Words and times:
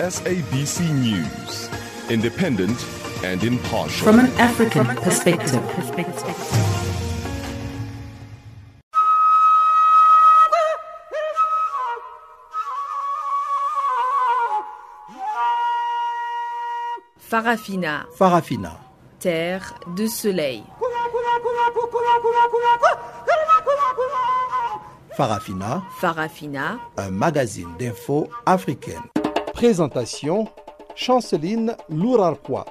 SABC 0.00 0.80
News, 0.94 1.68
independent 2.08 2.86
and 3.22 3.44
impartial. 3.44 4.06
From 4.06 4.18
an 4.20 4.32
African 4.38 4.86
perspective. 4.96 5.60
Farafina, 17.18 18.06
Farafina. 18.16 18.78
terre 19.18 19.74
de 19.94 20.06
soleil. 20.06 20.62
Farafina, 25.14 25.82
Farafina, 26.00 26.80
un 26.96 27.10
magazine 27.10 27.76
d'infos 27.78 28.28
africaine. 28.46 29.19
Présentation 29.60 30.48
Chanceline 30.96 31.76
Lourarquois. 31.90 32.64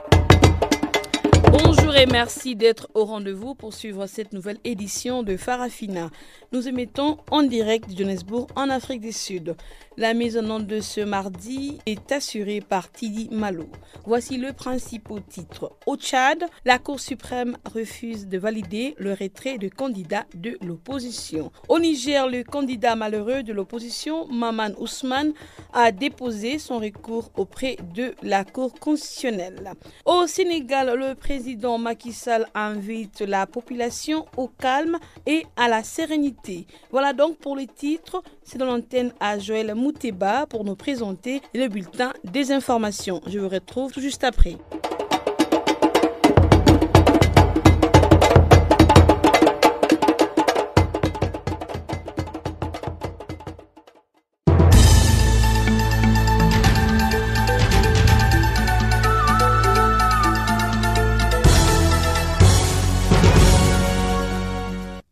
Bonjour 1.51 1.78
et 1.95 2.05
merci 2.05 2.55
d'être 2.55 2.87
au 2.93 3.05
rendez-vous 3.05 3.55
pour 3.55 3.73
suivre 3.73 4.05
cette 4.05 4.31
nouvelle 4.33 4.59
édition 4.63 5.23
de 5.23 5.37
Farafina. 5.37 6.11
Nous 6.51 6.67
émettons 6.67 7.17
en 7.31 7.41
direct 7.41 7.89
de 7.89 7.95
Johannesburg 7.97 8.47
en 8.55 8.69
Afrique 8.69 9.01
du 9.01 9.11
Sud. 9.11 9.55
La 9.97 10.13
mise 10.13 10.37
en 10.37 10.49
onde 10.49 10.67
de 10.67 10.79
ce 10.79 11.01
mardi 11.01 11.79
est 11.85 12.11
assurée 12.11 12.61
par 12.61 12.91
Tidi 12.91 13.27
Malo. 13.31 13.65
Voici 14.05 14.37
le 14.37 14.53
principal 14.53 15.21
titre. 15.27 15.73
Au 15.85 15.97
Tchad, 15.97 16.43
la 16.63 16.79
Cour 16.79 16.99
suprême 16.99 17.57
refuse 17.73 18.27
de 18.27 18.37
valider 18.37 18.95
le 18.97 19.11
retrait 19.11 19.57
de 19.57 19.67
candidats 19.67 20.25
de 20.35 20.57
l'opposition. 20.65 21.51
Au 21.67 21.79
Niger, 21.79 22.27
le 22.29 22.43
candidat 22.43 22.95
malheureux 22.95 23.43
de 23.43 23.51
l'opposition, 23.51 24.27
Maman 24.27 24.69
Ousmane, 24.79 25.33
a 25.73 25.91
déposé 25.91 26.59
son 26.59 26.79
recours 26.79 27.31
auprès 27.35 27.75
de 27.93 28.13
la 28.23 28.45
Cour 28.45 28.73
constitutionnelle. 28.75 29.73
Au 30.05 30.27
Sénégal, 30.27 30.93
le 30.97 31.15
président 31.15 31.77
Macky 31.79 32.13
Sall 32.13 32.45
invite 32.53 33.21
la 33.21 33.47
population 33.47 34.25
au 34.37 34.47
calme 34.47 34.97
et 35.25 35.45
à 35.55 35.67
la 35.67 35.83
sérénité. 35.83 36.67
Voilà 36.91 37.13
donc 37.13 37.37
pour 37.37 37.55
le 37.55 37.65
titre. 37.65 38.21
C'est 38.43 38.57
dans 38.57 38.65
l'antenne 38.65 39.13
à 39.19 39.39
Joël 39.39 39.73
Mouteba 39.75 40.45
pour 40.45 40.63
nous 40.63 40.75
présenter 40.75 41.41
le 41.53 41.67
bulletin 41.67 42.13
des 42.23 42.51
informations. 42.51 43.21
Je 43.27 43.39
vous 43.39 43.49
retrouve 43.49 43.91
tout 43.91 44.01
juste 44.01 44.23
après. 44.23 44.57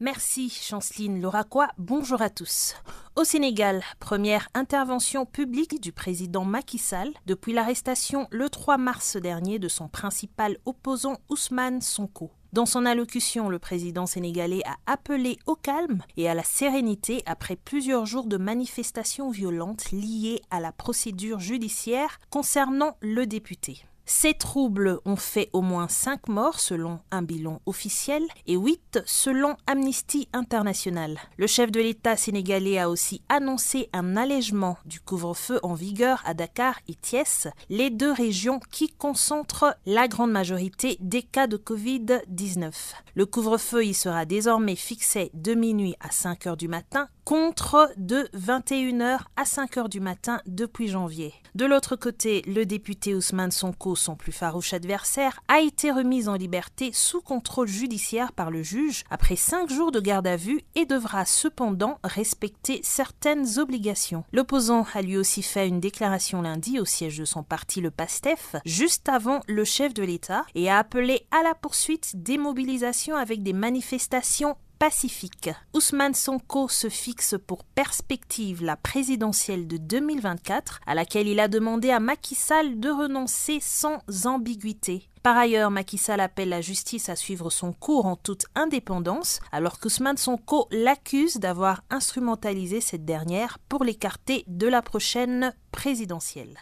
Merci 0.08 0.50
Chanceline 0.50 1.20
Loraquois, 1.22 1.68
bonjour 1.78 2.22
à 2.22 2.30
tous. 2.30 2.76
Au 3.18 3.26
Sénégal, 3.26 3.84
première 4.00 4.48
intervention 4.54 5.26
publique 5.26 5.82
du 5.82 5.92
président 5.92 6.46
Macky 6.46 6.78
Sall 6.78 7.10
depuis 7.26 7.52
l'arrestation 7.52 8.26
le 8.32 8.48
3 8.50 8.78
mars 8.78 9.18
dernier 9.18 9.60
de 9.60 9.68
son 9.68 9.90
principal 9.90 10.60
opposant 10.64 11.18
Ousmane 11.28 11.82
Sonko. 11.82 12.32
Dans 12.54 12.66
son 12.66 12.86
allocution, 12.86 13.50
le 13.50 13.60
président 13.60 14.06
sénégalais 14.06 14.62
a 14.66 14.78
appelé 14.90 15.40
au 15.46 15.56
calme 15.58 16.02
et 16.16 16.30
à 16.30 16.34
la 16.34 16.44
sérénité 16.44 17.22
après 17.26 17.58
plusieurs 17.58 18.06
jours 18.06 18.28
de 18.28 18.38
manifestations 18.38 19.30
violentes 19.30 19.92
liées 19.92 20.42
à 20.50 20.62
la 20.62 20.72
procédure 20.72 21.42
judiciaire 21.42 22.18
concernant 22.30 22.96
le 23.02 23.26
député. 23.26 23.84
Ces 24.10 24.36
troubles 24.36 25.02
ont 25.04 25.18
fait 25.18 25.50
au 25.52 25.62
moins 25.62 25.90
5 25.90 26.30
morts 26.30 26.62
selon 26.62 27.02
un 27.12 27.22
bilan 27.22 27.62
officiel 27.66 28.24
et 28.48 28.56
8 28.56 29.02
selon 29.06 29.58
Amnesty 29.68 30.30
International. 30.32 31.20
Le 31.36 31.46
chef 31.46 31.74
de 31.74 31.82
l'État 31.82 32.16
sénégalais 32.16 32.80
a 32.80 32.90
aussi 32.90 33.22
annoncé 33.28 33.90
un 33.92 34.16
allègement 34.16 34.78
du 34.86 35.02
couvre-feu 35.02 35.60
en 35.62 35.74
vigueur 35.74 36.24
à 36.26 36.34
Dakar 36.34 36.80
et 36.88 36.96
Thiès, 36.96 37.50
les 37.70 37.90
deux 37.90 38.14
régions 38.14 38.62
qui 38.72 38.88
concentrent 38.88 39.76
la 39.86 40.08
grande 40.08 40.32
majorité 40.32 40.96
des 41.02 41.22
cas 41.22 41.48
de 41.48 41.58
Covid-19. 41.58 42.72
Le 43.14 43.26
couvre-feu 43.26 43.84
y 43.84 43.94
sera 43.94 44.24
désormais 44.24 44.78
fixé 44.78 45.32
de 45.34 45.54
minuit 45.54 45.96
à 46.00 46.12
5 46.12 46.48
heures 46.48 46.56
du 46.56 46.70
matin 46.70 47.10
contre 47.28 47.92
de 47.98 48.30
21h 48.38 49.20
à 49.36 49.44
5h 49.44 49.90
du 49.90 50.00
matin 50.00 50.40
depuis 50.46 50.88
janvier. 50.88 51.34
De 51.56 51.66
l'autre 51.66 51.98
côté, 51.98 52.42
le 52.48 52.66
député 52.66 53.14
Ousmane 53.14 53.52
Sonko, 53.52 53.97
son 53.98 54.16
plus 54.16 54.32
farouche 54.32 54.74
adversaire, 54.74 55.40
a 55.48 55.60
été 55.60 55.92
remis 55.92 56.28
en 56.28 56.36
liberté 56.36 56.92
sous 56.94 57.22
contrôle 57.22 57.68
judiciaire 57.68 58.32
par 58.32 58.52
le 58.52 58.64
juge 58.64 59.04
après 59.10 59.36
5 59.36 59.70
jours 59.70 59.92
de 59.92 60.00
garde 60.00 60.28
à 60.28 60.38
vue 60.38 60.62
et 60.76 60.86
devra 60.86 61.26
cependant 61.26 62.00
respecter 62.04 62.80
certaines 62.84 63.60
obligations. 63.60 64.24
L'opposant 64.32 64.86
a 64.94 65.02
lui 65.02 65.18
aussi 65.18 65.44
fait 65.44 65.68
une 65.68 65.80
déclaration 65.80 66.42
lundi 66.42 66.80
au 66.80 66.86
siège 66.86 67.18
de 67.18 67.26
son 67.26 67.44
parti, 67.44 67.82
le 67.82 67.92
PASTEF, 67.92 68.56
juste 68.66 69.10
avant 69.10 69.42
le 69.48 69.66
chef 69.66 69.94
de 69.94 70.04
l'État 70.04 70.46
et 70.56 70.70
a 70.70 70.78
appelé 70.78 71.26
à 71.32 71.44
la 71.44 71.56
poursuite 71.56 72.12
des 72.16 72.38
mobilisations 72.38 73.16
avec 73.16 73.44
des 73.44 73.54
manifestations 73.54 74.58
pacifique. 74.80 75.50
Ousmane 75.74 76.14
Sonko 76.14 76.68
se 76.68 76.90
fixe 76.90 77.36
pour 77.46 77.64
perspective 77.64 78.64
la 78.64 78.76
présidentielle 78.76 79.68
de 79.68 79.78
2024, 79.78 80.82
à 80.86 80.96
laquelle 80.96 81.28
il 81.28 81.40
a 81.40 81.48
demandé 81.48 81.90
à 81.92 82.00
Macky 82.00 82.36
Sall 82.36 82.80
de 82.80 82.90
renoncer 82.90 83.60
sans 83.62 84.02
ambiguïté. 84.26 85.10
Par 85.24 85.38
ailleurs, 85.38 85.72
Macky 85.72 85.98
Sall 85.98 86.22
appelle 86.22 86.50
la 86.50 86.62
justice 86.62 87.10
à 87.10 87.16
suivre 87.16 87.50
son 87.50 87.74
cours 87.74 88.06
en 88.06 88.16
toute 88.16 88.46
indépendance, 88.56 89.40
alors 89.52 89.80
qu'Ousmane 89.80 90.18
Sonko 90.18 90.68
l'accuse 90.72 91.38
d'avoir 91.38 91.84
instrumentalisé 91.90 92.80
cette 92.80 93.04
dernière 93.04 93.60
pour 93.68 93.84
l'écarter 93.84 94.46
de 94.48 94.68
la 94.68 94.82
prochaine 94.82 95.54
présidentielle. 95.72 96.58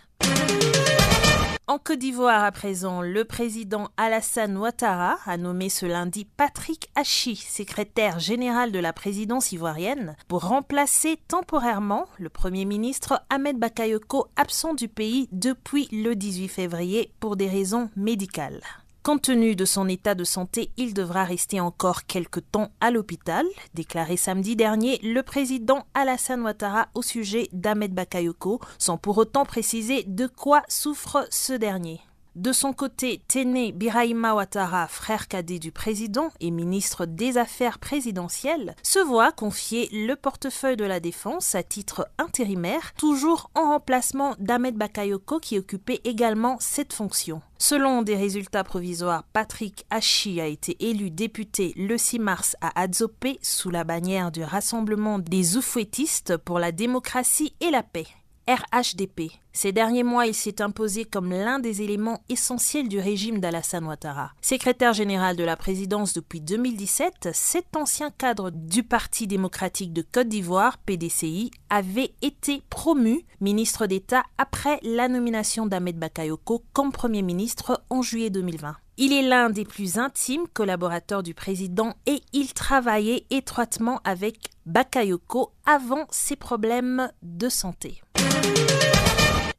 En 1.67 1.79
Côte 1.79 1.97
d'Ivoire, 1.97 2.43
à 2.43 2.51
présent, 2.51 3.01
le 3.01 3.25
président 3.25 3.89
Alassane 3.97 4.55
Ouattara 4.55 5.17
a 5.25 5.35
nommé 5.35 5.69
ce 5.69 5.87
lundi 5.87 6.23
Patrick 6.23 6.91
Hachi, 6.93 7.35
secrétaire 7.35 8.19
général 8.19 8.71
de 8.71 8.77
la 8.77 8.93
présidence 8.93 9.51
ivoirienne, 9.51 10.15
pour 10.27 10.47
remplacer 10.47 11.17
temporairement 11.27 12.05
le 12.19 12.29
Premier 12.29 12.65
ministre 12.65 13.19
Ahmed 13.31 13.57
Bakayoko, 13.57 14.27
absent 14.35 14.75
du 14.75 14.87
pays 14.87 15.27
depuis 15.31 15.87
le 15.91 16.15
18 16.15 16.49
février 16.49 17.11
pour 17.19 17.35
des 17.35 17.47
raisons 17.49 17.89
médicales. 17.95 18.61
Compte 19.05 19.21
tenu 19.21 19.55
de 19.55 19.65
son 19.65 19.87
état 19.87 20.15
de 20.15 20.23
santé, 20.23 20.71
il 20.77 20.95
devra 20.95 21.25
rester 21.25 21.59
encore 21.59 22.07
quelque 22.07 22.39
temps 22.39 22.71
à 22.81 22.89
l'hôpital, 22.89 23.45
déclaré 23.75 24.17
samedi 24.17 24.55
dernier 24.55 24.97
le 25.03 25.21
président 25.21 25.85
Alassane 25.93 26.41
Ouattara 26.41 26.87
au 26.95 27.03
sujet 27.03 27.47
d'Ahmed 27.53 27.93
Bakayoko, 27.93 28.59
sans 28.79 28.97
pour 28.97 29.19
autant 29.19 29.45
préciser 29.45 30.01
de 30.07 30.25
quoi 30.25 30.63
souffre 30.69 31.27
ce 31.29 31.53
dernier. 31.53 32.01
De 32.35 32.51
son 32.51 32.73
côté, 32.73 33.21
Téné 33.29 33.71
Birahima 33.71 34.35
Ouattara, 34.35 34.89
frère 34.89 35.29
cadet 35.29 35.57
du 35.57 35.71
président 35.71 36.31
et 36.41 36.51
ministre 36.51 37.05
des 37.05 37.37
Affaires 37.37 37.79
présidentielles, 37.79 38.75
se 38.83 38.99
voit 38.99 39.31
confier 39.31 39.87
le 39.93 40.15
portefeuille 40.15 40.75
de 40.75 40.83
la 40.83 40.99
défense 40.99 41.55
à 41.55 41.63
titre 41.63 42.09
intérimaire, 42.17 42.91
toujours 42.97 43.49
en 43.55 43.69
remplacement 43.69 44.35
d'Ahmed 44.37 44.75
Bakayoko 44.75 45.39
qui 45.39 45.57
occupait 45.57 46.01
également 46.03 46.57
cette 46.59 46.91
fonction. 46.91 47.41
Selon 47.57 48.01
des 48.01 48.17
résultats 48.17 48.65
provisoires, 48.65 49.23
Patrick 49.31 49.85
Hachi 49.89 50.41
a 50.41 50.47
été 50.47 50.75
élu 50.89 51.11
député 51.11 51.71
le 51.77 51.97
6 51.97 52.19
mars 52.19 52.57
à 52.59 52.81
Adzopé 52.81 53.39
sous 53.41 53.69
la 53.69 53.85
bannière 53.85 54.33
du 54.33 54.43
Rassemblement 54.43 55.19
des 55.19 55.55
Oufouettistes 55.55 56.35
pour 56.35 56.59
la 56.59 56.73
démocratie 56.73 57.53
et 57.61 57.71
la 57.71 57.81
paix. 57.81 58.07
RHDP. 58.47 59.31
Ces 59.53 59.71
derniers 59.71 60.03
mois, 60.03 60.27
il 60.27 60.33
s'est 60.33 60.61
imposé 60.61 61.05
comme 61.05 61.31
l'un 61.31 61.59
des 61.59 61.81
éléments 61.81 62.21
essentiels 62.29 62.87
du 62.87 62.99
régime 62.99 63.39
d'Alassane 63.39 63.85
Ouattara. 63.85 64.33
Secrétaire 64.41 64.93
général 64.93 65.35
de 65.35 65.43
la 65.43 65.55
présidence 65.55 66.13
depuis 66.13 66.41
2017, 66.41 67.29
cet 67.33 67.75
ancien 67.75 68.11
cadre 68.11 68.51
du 68.51 68.83
Parti 68.83 69.27
démocratique 69.27 69.93
de 69.93 70.03
Côte 70.03 70.27
d'Ivoire, 70.27 70.77
PDCI, 70.77 71.51
avait 71.69 72.13
été 72.21 72.61
promu 72.69 73.25
ministre 73.41 73.87
d'État 73.87 74.23
après 74.37 74.79
la 74.83 75.07
nomination 75.07 75.65
d'Ahmed 75.65 75.97
Bakayoko 75.97 76.63
comme 76.73 76.91
Premier 76.91 77.21
ministre 77.21 77.81
en 77.89 78.01
juillet 78.01 78.29
2020. 78.29 78.75
Il 78.97 79.11
est 79.11 79.23
l'un 79.23 79.49
des 79.49 79.65
plus 79.65 79.97
intimes 79.97 80.47
collaborateurs 80.53 81.21
du 81.21 81.33
président 81.33 81.95
et 82.05 82.21
il 82.31 82.53
travaillait 82.53 83.25
étroitement 83.29 83.99
avec 84.05 84.37
Bakayoko 84.65 85.51
avant 85.65 86.05
ses 86.11 86.37
problèmes 86.37 87.11
de 87.21 87.49
santé. 87.49 88.01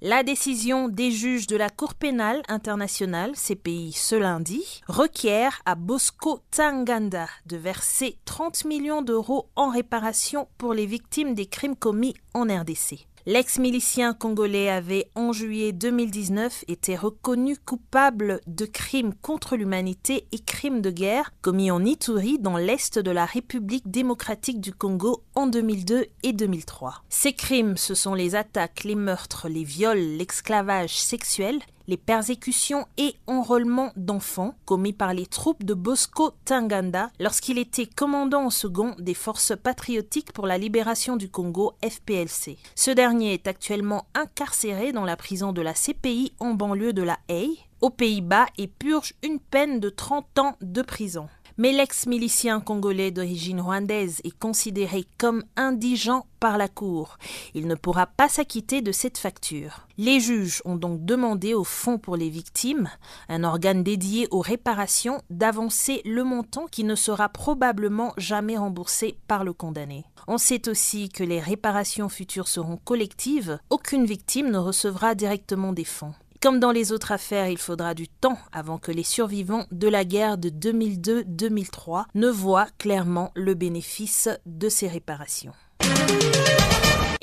La 0.00 0.22
décision 0.22 0.88
des 0.88 1.10
juges 1.10 1.46
de 1.46 1.56
la 1.56 1.68
Cour 1.68 1.94
pénale 1.94 2.42
internationale, 2.48 3.32
CPI, 3.32 3.92
ce 3.92 4.14
lundi, 4.14 4.82
requiert 4.88 5.60
à 5.66 5.74
Bosco 5.74 6.40
Tanganda 6.50 7.26
de 7.44 7.58
verser 7.58 8.18
30 8.24 8.64
millions 8.64 9.02
d'euros 9.02 9.50
en 9.54 9.68
réparation 9.68 10.48
pour 10.56 10.72
les 10.72 10.86
victimes 10.86 11.34
des 11.34 11.46
crimes 11.46 11.76
commis 11.76 12.14
en 12.32 12.44
RDC. 12.44 13.06
L'ex-milicien 13.28 14.14
congolais 14.14 14.70
avait 14.70 15.10
en 15.16 15.32
juillet 15.32 15.72
2019 15.72 16.64
été 16.68 16.94
reconnu 16.94 17.56
coupable 17.56 18.40
de 18.46 18.66
crimes 18.66 19.14
contre 19.20 19.56
l'humanité 19.56 20.28
et 20.30 20.38
crimes 20.38 20.80
de 20.80 20.92
guerre 20.92 21.32
commis 21.42 21.72
en 21.72 21.84
Ituri 21.84 22.38
dans 22.38 22.56
l'est 22.56 23.00
de 23.00 23.10
la 23.10 23.24
République 23.24 23.90
démocratique 23.90 24.60
du 24.60 24.72
Congo 24.72 25.24
en 25.34 25.48
2002 25.48 26.06
et 26.22 26.32
2003. 26.32 27.02
Ces 27.08 27.32
crimes, 27.32 27.76
ce 27.76 27.96
sont 27.96 28.14
les 28.14 28.36
attaques, 28.36 28.84
les 28.84 28.94
meurtres, 28.94 29.48
les 29.48 29.64
viols, 29.64 29.98
l'esclavage 29.98 30.96
sexuel, 30.96 31.58
les 31.86 31.96
persécutions 31.96 32.86
et 32.96 33.14
enrôlements 33.26 33.92
d'enfants 33.96 34.54
commis 34.64 34.92
par 34.92 35.14
les 35.14 35.26
troupes 35.26 35.64
de 35.64 35.74
Bosco 35.74 36.32
Tanganda 36.44 37.10
lorsqu'il 37.20 37.58
était 37.58 37.86
commandant 37.86 38.44
en 38.44 38.50
second 38.50 38.94
des 38.98 39.14
forces 39.14 39.56
patriotiques 39.56 40.32
pour 40.32 40.46
la 40.46 40.58
libération 40.58 41.16
du 41.16 41.28
Congo 41.28 41.74
FPLC. 41.82 42.58
Ce 42.74 42.90
dernier 42.90 43.34
est 43.34 43.46
actuellement 43.46 44.06
incarcéré 44.14 44.92
dans 44.92 45.04
la 45.04 45.16
prison 45.16 45.52
de 45.52 45.62
la 45.62 45.74
CPI 45.74 46.32
en 46.40 46.54
banlieue 46.54 46.92
de 46.92 47.02
la 47.02 47.18
Haye, 47.28 47.58
aux 47.80 47.90
Pays-Bas, 47.90 48.46
et 48.58 48.66
purge 48.66 49.14
une 49.22 49.38
peine 49.38 49.80
de 49.80 49.88
30 49.88 50.38
ans 50.38 50.56
de 50.60 50.82
prison. 50.82 51.28
Mais 51.58 51.72
l'ex-milicien 51.72 52.60
congolais 52.60 53.10
d'origine 53.10 53.60
rwandaise 53.60 54.20
est 54.24 54.38
considéré 54.38 55.06
comme 55.16 55.42
indigent 55.56 56.26
par 56.38 56.58
la 56.58 56.68
Cour. 56.68 57.16
Il 57.54 57.66
ne 57.66 57.74
pourra 57.74 58.06
pas 58.06 58.28
s'acquitter 58.28 58.82
de 58.82 58.92
cette 58.92 59.16
facture. 59.16 59.86
Les 59.96 60.20
juges 60.20 60.60
ont 60.66 60.76
donc 60.76 61.04
demandé 61.04 61.54
au 61.54 61.64
Fonds 61.64 61.98
pour 61.98 62.16
les 62.16 62.28
victimes, 62.28 62.90
un 63.30 63.42
organe 63.42 63.82
dédié 63.82 64.28
aux 64.30 64.40
réparations, 64.40 65.22
d'avancer 65.30 66.02
le 66.04 66.24
montant 66.24 66.66
qui 66.66 66.84
ne 66.84 66.94
sera 66.94 67.30
probablement 67.30 68.12
jamais 68.18 68.58
remboursé 68.58 69.16
par 69.26 69.42
le 69.42 69.54
condamné. 69.54 70.04
On 70.28 70.38
sait 70.38 70.68
aussi 70.68 71.08
que 71.08 71.24
les 71.24 71.40
réparations 71.40 72.10
futures 72.10 72.48
seront 72.48 72.76
collectives, 72.76 73.58
aucune 73.70 74.04
victime 74.04 74.50
ne 74.50 74.58
recevra 74.58 75.14
directement 75.14 75.72
des 75.72 75.84
fonds. 75.84 76.14
Comme 76.40 76.60
dans 76.60 76.70
les 76.70 76.92
autres 76.92 77.12
affaires, 77.12 77.48
il 77.48 77.58
faudra 77.58 77.94
du 77.94 78.08
temps 78.08 78.38
avant 78.52 78.78
que 78.78 78.92
les 78.92 79.02
survivants 79.02 79.66
de 79.70 79.88
la 79.88 80.04
guerre 80.04 80.38
de 80.38 80.50
2002-2003 80.50 82.04
ne 82.14 82.28
voient 82.28 82.68
clairement 82.78 83.30
le 83.34 83.54
bénéfice 83.54 84.28
de 84.44 84.68
ces 84.68 84.88
réparations. 84.88 85.52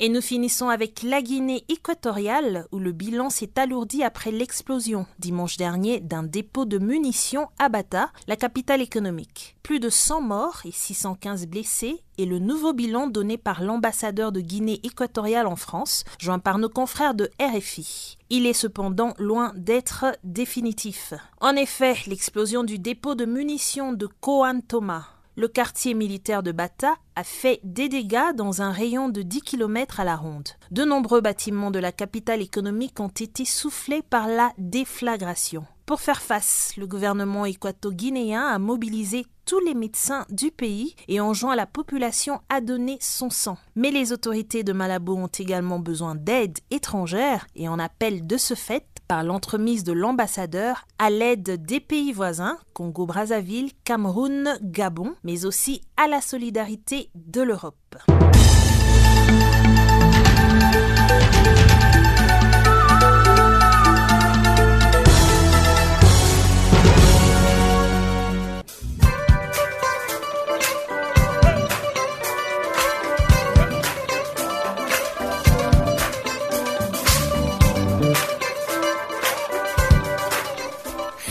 Et 0.04 0.10
nous 0.10 0.20
finissons 0.20 0.68
avec 0.68 1.02
la 1.02 1.22
Guinée 1.22 1.64
équatoriale 1.70 2.66
où 2.72 2.78
le 2.78 2.92
bilan 2.92 3.30
s'est 3.30 3.58
alourdi 3.58 4.04
après 4.04 4.30
l'explosion 4.30 5.06
dimanche 5.18 5.56
dernier 5.56 5.98
d'un 5.98 6.22
dépôt 6.22 6.66
de 6.66 6.76
munitions 6.76 7.48
à 7.58 7.70
Bata, 7.70 8.10
la 8.28 8.36
capitale 8.36 8.82
économique. 8.82 9.56
Plus 9.62 9.80
de 9.80 9.88
100 9.88 10.20
morts 10.20 10.60
et 10.66 10.72
615 10.72 11.46
blessés 11.46 12.02
est 12.18 12.26
le 12.26 12.38
nouveau 12.38 12.74
bilan 12.74 13.06
donné 13.06 13.38
par 13.38 13.62
l'ambassadeur 13.62 14.30
de 14.30 14.42
Guinée 14.42 14.78
équatoriale 14.82 15.46
en 15.46 15.56
France, 15.56 16.04
joint 16.18 16.38
par 16.38 16.58
nos 16.58 16.68
confrères 16.68 17.14
de 17.14 17.30
RFI. 17.40 18.18
Il 18.28 18.44
est 18.44 18.52
cependant 18.52 19.14
loin 19.18 19.54
d'être 19.56 20.04
définitif. 20.22 21.14
En 21.40 21.56
effet, 21.56 21.96
l'explosion 22.08 22.62
du 22.62 22.78
dépôt 22.78 23.14
de 23.14 23.24
munitions 23.24 23.94
de 23.94 24.10
Thomas 24.68 25.13
le 25.36 25.48
quartier 25.48 25.94
militaire 25.94 26.42
de 26.42 26.52
Bata 26.52 26.94
a 27.16 27.24
fait 27.24 27.60
des 27.64 27.88
dégâts 27.88 28.34
dans 28.34 28.62
un 28.62 28.70
rayon 28.70 29.08
de 29.08 29.22
10 29.22 29.40
km 29.42 30.00
à 30.00 30.04
la 30.04 30.16
ronde. 30.16 30.48
De 30.70 30.84
nombreux 30.84 31.20
bâtiments 31.20 31.70
de 31.70 31.78
la 31.78 31.92
capitale 31.92 32.42
économique 32.42 33.00
ont 33.00 33.08
été 33.08 33.44
soufflés 33.44 34.02
par 34.02 34.28
la 34.28 34.52
déflagration. 34.58 35.66
Pour 35.86 36.00
faire 36.00 36.22
face, 36.22 36.72
le 36.78 36.86
gouvernement 36.86 37.44
équato-guinéen 37.44 38.46
a 38.46 38.58
mobilisé 38.58 39.26
tous 39.44 39.60
les 39.60 39.74
médecins 39.74 40.24
du 40.30 40.50
pays 40.50 40.96
et 41.08 41.20
enjoint 41.20 41.54
la 41.54 41.66
population 41.66 42.40
à 42.48 42.62
donner 42.62 42.96
son 43.00 43.28
sang. 43.28 43.58
Mais 43.76 43.90
les 43.90 44.10
autorités 44.12 44.64
de 44.64 44.72
Malabo 44.72 45.14
ont 45.14 45.26
également 45.26 45.78
besoin 45.78 46.14
d'aide 46.14 46.58
étrangère 46.70 47.46
et 47.54 47.68
en 47.68 47.78
appellent 47.78 48.26
de 48.26 48.38
ce 48.38 48.54
fait 48.54 48.86
par 49.08 49.22
l'entremise 49.24 49.84
de 49.84 49.92
l'ambassadeur 49.92 50.86
à 50.98 51.10
l'aide 51.10 51.64
des 51.64 51.80
pays 51.80 52.12
voisins, 52.12 52.58
Congo-Brazzaville, 52.72 53.72
Cameroun, 53.84 54.58
Gabon, 54.62 55.14
mais 55.24 55.44
aussi 55.44 55.82
à 55.96 56.08
la 56.08 56.20
solidarité 56.20 57.10
de 57.14 57.42
l'Europe. 57.42 57.96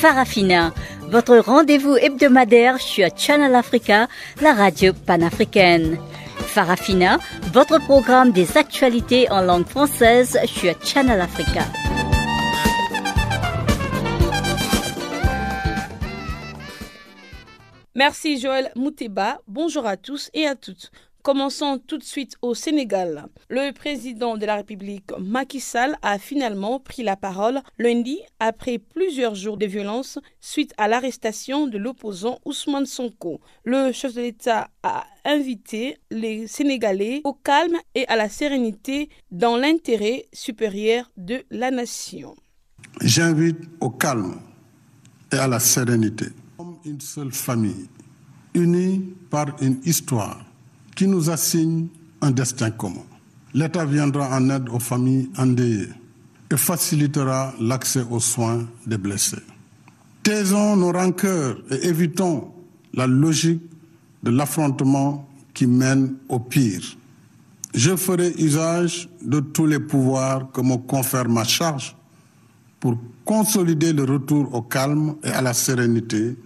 Farafina, 0.04 0.74
votre 1.08 1.38
rendez-vous 1.38 1.96
hebdomadaire 1.96 2.78
sur 2.82 3.08
Channel 3.16 3.56
Africa, 3.56 4.10
la 4.42 4.54
radio 4.54 4.92
panafricaine. 4.92 5.98
Farafina, 6.40 7.20
votre 7.54 7.80
programme 7.80 8.34
des 8.34 8.58
actualités 8.58 9.32
en 9.32 9.40
langue 9.40 9.66
française 9.66 10.38
sur 10.46 10.76
Channel 10.84 11.22
Africa. 11.22 11.62
Merci 17.96 18.42
Joël 18.42 18.74
Mouteba. 18.76 19.40
Bonjour 19.48 19.88
à 19.88 19.96
tous 19.96 20.30
et 20.34 20.46
à 20.46 20.56
toutes. 20.56 20.92
Commençons 21.24 21.80
tout 21.88 21.98
de 21.98 22.04
suite 22.04 22.36
au 22.42 22.54
Sénégal. 22.54 23.28
Le 23.50 23.72
président 23.72 24.36
de 24.36 24.46
la 24.46 24.56
République, 24.58 25.10
Macky 25.18 25.62
Sall, 25.62 25.96
a 26.02 26.20
finalement 26.20 26.82
pris 26.82 27.02
la 27.02 27.16
parole 27.16 27.62
lundi 27.80 28.20
après 28.42 28.78
plusieurs 28.78 29.34
jours 29.34 29.56
de 29.56 29.66
violence 29.66 30.20
suite 30.42 30.74
à 30.78 30.90
l'arrestation 30.90 31.66
de 31.68 31.78
l'opposant 31.78 32.40
Ousmane 32.44 32.86
Sonko. 32.86 33.40
Le 33.64 33.94
chef 33.94 34.14
de 34.16 34.20
l'État 34.20 34.70
a 34.84 35.06
invité 35.24 35.98
les 36.12 36.46
Sénégalais 36.48 37.22
au 37.24 37.32
calme 37.32 37.78
et 37.96 38.06
à 38.10 38.18
la 38.18 38.28
sérénité 38.28 39.08
dans 39.32 39.56
l'intérêt 39.56 40.26
supérieur 40.34 41.10
de 41.16 41.44
la 41.50 41.72
nation. 41.72 42.36
J'invite 43.00 43.60
au 43.80 43.92
calme 43.92 44.42
et 45.32 45.38
à 45.38 45.48
la 45.48 45.62
sérénité. 45.62 46.26
Comme 46.58 46.80
une 46.84 47.00
seule 47.00 47.32
famille, 47.32 47.88
unie 48.54 49.16
par 49.30 49.46
une 49.62 49.80
histoire 49.86 50.44
qui 50.96 51.08
nous 51.08 51.30
assigne 51.30 51.88
un 52.22 52.32
destin 52.32 52.72
commun. 52.72 53.04
L'État 53.54 53.86
viendra 53.86 54.36
en 54.36 54.50
aide 54.50 54.70
aux 54.70 54.80
familles 54.80 55.30
endeuillées 55.38 55.90
et 56.52 56.58
facilitera 56.58 57.54
l'accès 57.60 58.06
aux 58.10 58.20
soins 58.20 58.68
des 58.86 58.98
blessés. 58.98 59.38
Taisons 60.24 60.78
nos 60.78 60.92
rancœurs 60.92 61.58
et 61.70 61.88
évitons 61.88 62.52
la 62.94 63.08
logique 63.08 63.62
de 64.24 64.32
l'affrontement 64.32 65.28
qui 65.54 65.68
mène 65.68 66.16
au 66.30 66.40
pire. 66.40 66.98
Je 67.74 67.96
ferai 67.96 68.34
usage 68.38 69.10
de 69.22 69.40
tous 69.40 69.66
les 69.66 69.80
pouvoirs 69.80 70.52
que 70.52 70.62
me 70.62 70.78
confère 70.78 71.28
ma 71.28 71.44
charge 71.44 71.96
pour 72.80 72.98
consolider 73.26 73.94
le 73.94 74.04
retour 74.04 74.54
au 74.54 74.62
calme 74.62 75.16
et 75.24 75.30
à 75.30 75.42
la 75.42 75.54
sérénité 75.54 76.38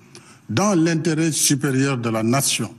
dans 0.49 0.73
l'intérêt 0.73 1.31
supérieur 1.31 1.97
de 1.97 2.09
la 2.09 2.23
nation. 2.23 2.73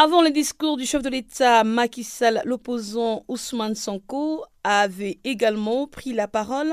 Avant 0.00 0.22
le 0.22 0.30
discours 0.30 0.76
du 0.76 0.86
chef 0.86 1.02
de 1.02 1.08
l'État 1.08 1.64
Macky 1.64 2.04
Sall, 2.04 2.40
l'opposant 2.44 3.24
Ousmane 3.26 3.74
Sonko 3.74 4.44
avait 4.62 5.18
également 5.24 5.88
pris 5.88 6.12
la 6.12 6.28
parole 6.28 6.72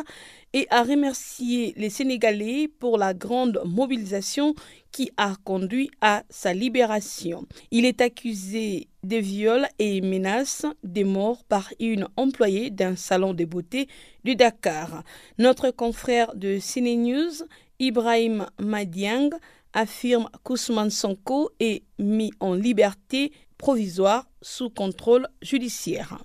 et 0.53 0.67
a 0.70 0.84
remercié 0.84 1.74
les 1.75 1.89
Sénégalais 1.89 2.67
pour 2.67 3.00
la 3.00 3.15
grande 3.15 3.60
mobilisation 3.65 4.53
qui 4.91 5.10
a 5.17 5.34
conduit 5.44 5.89
à 6.01 6.22
sa 6.29 6.53
libération. 6.53 7.48
Il 7.72 7.86
est 7.86 8.00
accusé 8.00 8.89
de 9.01 9.17
viols 9.17 9.65
et 9.79 10.01
menaces 10.01 10.67
de 10.84 11.03
mort 11.03 11.44
par 11.46 11.74
une 11.79 12.08
employée 12.17 12.70
d'un 12.70 12.96
salon 12.96 13.34
de 13.34 13.44
beauté 13.46 13.88
de 14.24 14.34
Dakar. 14.34 15.03
Notre 15.39 15.72
confrère 15.72 16.36
de 16.36 16.60
CNews, 16.60 17.44
Ibrahim 17.79 18.46
Madiang, 18.60 19.32
affirme 19.75 20.27
qu'Ousmane 20.44 20.89
Sonko 20.89 21.51
est 21.60 21.84
mis 22.00 22.32
en 22.39 22.55
liberté 22.55 23.32
provisoire 23.58 24.25
sous 24.41 24.70
contrôle 24.70 25.27
judiciaire. 25.41 26.24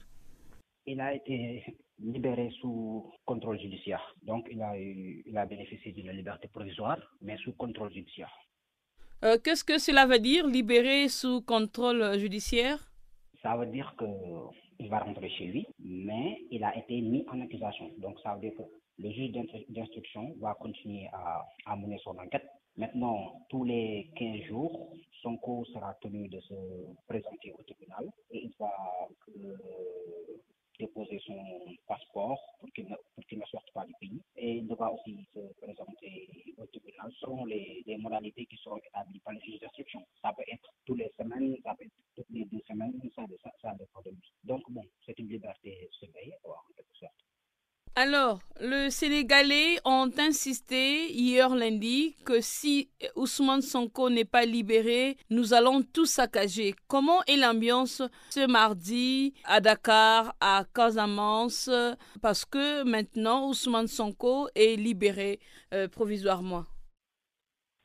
Il 0.86 1.00
a 1.00 1.14
été 1.14 1.64
libéré 1.98 2.50
sous 2.60 3.12
contrôle 3.26 3.60
judiciaire. 3.60 4.14
Donc, 4.22 4.48
il 4.50 4.62
a, 4.62 4.72
il 4.78 5.36
a 5.36 5.44
bénéficié 5.44 5.92
d'une 5.92 6.10
liberté 6.12 6.48
provisoire, 6.48 6.98
mais 7.20 7.36
sous 7.38 7.52
contrôle 7.52 7.92
judiciaire. 7.92 8.32
Euh, 9.24 9.36
Qu'est-ce 9.42 9.64
que 9.64 9.78
cela 9.78 10.06
veut 10.06 10.18
dire, 10.18 10.46
libéré 10.46 11.08
sous 11.08 11.42
contrôle 11.42 12.18
judiciaire? 12.18 12.78
Ça 13.42 13.56
veut 13.56 13.66
dire 13.66 13.94
qu'il 13.98 14.88
va 14.88 15.00
rentrer 15.00 15.28
chez 15.30 15.46
lui, 15.46 15.66
mais 15.78 16.38
il 16.50 16.64
a 16.64 16.76
été 16.78 17.00
mis 17.02 17.24
en 17.30 17.40
accusation. 17.42 17.90
Donc, 17.98 18.18
ça 18.22 18.34
veut 18.34 18.40
dire 18.40 18.52
que 18.56 18.62
le 18.98 19.10
juge 19.12 19.32
d'instruction 19.68 20.34
va 20.40 20.54
continuer 20.54 21.06
à, 21.12 21.44
à 21.66 21.76
mener 21.76 21.98
son 22.02 22.16
enquête 22.18 22.46
Maintenant, 22.76 23.46
tous 23.48 23.64
les 23.64 24.10
15 24.16 24.42
jours, 24.42 24.96
son 25.22 25.36
sera 25.64 25.94
tenu 26.00 26.28
de 26.28 26.40
se 26.40 26.54
présenter 27.06 27.52
au 27.52 27.62
tribunal 27.62 28.10
et 28.30 28.44
il 28.44 28.52
va, 28.58 28.70
déposer 30.80 31.20
son 31.26 31.36
passeport 31.86 32.40
pour 32.58 32.70
qu'il 32.72 32.88
ne, 32.88 33.44
sorte 33.44 33.70
pas 33.72 33.84
du 33.84 33.92
pays 34.00 34.20
et 34.36 34.56
il 34.56 34.66
devra 34.66 34.90
aussi 34.92 35.28
se 35.34 35.40
présenter 35.60 36.28
au 36.56 36.66
tribunal 36.66 37.12
selon 37.20 37.44
les, 37.44 37.84
modalités 37.98 38.46
qui 38.46 38.56
seront 38.56 38.78
établies 38.78 39.20
par 39.20 39.34
les 39.34 39.40
juges 39.40 39.60
d'instruction. 39.60 40.02
Ça 40.22 40.32
peut 40.32 40.44
être 40.50 40.72
tous 40.86 40.94
les 40.94 41.10
semaines, 41.18 41.54
ça 41.62 41.74
peut 41.74 41.84
être 41.84 41.92
toutes 42.16 42.30
les 42.30 42.46
deux 42.46 42.62
semaines, 42.66 42.98
ça, 43.14 43.24
ça, 43.42 43.52
ça 43.60 43.74
dépend 43.78 44.00
de 44.00 44.10
lui. 44.10 44.32
Donc 44.44 44.62
bon, 44.70 44.84
c'est 45.04 45.18
une 45.18 45.28
liberté 45.28 45.88
surveillée, 45.92 46.34
en 46.44 46.72
quelque 46.74 46.96
sorte. 46.96 47.29
Alors, 47.96 48.38
le 48.60 48.88
Sénégalais 48.88 49.78
ont 49.84 50.10
insisté 50.16 51.12
hier 51.12 51.54
lundi 51.54 52.14
que 52.24 52.40
si 52.40 52.88
Ousmane 53.16 53.62
Sonko 53.62 54.08
n'est 54.08 54.24
pas 54.24 54.44
libéré, 54.44 55.16
nous 55.28 55.54
allons 55.54 55.82
tout 55.82 56.06
saccager. 56.06 56.74
Comment 56.86 57.22
est 57.24 57.36
l'ambiance 57.36 58.00
ce 58.30 58.46
mardi 58.46 59.34
à 59.44 59.60
Dakar, 59.60 60.34
à 60.40 60.64
Casamance? 60.72 61.68
Parce 62.22 62.44
que 62.44 62.84
maintenant, 62.84 63.48
Ousmane 63.48 63.88
Sonko 63.88 64.48
est 64.54 64.76
libéré 64.76 65.40
euh, 65.74 65.88
provisoirement. 65.88 66.64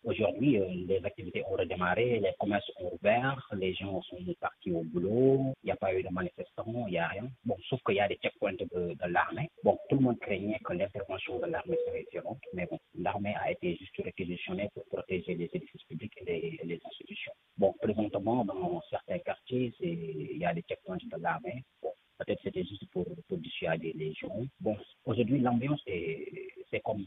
Aujourd'hui, 0.05 0.59
euh, 0.59 0.67
les 0.87 1.03
activités 1.03 1.43
ont 1.49 1.55
redémarré, 1.55 2.19
les 2.19 2.31
commerces 2.39 2.71
ont 2.79 2.91
ouvert, 2.93 3.49
les 3.57 3.73
gens 3.73 4.03
sont 4.03 4.17
partis 4.39 4.71
au 4.71 4.83
boulot, 4.83 5.55
il 5.63 5.65
n'y 5.65 5.71
a 5.71 5.75
pas 5.75 5.95
eu 5.95 6.03
de 6.03 6.09
manifestants, 6.09 6.85
il 6.85 6.91
n'y 6.91 6.99
a 6.99 7.07
rien. 7.07 7.27
Bon, 7.43 7.57
sauf 7.67 7.81
qu'il 7.83 7.95
y 7.95 7.99
a 7.99 8.07
des 8.07 8.17
checkpoints 8.17 8.53
de, 8.53 8.95
l'armée. 9.07 9.49
Bon, 9.63 9.79
tout 9.89 9.95
le 9.95 10.01
monde 10.01 10.19
craignait 10.19 10.59
que 10.63 10.73
l'intervention 10.73 11.39
de 11.39 11.47
l'armée 11.47 11.77
serait 11.87 12.05
violente, 12.11 12.37
mais 12.53 12.67
bon, 12.67 12.77
l'armée 12.93 13.33
a 13.41 13.51
été 13.51 13.75
juste 13.77 13.97
réquisitionnée 13.97 14.69
pour 14.75 14.85
protéger 14.85 15.33
les 15.33 15.49
édifices 15.51 15.83
publics 15.89 16.13
et 16.21 16.25
les, 16.25 16.59
les 16.63 16.79
institutions. 16.85 17.33
Bon, 17.57 17.73
présentement, 17.81 18.45
dans 18.45 18.83
certains 18.91 19.17
quartiers, 19.17 19.73
il 19.81 20.37
y 20.37 20.45
a 20.45 20.53
des 20.53 20.61
checkpoints 20.61 20.97
de 20.97 21.19
l'armée. 21.19 21.63
Bon, 21.81 21.89
peut-être 22.17 22.41
c'était 22.43 22.63
juste 22.63 22.89
pour, 22.91 23.05
pour 23.27 23.37
dissuader 23.37 23.93
les 23.95 24.13
gens. 24.13 24.45
Bon, 24.59 24.77
aujourd'hui, 25.05 25.39
l'ambiance, 25.39 25.81
c'est 25.85 26.79
comme 26.83 27.05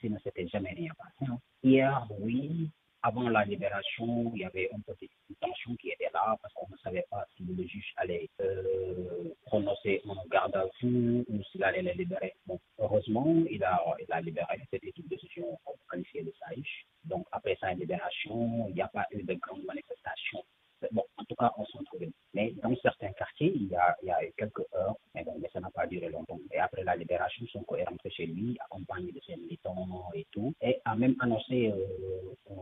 s'il 0.00 0.12
ne 0.12 0.18
s'était 0.20 0.48
jamais 0.48 0.70
rien 0.70 0.92
passé. 0.96 1.30
Hein. 1.30 1.38
Hier, 1.62 2.06
oui, 2.20 2.70
avant 3.02 3.28
la 3.30 3.44
libération, 3.44 4.30
il 4.34 4.42
y 4.42 4.44
avait 4.44 4.68
un 4.74 4.80
peu 4.80 4.94
de 5.00 5.34
tension 5.40 5.74
qui 5.76 5.88
était 5.88 6.10
là 6.12 6.36
parce 6.42 6.52
qu'on 6.54 6.68
ne 6.70 6.76
savait 6.78 7.06
pas 7.10 7.26
si 7.34 7.44
le 7.44 7.66
juge 7.66 7.92
allait 7.96 8.28
euh, 8.40 9.32
prononcer 9.46 10.02
un 10.06 10.28
garde 10.30 10.54
à 10.54 10.66
vue 10.82 11.24
ou 11.28 11.42
s'il 11.44 11.64
allait 11.64 11.82
les 11.82 11.94
libérer. 11.94 12.34
Bon, 12.46 12.58
heureusement, 12.78 13.34
il 13.50 13.64
a, 13.64 13.82
il 14.00 14.12
a 14.12 14.20
libéré. 14.20 14.60
C'était 14.70 14.92
une 14.96 15.06
décision 15.08 15.58
qualifiée 15.90 16.22
de 16.22 16.32
sage. 16.38 16.86
Donc, 17.04 17.26
après 17.32 17.56
sa 17.60 17.72
libération, 17.72 18.66
il 18.68 18.74
n'y 18.74 18.82
a 18.82 18.88
pas 18.88 19.06
eu 19.12 19.22
de 19.22 19.34
grandes 19.34 19.64
manifestations. 19.64 20.44
Bon, 20.92 21.04
en 21.18 21.24
tout 21.24 21.34
cas, 21.34 21.52
on 21.58 21.64
s'en 21.66 21.82
trouvait. 21.84 22.10
Mais 22.32 22.52
dans 22.62 22.74
certains 22.76 23.12
quartiers, 23.12 23.52
il 23.54 23.68
y 23.68 23.76
a, 23.76 23.96
il 24.02 24.08
y 24.08 24.10
a 24.10 24.24
eu 24.24 24.32
quelques 24.36 24.64
heures, 24.74 24.96
mais, 25.14 25.24
bon, 25.24 25.36
mais 25.38 25.50
ça 25.52 25.60
n'a 25.60 25.70
pas 25.70 25.86
duré 25.86 26.08
longtemps. 26.08 26.40
Et 26.52 26.58
après 26.58 26.84
la 26.84 26.96
libération, 26.96 27.46
Sonko 27.48 27.76
est 27.76 27.84
rentré 27.84 28.08
lui, 28.26 28.56
accompagné 28.64 29.12
de 29.12 29.20
ses 29.26 29.36
militants 29.36 29.86
et 30.14 30.26
tout, 30.32 30.52
et 30.60 30.80
a 30.84 30.94
même 30.96 31.14
annoncé 31.20 31.72
euh, 31.72 32.54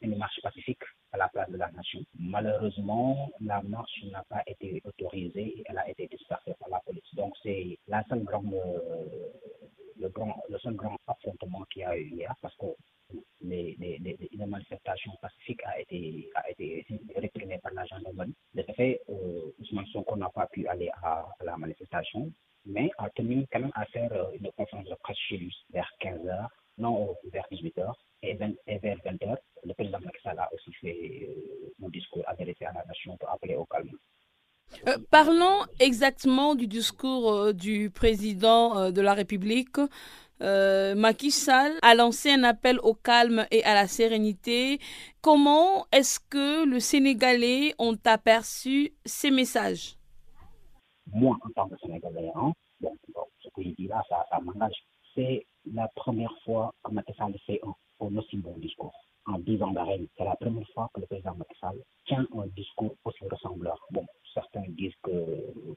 une 0.00 0.16
marche 0.16 0.40
pacifique 0.42 0.82
à 1.12 1.18
la 1.18 1.28
place 1.28 1.50
de 1.50 1.56
la 1.56 1.70
nation. 1.72 2.00
Malheureusement, 2.18 3.30
la 3.40 3.62
marche 3.62 4.04
n'a 4.10 4.24
pas 4.28 4.42
été 4.46 4.80
autorisée 4.84 5.58
et 5.58 5.64
elle 5.66 5.78
a 5.78 5.88
été 5.88 6.06
dispersée 6.06 6.54
par 6.58 6.68
la 6.70 6.80
police. 6.80 7.14
Donc, 7.14 7.34
c'est 7.42 7.78
la 7.86 8.02
seule 8.08 8.24
grande, 8.24 8.54
euh, 8.54 9.28
le, 9.98 10.08
grand, 10.08 10.42
le 10.48 10.58
seul 10.58 10.74
grand 10.74 10.96
affrontement 11.06 11.64
qu'il 11.70 11.82
y 11.82 11.84
a 11.84 11.96
eu 11.96 12.08
hier, 12.08 12.34
parce 12.40 12.56
que 12.56 12.66
les, 13.42 13.76
les, 13.78 13.98
les, 13.98 14.16
les 14.32 14.46
manifestations 14.46 15.12
pacifiques 15.20 15.60
a 15.64 15.80
été, 15.80 16.30
a 16.34 16.50
été 16.50 16.86
réprimée 17.16 17.58
par 17.58 17.72
la 17.74 17.84
gendarmerie. 17.86 18.34
De 18.54 18.62
ce 18.66 18.72
fait, 18.72 19.00
euh, 19.08 19.52
Ousmane 19.60 19.86
Sonko 19.86 20.16
n'a 20.16 20.30
pas 20.30 20.46
pu 20.46 20.66
aller 20.66 20.90
à, 21.02 21.28
à, 21.38 21.44
la 21.44 21.56
manifestation, 21.56 22.30
mais 22.64 22.90
a 22.98 23.10
tenu 23.10 23.46
quand 23.52 23.60
même 23.60 23.72
à 23.74 23.84
faire 23.86 24.12
une 24.34 24.50
conférence 24.52 24.88
de 24.88 24.94
presse 25.02 25.18
chez 25.28 25.36
lui 25.36 25.54
vers 25.72 25.90
15h, 26.00 26.48
non 26.78 27.14
vers 27.32 27.46
18h, 27.50 27.92
et, 28.22 28.34
20, 28.34 28.52
et 28.66 28.78
vers 28.78 28.96
20h. 28.98 29.36
Le 29.64 29.74
président 29.74 30.00
Macky 30.00 30.22
Sall 30.22 30.38
a 30.38 30.48
aussi 30.54 30.72
fait 30.74 31.28
euh, 31.28 31.84
un 31.84 31.88
discours 31.88 32.22
adressé 32.26 32.64
à 32.64 32.72
la 32.72 32.84
nation 32.84 33.16
pour 33.16 33.30
appeler 33.30 33.56
au 33.56 33.66
calme. 33.66 33.90
Euh, 34.88 34.96
parlons 35.12 35.60
exactement 35.78 36.54
du 36.54 36.66
discours 36.66 37.30
euh, 37.30 37.52
du 37.52 37.90
président 37.90 38.78
euh, 38.78 38.90
de 38.90 39.00
la 39.02 39.14
République. 39.14 39.76
Macky 40.96 41.30
Sall 41.30 41.70
a 41.82 41.94
lancé 41.94 42.32
un 42.32 42.42
appel 42.42 42.80
au 42.82 42.94
calme 42.94 43.46
et 43.52 43.62
à 43.62 43.74
la 43.74 43.86
sérénité. 43.86 44.80
Comment 45.20 45.86
est-ce 45.92 46.18
que 46.18 46.66
le 46.66 46.80
Sénégalais 46.80 47.76
ont 47.78 47.96
aperçu 48.06 48.92
ces 49.04 49.30
messages? 49.30 49.94
Moi, 51.14 51.36
en 51.44 51.50
tant 51.50 51.68
que 51.68 51.76
Sénégalais, 51.78 52.32
hein, 52.34 52.50
ce 52.82 53.48
que 53.54 53.62
je 53.62 53.68
dis 53.78 53.86
là, 53.86 54.02
ça, 54.08 54.26
ça 54.30 54.40
m'engage. 54.40 54.74
C'est 55.14 55.46
la 55.72 55.86
première 55.94 56.34
fois 56.44 56.74
que 56.82 56.90
Macky 56.90 57.12
Sall 57.16 57.34
fait 57.46 57.60
un, 57.64 58.16
aussi 58.16 58.36
bon 58.38 58.56
discours 58.58 58.92
en 59.26 59.38
10 59.38 59.62
ans 59.62 59.70
d'arène. 59.70 60.08
C'est 60.18 60.24
la 60.24 60.34
première 60.34 60.66
fois 60.74 60.90
que 60.92 61.00
le 61.02 61.06
président 61.06 61.36
Macky 61.36 61.54
Sall 61.60 61.76
tient 62.06 62.26
un 62.36 62.46
discours 62.56 62.96
aussi 63.04 63.24
ressembleur. 63.30 63.78
Bon, 63.92 64.04
certains 64.32 64.64
disent 64.68 64.94
que, 65.02 65.10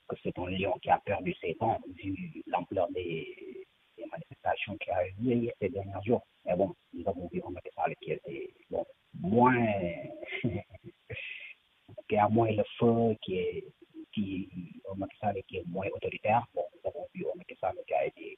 que 0.08 0.16
c'est 0.24 0.38
un 0.40 0.50
lion 0.50 0.74
qui 0.82 0.90
a 0.90 1.00
perdu 1.00 1.34
ses 1.42 1.56
temps, 1.56 1.80
vu 1.96 2.44
l'ampleur 2.48 2.90
des, 2.92 3.66
manifestations 4.12 4.78
qui 4.78 4.92
a 4.92 5.08
eu 5.08 5.50
ces 5.60 5.70
derniers 5.70 6.04
jours. 6.06 6.22
Mais 6.46 6.56
bon, 6.56 6.76
nous 6.94 7.08
avons 7.08 7.28
vu 7.32 7.42
un 7.46 7.50
Macky 7.50 7.70
qui 8.02 8.12
était 8.12 8.54
bon, 8.70 8.86
moins. 9.20 9.66
qui 12.08 12.18
a 12.18 12.30
moins 12.30 12.52
le 12.52 12.64
feu, 12.78 13.16
qui 13.24 13.38
est. 13.40 13.66
Qui, 14.14 14.48
qui 15.48 15.58
est 15.58 15.68
moins 15.68 15.88
autoritaire. 15.94 16.46
Bon, 16.54 16.64
nous 16.74 16.90
avons 16.90 17.08
vu 17.14 17.26
un 17.26 17.38
Macky 17.38 17.56
qui 17.88 17.94
a 17.94 18.06
été 18.06 18.38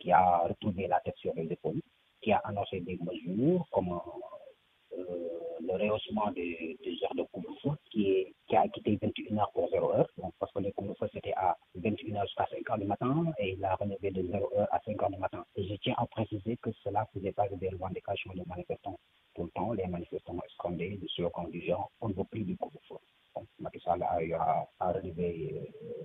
qui 0.00 0.10
a 0.12 0.38
retrouvé 0.38 0.88
la 0.88 0.98
tête 1.00 1.16
sur 1.18 1.32
les 1.34 1.52
épaules, 1.52 1.80
qui 2.20 2.32
a 2.32 2.38
annoncé 2.38 2.80
des 2.80 2.98
mesures 3.02 3.66
comme 3.70 4.00
euh, 4.98 5.39
le 5.62 5.72
rehaussement 5.74 6.30
des, 6.32 6.78
des 6.82 7.04
heures 7.04 7.14
de 7.14 7.22
couvre-feu 7.32 7.70
qui, 7.90 8.26
a 8.56 8.68
quitté 8.68 8.96
21h 8.96 9.52
pour 9.52 9.70
0h, 9.70 10.06
donc 10.18 10.34
parce 10.38 10.52
que 10.52 10.58
le 10.58 10.72
couvre-feu 10.72 11.08
c'était 11.12 11.32
à 11.34 11.56
21h 11.78 12.22
jusqu'à 12.22 12.44
5h 12.44 12.80
du 12.80 12.86
matin 12.86 13.24
et 13.38 13.52
il 13.52 13.64
a 13.64 13.74
relevé 13.76 14.10
de 14.10 14.22
0h 14.22 14.66
à 14.70 14.78
5h 14.78 15.12
du 15.12 15.18
matin. 15.18 15.44
Et 15.56 15.66
je 15.66 15.74
tiens 15.76 15.94
à 15.96 16.06
préciser 16.06 16.56
que 16.58 16.70
cela 16.82 17.06
ne 17.14 17.20
faisait 17.20 17.32
pas 17.32 17.48
des 17.48 17.68
revendications 17.68 18.32
des 18.34 18.44
manifestants. 18.46 18.98
Tout 19.34 19.44
le 19.44 19.50
temps, 19.50 19.72
les 19.72 19.86
manifestants 19.86 20.36
scandaient 20.54 20.98
le 21.00 21.08
slogan 21.08 21.48
du 21.50 21.60
genre 21.62 21.90
on 22.00 22.08
veut 22.08 22.24
plus 22.24 22.42
du 22.42 22.56
couvre-feu. 22.56 22.96
Donc, 23.36 23.46
Macky 23.60 23.78
Sall 23.80 24.02
a 24.02 24.92
relever 24.92 25.54
euh, 25.54 26.00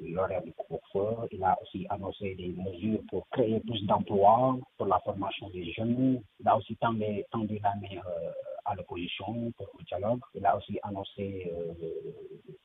l'horaire 0.00 0.42
du 0.42 0.52
couvre-feu. 0.52 1.26
Il 1.32 1.42
a 1.42 1.56
aussi 1.62 1.86
annoncé 1.88 2.34
des 2.34 2.48
mesures 2.48 3.00
pour 3.08 3.26
créer 3.30 3.60
plus 3.60 3.84
d'emplois, 3.86 4.58
pour 4.76 4.86
la 4.86 4.98
formation 5.00 5.48
des 5.50 5.72
jeunes. 5.72 6.22
Il 6.40 6.48
a 6.48 6.56
aussi 6.56 6.76
tendu, 6.76 7.24
tendu 7.30 7.58
la 7.62 7.74
main 7.76 8.02
euh, 8.06 8.32
à 8.64 8.74
l'opposition 8.74 9.52
pour 9.56 9.68
le 9.78 9.84
dialogue. 9.84 10.20
Il 10.34 10.44
a 10.46 10.56
aussi 10.56 10.78
annoncé 10.82 11.50
euh, 11.52 11.72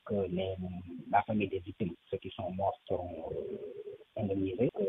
que 0.06 0.26
les, 0.28 0.54
la 1.10 1.22
famille 1.22 1.48
des 1.48 1.58
victimes, 1.60 1.94
ceux 2.10 2.18
qui 2.18 2.30
sont 2.30 2.50
morts, 2.52 2.78
seront 2.88 3.32
indemnisés, 4.16 4.70
que 4.76 4.84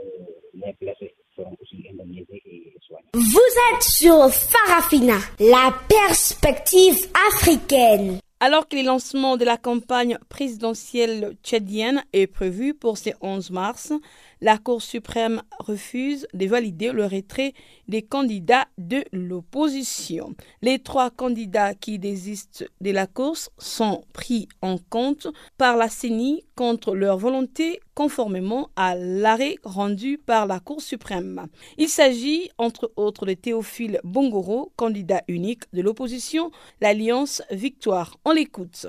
les 0.54 0.74
blessés 0.80 1.14
seront 1.36 1.56
aussi 1.62 1.86
indemnisés 1.90 2.42
et 2.46 2.76
soignés. 2.82 3.06
Vous 3.14 3.76
êtes 3.76 3.84
sur 3.84 4.30
Farafina, 4.30 5.18
la 5.40 5.74
perspective 5.88 7.12
africaine. 7.30 8.20
Alors 8.40 8.68
que 8.68 8.76
le 8.76 8.84
lancement 8.84 9.38
de 9.38 9.46
la 9.46 9.58
campagne 9.58 10.18
présidentielle 10.28 11.36
tchadienne 11.44 12.04
est 12.12 12.26
prévu 12.26 12.74
pour 12.74 12.98
ce 12.98 13.12
11 13.22 13.52
mars, 13.52 13.94
la 14.42 14.58
Cour 14.58 14.82
suprême 14.82 15.42
refuse 15.60 16.28
de 16.34 16.48
valider 16.48 16.92
le 16.92 17.06
retrait 17.06 17.54
des 17.88 18.02
candidats 18.02 18.68
de 18.78 19.04
l'opposition. 19.12 20.34
Les 20.62 20.80
trois 20.80 21.12
candidats 21.12 21.76
qui 21.76 22.00
désistent 22.00 22.68
de 22.82 22.92
la 22.92 23.08
course 23.08 23.52
sont 23.58 24.04
pris 24.14 24.48
en 24.62 24.78
compte 24.78 25.28
par 25.58 25.78
la 25.78 25.90
CENI 25.90 26.44
contre 26.56 26.96
leur 26.96 27.18
volonté 27.18 27.80
conformément 27.94 28.70
à 28.76 28.96
l'arrêt 28.96 29.56
rendu 29.64 30.18
par 30.18 30.48
la 30.48 30.60
Cour 30.60 30.82
suprême. 30.82 31.48
Il 31.78 31.88
s'agit 31.88 32.50
entre 32.58 32.92
autres 32.96 33.26
de 33.26 33.34
Théophile 33.34 34.00
Bongoro, 34.04 34.72
candidat 34.76 35.22
unique 35.28 35.64
de 35.74 35.82
l'opposition, 35.82 36.52
l'Alliance 36.82 37.44
Victoire. 37.52 38.18
On 38.26 38.32
l'écoute. 38.32 38.88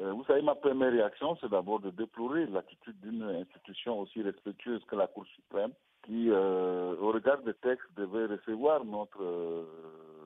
Vous 0.00 0.24
savez, 0.24 0.42
ma 0.42 0.54
première 0.54 0.92
réaction, 0.92 1.36
c'est 1.40 1.50
d'abord 1.50 1.80
de 1.80 1.90
déplorer 1.90 2.46
l'attitude 2.46 2.98
d'une 3.00 3.22
institution 3.22 3.98
aussi 4.00 4.22
respectueuse 4.22 4.84
que 4.84 4.94
la 4.96 5.08
Cour 5.08 5.26
suprême, 5.34 5.72
qui, 6.04 6.30
euh, 6.30 6.94
au 7.00 7.12
regard 7.12 7.42
des 7.42 7.54
textes, 7.54 7.88
devait 7.96 8.26
recevoir 8.26 8.84
notre, 8.84 9.22
euh, 9.22 9.64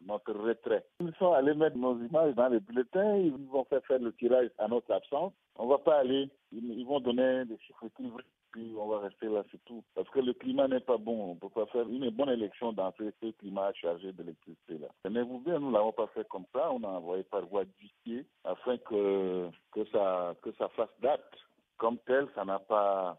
notre 0.07 0.33
retrait. 0.33 0.85
Ils 1.01 1.15
sont 1.19 1.33
allés 1.33 1.55
mettre 1.55 1.77
nos 1.77 1.99
images 1.99 2.35
dans 2.35 2.49
les 2.49 2.61
bulletins, 2.61 3.17
ils 3.17 3.33
vont 3.51 3.65
faire 3.65 3.85
faire 3.87 3.99
le 3.99 4.13
tirage 4.13 4.51
à 4.59 4.69
notre 4.69 4.93
absence. 4.93 5.33
On 5.57 5.65
ne 5.65 5.71
va 5.71 5.79
pas 5.79 5.99
aller, 5.99 6.31
ils, 6.53 6.85
vont 6.85 7.01
donner 7.01 7.45
des 7.45 7.59
chiffres 7.59 7.87
qui 7.97 8.11
puis 8.53 8.75
on 8.79 8.87
va 8.87 9.01
rester 9.01 9.27
là, 9.27 9.43
c'est 9.51 9.65
tout. 9.65 9.83
Parce 9.95 10.09
que 10.11 10.21
le 10.21 10.35
climat 10.35 10.69
n'est 10.69 10.81
pas 10.81 10.99
bon. 10.99 11.31
On 11.31 11.35
ne 11.35 11.41
peut 11.41 11.49
pas 11.49 11.67
faire 11.67 11.89
une 11.89 12.11
bonne 12.11 12.29
élection 12.29 12.73
dans 12.73 12.93
ce, 12.99 13.31
climat 13.33 13.73
chargé 13.73 14.13
d'électricité-là. 14.13 14.89
Tenez-vous 15.03 15.41
bien, 15.41 15.59
nous 15.59 15.71
l'avons 15.71 15.93
pas 15.93 16.07
fait 16.09 16.27
comme 16.29 16.45
ça. 16.53 16.71
On 16.71 16.85
a 16.85 16.89
envoyé 16.89 17.25
par 17.25 17.45
voie 17.47 17.65
d'huissier 17.65 18.27
afin 18.45 18.77
que, 18.79 19.49
que, 19.73 19.85
ça, 19.87 20.35
que 20.43 20.53
ça 20.53 20.69
fasse 20.71 20.91
date 21.01 21.33
comme 21.79 21.99
tel, 22.07 22.29
ça 22.35 22.45
n'a 22.45 22.59
pas. 22.59 23.19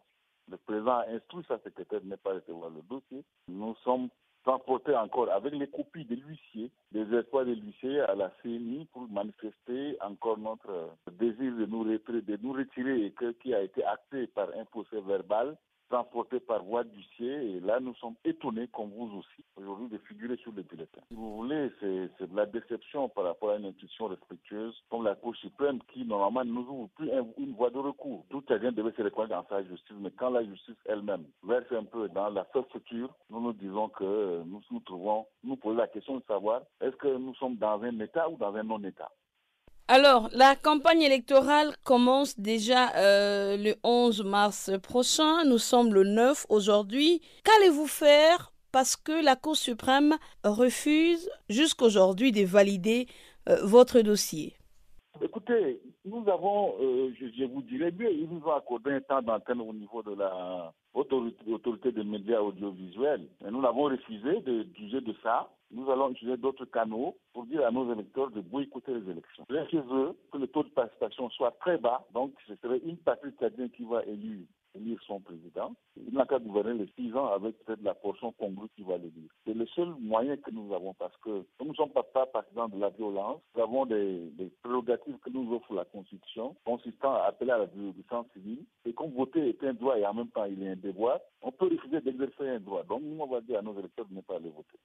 Le 0.49 0.57
président 0.57 0.99
a 0.99 1.05
instruit 1.09 1.45
sa 1.47 1.59
secrétaire 1.59 2.01
de 2.01 2.07
ne 2.07 2.15
pas 2.15 2.33
recevoir 2.33 2.69
le 2.69 2.81
dossier. 2.83 3.23
Nous 3.47 3.75
sommes 3.83 4.09
transportés 4.43 4.95
encore 4.95 5.31
avec 5.31 5.53
les 5.53 5.67
copies 5.67 6.05
de 6.05 6.15
l'huissier, 6.15 6.69
des 6.91 7.13
espoirs 7.15 7.45
de 7.45 7.53
l'huissier 7.53 8.01
à 8.01 8.13
la 8.15 8.29
CNI 8.41 8.85
pour 8.91 9.07
manifester 9.09 9.97
encore 10.01 10.37
notre 10.37 10.89
désir 11.11 11.55
de 11.55 11.65
nous 11.65 11.83
retirer, 11.83 12.21
de 12.21 12.37
nous 12.41 12.53
retirer 12.53 13.05
et 13.05 13.11
que, 13.11 13.31
qui 13.31 13.53
a 13.53 13.61
été 13.61 13.83
acté 13.85 14.27
par 14.27 14.49
un 14.57 14.65
procès 14.65 14.99
verbal 15.01 15.57
transporté 15.93 16.39
par 16.39 16.63
voie 16.63 16.83
d'huissier. 16.83 17.55
Et 17.55 17.59
là, 17.59 17.79
nous 17.79 17.93
sommes 17.95 18.15
étonnés, 18.25 18.67
comme 18.73 18.89
vous 18.89 19.19
aussi, 19.19 19.45
aujourd'hui, 19.55 19.89
de 19.89 19.99
figurer 19.99 20.37
sur 20.37 20.51
le 20.51 20.63
bulletin. 20.63 21.01
Si 21.07 21.13
vous 21.13 21.35
voulez, 21.35 21.69
c'est 21.79 22.27
de 22.27 22.35
la 22.35 22.47
déception 22.47 23.09
par 23.09 23.25
rapport 23.25 23.51
à 23.51 23.57
une 23.57 23.65
institution 23.67 24.07
respectueuse 24.07 24.75
comme 24.89 25.03
la 25.03 25.13
Cour 25.13 25.35
suprême 25.35 25.79
qui, 25.93 26.03
normalement, 26.03 26.43
nous 26.43 26.67
ouvre 26.67 26.89
plus 26.95 27.11
une 27.37 27.53
voie 27.53 27.69
de 27.69 27.77
recours. 27.77 28.25
Tout 28.31 28.43
chacun 28.47 28.71
devait 28.71 28.91
se 28.97 29.03
reconnaître 29.03 29.35
dans 29.35 29.47
sa 29.47 29.63
justice, 29.63 29.95
mais 29.99 30.09
quand 30.11 30.31
la 30.31 30.43
justice 30.43 30.75
elle-même 30.85 31.25
verse 31.43 31.71
un 31.71 31.83
peu 31.83 32.09
dans 32.09 32.29
la 32.29 32.47
future, 32.71 33.13
nous 33.29 33.41
nous 33.41 33.53
disons 33.53 33.89
que 33.89 34.43
nous 34.45 34.61
nous 34.71 34.79
trouvons, 34.79 35.27
nous 35.43 35.57
posons 35.57 35.77
la 35.77 35.87
question 35.87 36.17
de 36.17 36.23
savoir 36.23 36.61
est-ce 36.81 36.95
que 36.95 37.17
nous 37.17 37.35
sommes 37.35 37.57
dans 37.57 37.81
un 37.83 37.99
État 37.99 38.27
ou 38.29 38.37
dans 38.37 38.55
un 38.55 38.63
non-État? 38.63 39.11
Alors, 39.89 40.29
la 40.33 40.55
campagne 40.55 41.01
électorale 41.01 41.75
commence 41.83 42.39
déjà 42.39 42.95
euh, 42.95 43.57
le 43.57 43.75
11 43.83 44.23
mars 44.23 44.71
prochain. 44.81 45.43
Nous 45.43 45.57
sommes 45.57 45.93
le 45.93 46.05
9 46.05 46.45
aujourd'hui. 46.49 47.21
Qu'allez-vous 47.43 47.87
faire 47.87 48.53
parce 48.71 48.95
que 48.95 49.23
la 49.23 49.35
Cour 49.35 49.57
suprême 49.57 50.15
refuse 50.45 51.29
jusqu'aujourd'hui 51.49 52.31
de 52.31 52.45
valider 52.45 53.07
euh, 53.49 53.57
votre 53.65 53.99
dossier? 53.99 54.55
Écoutez, 55.21 55.81
nous 56.05 56.23
avons, 56.29 56.75
euh, 56.81 57.13
je, 57.19 57.43
vous 57.45 57.61
dirais 57.63 57.91
bien, 57.91 58.09
ils 58.09 58.29
nous 58.29 58.41
ont 58.47 58.55
accordé 58.55 58.91
un 58.91 59.01
temps 59.01 59.21
d'antenne 59.21 59.61
au 59.61 59.73
niveau 59.73 60.01
de 60.01 60.15
la 60.15 60.73
autorité 60.93 61.91
des 61.91 62.03
médias 62.03 62.39
audiovisuels. 62.39 63.27
Et 63.45 63.51
nous 63.51 63.61
l'avons 63.61 63.83
refusé 63.83 64.39
de 64.41 64.65
juger 64.77 65.01
de 65.01 65.13
ça 65.21 65.49
nous 65.73 65.89
allons 65.89 66.11
utiliser 66.11 66.37
d'autres 66.37 66.65
canaux 66.65 67.17
pour 67.33 67.45
dire 67.45 67.65
à 67.65 67.71
nos 67.71 67.91
électeurs 67.91 68.31
de 68.31 68.41
boycotter 68.41 68.93
les 68.93 69.11
élections. 69.11 69.45
Bien 69.49 69.67
chez 69.67 69.81
eux, 69.91 70.15
que 70.31 70.37
le 70.37 70.47
taux 70.47 70.63
de 70.63 70.69
participation 70.69 71.29
soit 71.31 71.51
très 71.59 71.77
bas, 71.77 72.05
donc 72.13 72.33
ce 72.47 72.55
serait 72.57 72.79
une 72.85 72.97
partie 72.97 73.33
cadienne 73.39 73.71
qui 73.71 73.83
va 73.83 74.03
élire, 74.05 74.45
élire 74.75 74.99
son 75.05 75.19
président. 75.19 75.73
Il 75.97 76.13
n'a 76.13 76.25
qu'à 76.25 76.39
gouverner 76.39 76.73
les 76.73 76.91
six 76.95 77.15
ans 77.15 77.27
avec 77.27 77.57
peut-être 77.65 77.83
la 77.83 77.95
portion 77.95 78.31
congrue 78.33 78.69
qui 78.75 78.83
va 78.83 78.97
l'élire. 78.97 79.29
C'est 79.45 79.53
le 79.53 79.65
seul 79.67 79.93
moyen 79.99 80.37
que 80.37 80.51
nous 80.51 80.73
avons 80.73 80.93
parce 80.93 81.15
que 81.17 81.45
nous 81.61 81.69
ne 81.69 81.73
sommes 81.73 81.91
pas, 81.91 82.03
partisans 82.03 82.69
de 82.69 82.79
la 82.79 82.89
violence. 82.89 83.41
Nous 83.55 83.61
avons 83.63 83.85
des, 83.85 84.31
prérogatives 84.61 85.17
que 85.19 85.29
nous 85.29 85.53
offre 85.55 85.73
la 85.73 85.85
Constitution 85.85 86.55
consistant 86.65 87.15
à 87.15 87.23
appeler 87.27 87.51
à 87.51 87.57
la 87.59 87.65
désobéissance 87.67 88.27
civile. 88.33 88.63
Et 88.85 88.93
comme 88.93 89.11
voter 89.11 89.49
est 89.49 89.63
un 89.63 89.73
droit 89.73 89.97
et 89.97 90.05
en 90.05 90.13
même 90.13 90.29
temps 90.29 90.45
il 90.45 90.61
est 90.61 90.69
un 90.69 90.75
devoir, 90.75 91.19
on 91.41 91.51
peut 91.51 91.67
refuser 91.67 92.01
d'exercer 92.01 92.47
un 92.47 92.59
droit. 92.59 92.83
Donc 92.83 93.01
nous, 93.01 93.19
on 93.19 93.27
va 93.27 93.41
dire 93.41 93.59
à 93.59 93.61
nos 93.61 93.77
électeurs 93.77 94.05
de 94.05 94.15
ne 94.15 94.21
pas 94.21 94.35
aller 94.35 94.49
voter. 94.49 94.77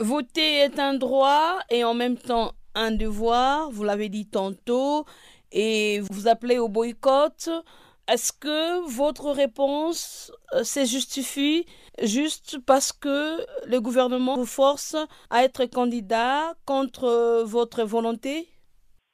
Voter 0.00 0.58
est 0.58 0.78
un 0.80 0.94
droit 0.94 1.58
et 1.70 1.84
en 1.84 1.94
même 1.94 2.18
temps 2.18 2.52
un 2.74 2.90
devoir, 2.90 3.70
vous 3.70 3.84
l'avez 3.84 4.08
dit 4.08 4.26
tantôt, 4.26 5.04
et 5.52 6.00
vous 6.10 6.26
appelez 6.26 6.58
au 6.58 6.68
boycott. 6.68 7.48
Est-ce 8.08 8.32
que 8.32 8.86
votre 8.90 9.30
réponse 9.30 10.32
euh, 10.52 10.64
se 10.64 10.84
justifie 10.84 11.64
juste 12.02 12.58
parce 12.66 12.92
que 12.92 13.38
le 13.66 13.80
gouvernement 13.80 14.34
vous 14.36 14.46
force 14.46 14.96
à 15.30 15.44
être 15.44 15.64
candidat 15.66 16.54
contre 16.66 17.04
euh, 17.04 17.44
votre 17.44 17.82
volonté? 17.84 18.53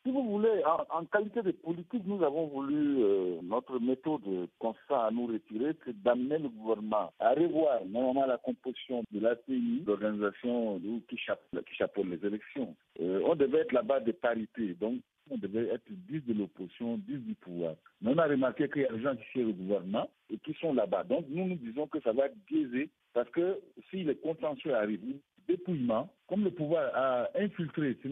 Si 0.03 0.11
vous 0.11 0.23
voulez, 0.23 0.63
en, 0.91 1.05
qualité 1.05 1.43
de 1.43 1.51
politique, 1.53 2.03
nous 2.07 2.23
avons 2.23 2.47
voulu, 2.47 3.03
euh, 3.03 3.41
notre 3.43 3.79
méthode 3.79 4.49
constant 4.59 5.03
à 5.05 5.11
nous 5.11 5.27
retirer, 5.27 5.77
c'est 5.85 6.01
d'amener 6.03 6.39
le 6.39 6.49
gouvernement 6.49 7.13
à 7.19 7.31
revoir 7.35 7.85
normalement 7.87 8.27
la 8.27 8.39
composition 8.39 9.03
de 9.13 9.21
la 9.21 9.31
l'ACI, 9.31 9.83
l'organisation 9.87 10.81
qui, 11.09 11.19
chapeaute 11.19 12.07
les 12.07 12.27
élections. 12.27 12.75
Euh, 13.01 13.21
on 13.27 13.35
devait 13.35 13.59
être 13.59 13.73
là-bas 13.73 14.01
de 14.01 14.13
parité, 14.13 14.75
donc 14.81 15.01
on 15.31 15.37
devait 15.37 15.69
être 15.69 15.85
10 15.89 16.21
de 16.23 16.33
l'opposition, 16.33 16.97
10 16.97 17.19
du 17.19 17.35
pouvoir. 17.35 17.75
Mais 18.01 18.13
on 18.15 18.19
a 18.19 18.27
remarqué 18.27 18.69
qu'il 18.71 18.83
y 18.83 18.87
a 18.87 18.93
des 18.93 19.03
gens 19.03 19.15
qui 19.17 19.41
sont 19.41 19.49
au 19.49 19.53
gouvernement 19.53 20.09
et 20.31 20.39
qui 20.39 20.55
sont 20.55 20.73
là-bas. 20.73 21.05
Donc 21.05 21.27
nous, 21.29 21.47
nous 21.47 21.57
disons 21.57 21.87
que 21.87 22.01
ça 22.01 22.13
va 22.13 22.27
être 22.27 22.37
biaisé 22.47 22.89
parce 23.13 23.29
que 23.31 23.61
si 23.91 24.03
les 24.05 24.17
contentieux 24.17 24.75
arrivent, 24.75 25.19
dépouillement, 25.47 26.09
comme 26.29 26.45
le 26.45 26.51
pouvoir 26.51 26.91
a 26.95 27.29
infiltré, 27.35 27.97
si, 28.03 28.09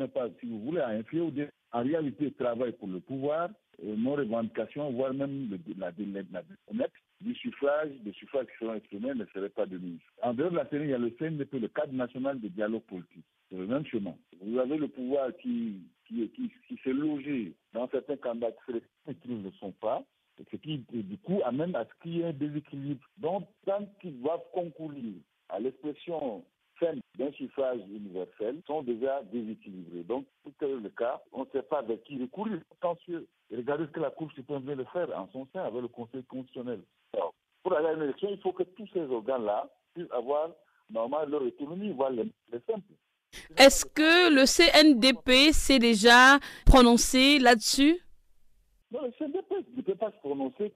vous 0.46 0.60
voulez, 0.60 0.80
a 0.80 0.88
infiltré 0.88 1.48
en 1.72 1.82
réalité 1.82 2.32
travaille 2.32 2.72
pour 2.72 2.88
le 2.88 3.00
pouvoir, 3.00 3.50
euh, 3.84 3.96
nos 3.96 4.14
revendications, 4.14 4.90
voire 4.92 5.14
même 5.14 5.58
la, 5.76 5.90
la, 5.90 6.86
du 7.20 7.34
suffrage, 7.34 7.90
des 8.04 8.12
suffrages 8.12 8.46
qui 8.46 8.64
seront 8.64 8.74
exprimés 8.74 9.14
ne 9.14 9.24
seraient 9.26 9.48
pas 9.48 9.66
de 9.66 9.78
mise. 9.78 10.00
En 10.22 10.34
dehors 10.34 10.50
de 10.50 10.56
la 10.56 10.64
CNI, 10.64 10.84
il 10.84 10.90
y 10.90 10.94
a 10.94 10.98
le 10.98 11.10
CNDP, 11.10 11.54
le 11.54 11.68
cadre 11.68 11.92
national 11.92 12.40
de 12.40 12.48
dialogue 12.48 12.82
politique. 12.82 13.24
C'est 13.50 13.56
le 13.56 13.66
même 13.66 13.84
chemin. 13.86 14.14
Vous 14.40 14.58
avez 14.58 14.76
le 14.76 14.88
pouvoir 14.88 15.30
qui, 15.42 15.80
qui, 16.06 16.28
qui, 16.30 16.50
qui 16.68 16.80
s'est 16.84 16.92
logé 16.92 17.54
dans 17.72 17.88
certains 17.88 18.16
candidats 18.16 18.52
qui 18.66 19.28
ne 19.30 19.42
le 19.42 19.50
sont 19.52 19.72
pas, 19.72 20.04
ce 20.50 20.56
qui, 20.56 20.84
du 20.92 21.18
coup, 21.18 21.40
amène 21.44 21.74
à 21.74 21.84
ce 21.84 22.02
qu'il 22.02 22.18
y 22.18 22.20
ait 22.20 22.26
un 22.26 22.32
déséquilibre. 22.32 23.04
Donc, 23.16 23.48
tant 23.66 23.84
qu'ils 24.00 24.20
doivent 24.20 24.44
concourir 24.52 25.14
à 25.48 25.58
l'expression 25.58 26.44
d'un 27.18 27.32
suffrage 27.32 27.80
universel 27.88 28.60
sont 28.66 28.82
déjà 28.82 29.22
déséquilibrés. 29.24 30.04
Donc, 30.04 30.26
tel 30.58 30.70
est 30.70 30.76
le 30.76 30.88
cas, 30.90 31.20
on 31.32 31.40
ne 31.40 31.50
sait 31.52 31.62
pas 31.62 31.78
avec 31.78 32.04
qui 32.04 32.20
recourir. 32.20 32.60
Attention, 32.72 33.22
regardez 33.50 33.86
ce 33.86 33.90
que 33.90 34.00
la 34.00 34.10
Cour 34.10 34.30
suprême 34.32 34.62
vient 34.62 34.76
de 34.76 34.84
faire 34.84 35.08
en 35.18 35.28
son 35.32 35.46
sein 35.52 35.62
avec 35.62 35.82
le 35.82 35.88
Conseil 35.88 36.24
constitutionnel. 36.24 36.80
pour 37.62 37.74
aller 37.74 37.88
à 37.88 37.92
une 37.94 38.02
élection, 38.02 38.28
il 38.30 38.40
faut 38.40 38.52
que 38.52 38.62
tous 38.62 38.88
ces 38.92 39.00
organes-là 39.00 39.68
puissent 39.94 40.10
avoir 40.12 40.50
normalement 40.90 41.26
leur 41.26 41.42
autonomie, 41.42 41.92
voire 41.92 42.10
les, 42.10 42.24
les 42.52 42.60
simples. 42.66 42.94
Est-ce 43.56 43.84
que 43.84 44.32
le 44.32 44.46
CNDP 44.46 45.52
s'est 45.52 45.78
déjà 45.78 46.38
prononcé 46.64 47.38
là-dessus? 47.38 47.98
Non, 48.90 49.02
le 49.02 49.10
CNDP 49.18 49.76
ne 49.76 49.82
peut 49.82 49.94
pas 49.94 50.10
se 50.10 50.16
prononcer 50.18 50.72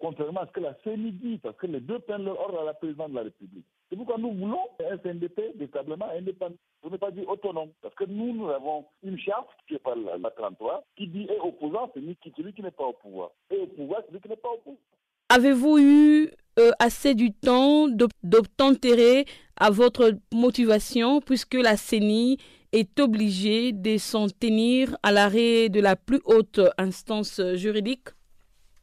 contrairement 0.00 0.40
à 0.40 0.46
ce 0.46 0.52
que 0.52 0.60
la 0.60 0.74
CNI 0.74 1.12
dit, 1.12 1.38
parce 1.38 1.56
que 1.56 1.66
les 1.66 1.80
deux 1.80 1.98
prennent 1.98 2.24
leur 2.24 2.38
ordre 2.40 2.60
à 2.60 2.64
la 2.64 2.74
présidente 2.74 3.10
de 3.10 3.16
la 3.16 3.22
République. 3.22 3.64
C'est 3.88 3.96
pourquoi 3.96 4.18
nous 4.18 4.32
voulons 4.32 4.62
un 4.90 4.98
CNDP 4.98 5.56
véritablement 5.56 6.08
indépendant, 6.16 6.56
pour 6.80 6.90
ne 6.90 6.96
pas 6.96 7.10
dire 7.10 7.28
autonome. 7.28 7.70
Parce 7.82 7.94
que 7.94 8.04
nous, 8.04 8.34
nous 8.34 8.48
avons 8.48 8.84
une 9.02 9.18
charte 9.18 9.48
qui 9.68 9.74
est 9.74 9.78
par 9.78 9.96
la, 9.96 10.30
33 10.30 10.84
qui 10.96 11.08
dit 11.08 11.26
et 11.30 11.38
opposant, 11.40 11.90
c'est 11.94 12.32
celui 12.36 12.52
qui 12.52 12.62
n'est 12.62 12.70
pas 12.70 12.84
au 12.84 12.92
pouvoir. 12.92 13.30
Et 13.50 13.58
au 13.58 13.66
pouvoir, 13.66 14.02
celui 14.08 14.20
qui 14.20 14.28
n'est 14.28 14.36
pas 14.36 14.50
au 14.50 14.58
pouvoir. 14.58 14.80
Avez-vous 15.28 15.78
eu 15.78 16.30
euh, 16.58 16.70
assez 16.78 17.14
du 17.14 17.32
temps 17.32 17.88
d'obtempérer 18.22 19.24
à 19.56 19.70
votre 19.70 20.12
motivation 20.32 21.20
puisque 21.20 21.54
la 21.54 21.76
CENI 21.76 22.38
est 22.72 23.00
obligée 23.00 23.72
de 23.72 23.96
s'en 23.98 24.28
tenir 24.28 24.96
à 25.02 25.10
l'arrêt 25.10 25.68
de 25.68 25.80
la 25.80 25.96
plus 25.96 26.20
haute 26.26 26.60
instance 26.78 27.40
juridique? 27.54 28.08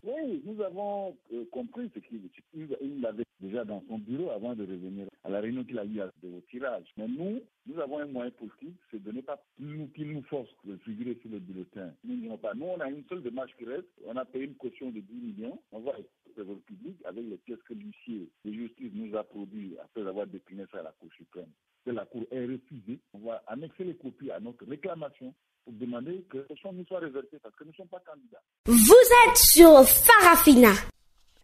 Oui, 0.04 0.42
nous 0.46 0.62
avons 0.62 1.18
euh, 1.32 1.46
compris 1.52 1.90
ce 1.94 2.00
qu'il 2.00 3.06
avait 3.06 3.24
déjà 3.40 3.64
dans 3.64 3.82
son 3.88 4.00
bureau 4.00 4.32
avant 4.32 4.54
de 4.54 4.64
revenir 4.64 5.08
à 5.24 5.30
la 5.30 5.40
réunion 5.40 5.64
qu'il 5.64 5.80
a 5.80 5.86
eu 5.86 6.02
au 6.02 6.42
tirage. 6.50 6.86
Mais 6.98 7.08
nous, 7.08 7.42
nous 7.66 7.80
avons 7.80 8.00
un 8.00 8.06
moyen 8.08 8.32
politique, 8.32 8.76
c'est 8.92 9.02
de 9.02 9.12
ne 9.12 9.22
pas 9.22 9.42
nous, 9.60 9.88
qu'il 9.90 10.12
nous 10.12 10.24
force 10.24 10.50
de 10.66 10.76
figurer 10.78 11.18
sur 11.22 11.30
le 11.30 11.40
bulletin. 11.40 11.94
Nous 12.04 12.18
n'avons 12.18 12.38
pas. 12.38 12.54
Nous, 12.54 12.66
on 12.66 12.80
a 12.80 12.90
une 12.90 13.04
seule 13.06 13.24
démarche 13.24 13.56
qui 13.58 13.66
reste. 13.66 13.88
On 14.06 14.18
a 14.18 14.26
payé 14.26 14.46
une 14.46 14.56
caution 14.56 14.92
de 14.92 15.00
10 15.00 15.14
millions. 15.14 15.60
On 15.72 15.80
va 15.80 15.92
être 15.98 16.10
le 16.36 16.56
public 16.56 16.98
avec 17.06 17.24
les 17.24 17.38
pièces 17.38 17.62
que 17.64 17.74
l'huissier 17.74 18.30
de 18.44 18.52
justice 18.52 18.92
nous 18.94 19.16
a 19.16 19.24
produit 19.24 19.78
après 19.82 20.06
avoir 20.06 20.28
décliné 20.28 20.66
ça 20.72 20.80
à 20.80 20.84
la 20.84 20.92
Cour 20.92 21.10
suprême. 21.14 21.50
La 21.86 22.06
Cour 22.06 22.26
ait 22.32 22.46
refusé. 22.46 23.00
On 23.14 23.20
va 23.20 23.44
annexer 23.48 23.84
les 23.84 23.96
copies 23.96 24.32
à 24.32 24.40
notre 24.40 24.66
réclamation 24.66 25.34
pour 25.64 25.74
demander 25.74 26.24
que 26.30 26.46
ce 26.50 26.56
soit 26.56 26.72
nous 26.74 26.86
soit 26.86 27.00
réservé 27.00 27.40
parce 27.42 27.56
que 27.56 27.64
nous 27.64 27.72
ne 27.72 27.76
sommes 27.76 27.88
pas 27.88 28.00
candidats. 28.00 28.42
Vous 28.66 28.78
êtes 29.28 29.38
sur 29.38 29.84
Farafina. 29.86 30.72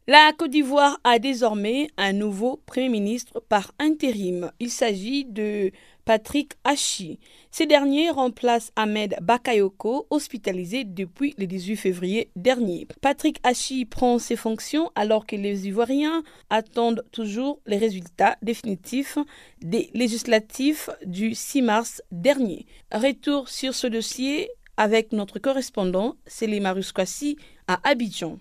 La 0.07 0.31
Côte 0.31 0.51
d'Ivoire 0.51 1.01
a 1.03 1.19
désormais 1.19 1.89
un 1.97 2.13
nouveau 2.13 2.61
Premier 2.65 2.87
ministre 2.87 3.43
par 3.49 3.73
intérim. 3.77 4.53
Il 4.61 4.71
s'agit 4.71 5.25
de 5.25 5.71
Patrick 6.05 6.53
Hachi. 6.63 7.19
Ces 7.51 7.65
derniers 7.65 8.09
remplacent 8.09 8.71
Ahmed 8.77 9.17
Bakayoko, 9.21 10.07
hospitalisé 10.09 10.85
depuis 10.85 11.35
le 11.37 11.45
18 11.45 11.75
février 11.75 12.31
dernier. 12.37 12.87
Patrick 13.01 13.41
Hachi 13.43 13.83
prend 13.83 14.17
ses 14.17 14.37
fonctions 14.37 14.89
alors 14.95 15.25
que 15.25 15.35
les 15.35 15.67
Ivoiriens 15.67 16.23
attendent 16.49 17.03
toujours 17.11 17.59
les 17.67 17.77
résultats 17.77 18.37
définitifs 18.41 19.17
des 19.61 19.89
législatifs 19.93 20.89
du 21.05 21.35
6 21.35 21.61
mars 21.63 22.01
dernier. 22.11 22.65
Retour 22.93 23.49
sur 23.49 23.75
ce 23.75 23.87
dossier 23.87 24.49
avec 24.79 25.11
notre 25.11 25.39
correspondant 25.39 26.15
Selima 26.25 26.71
Ruskwasi 26.71 27.37
à 27.67 27.79
Abidjan. 27.83 28.39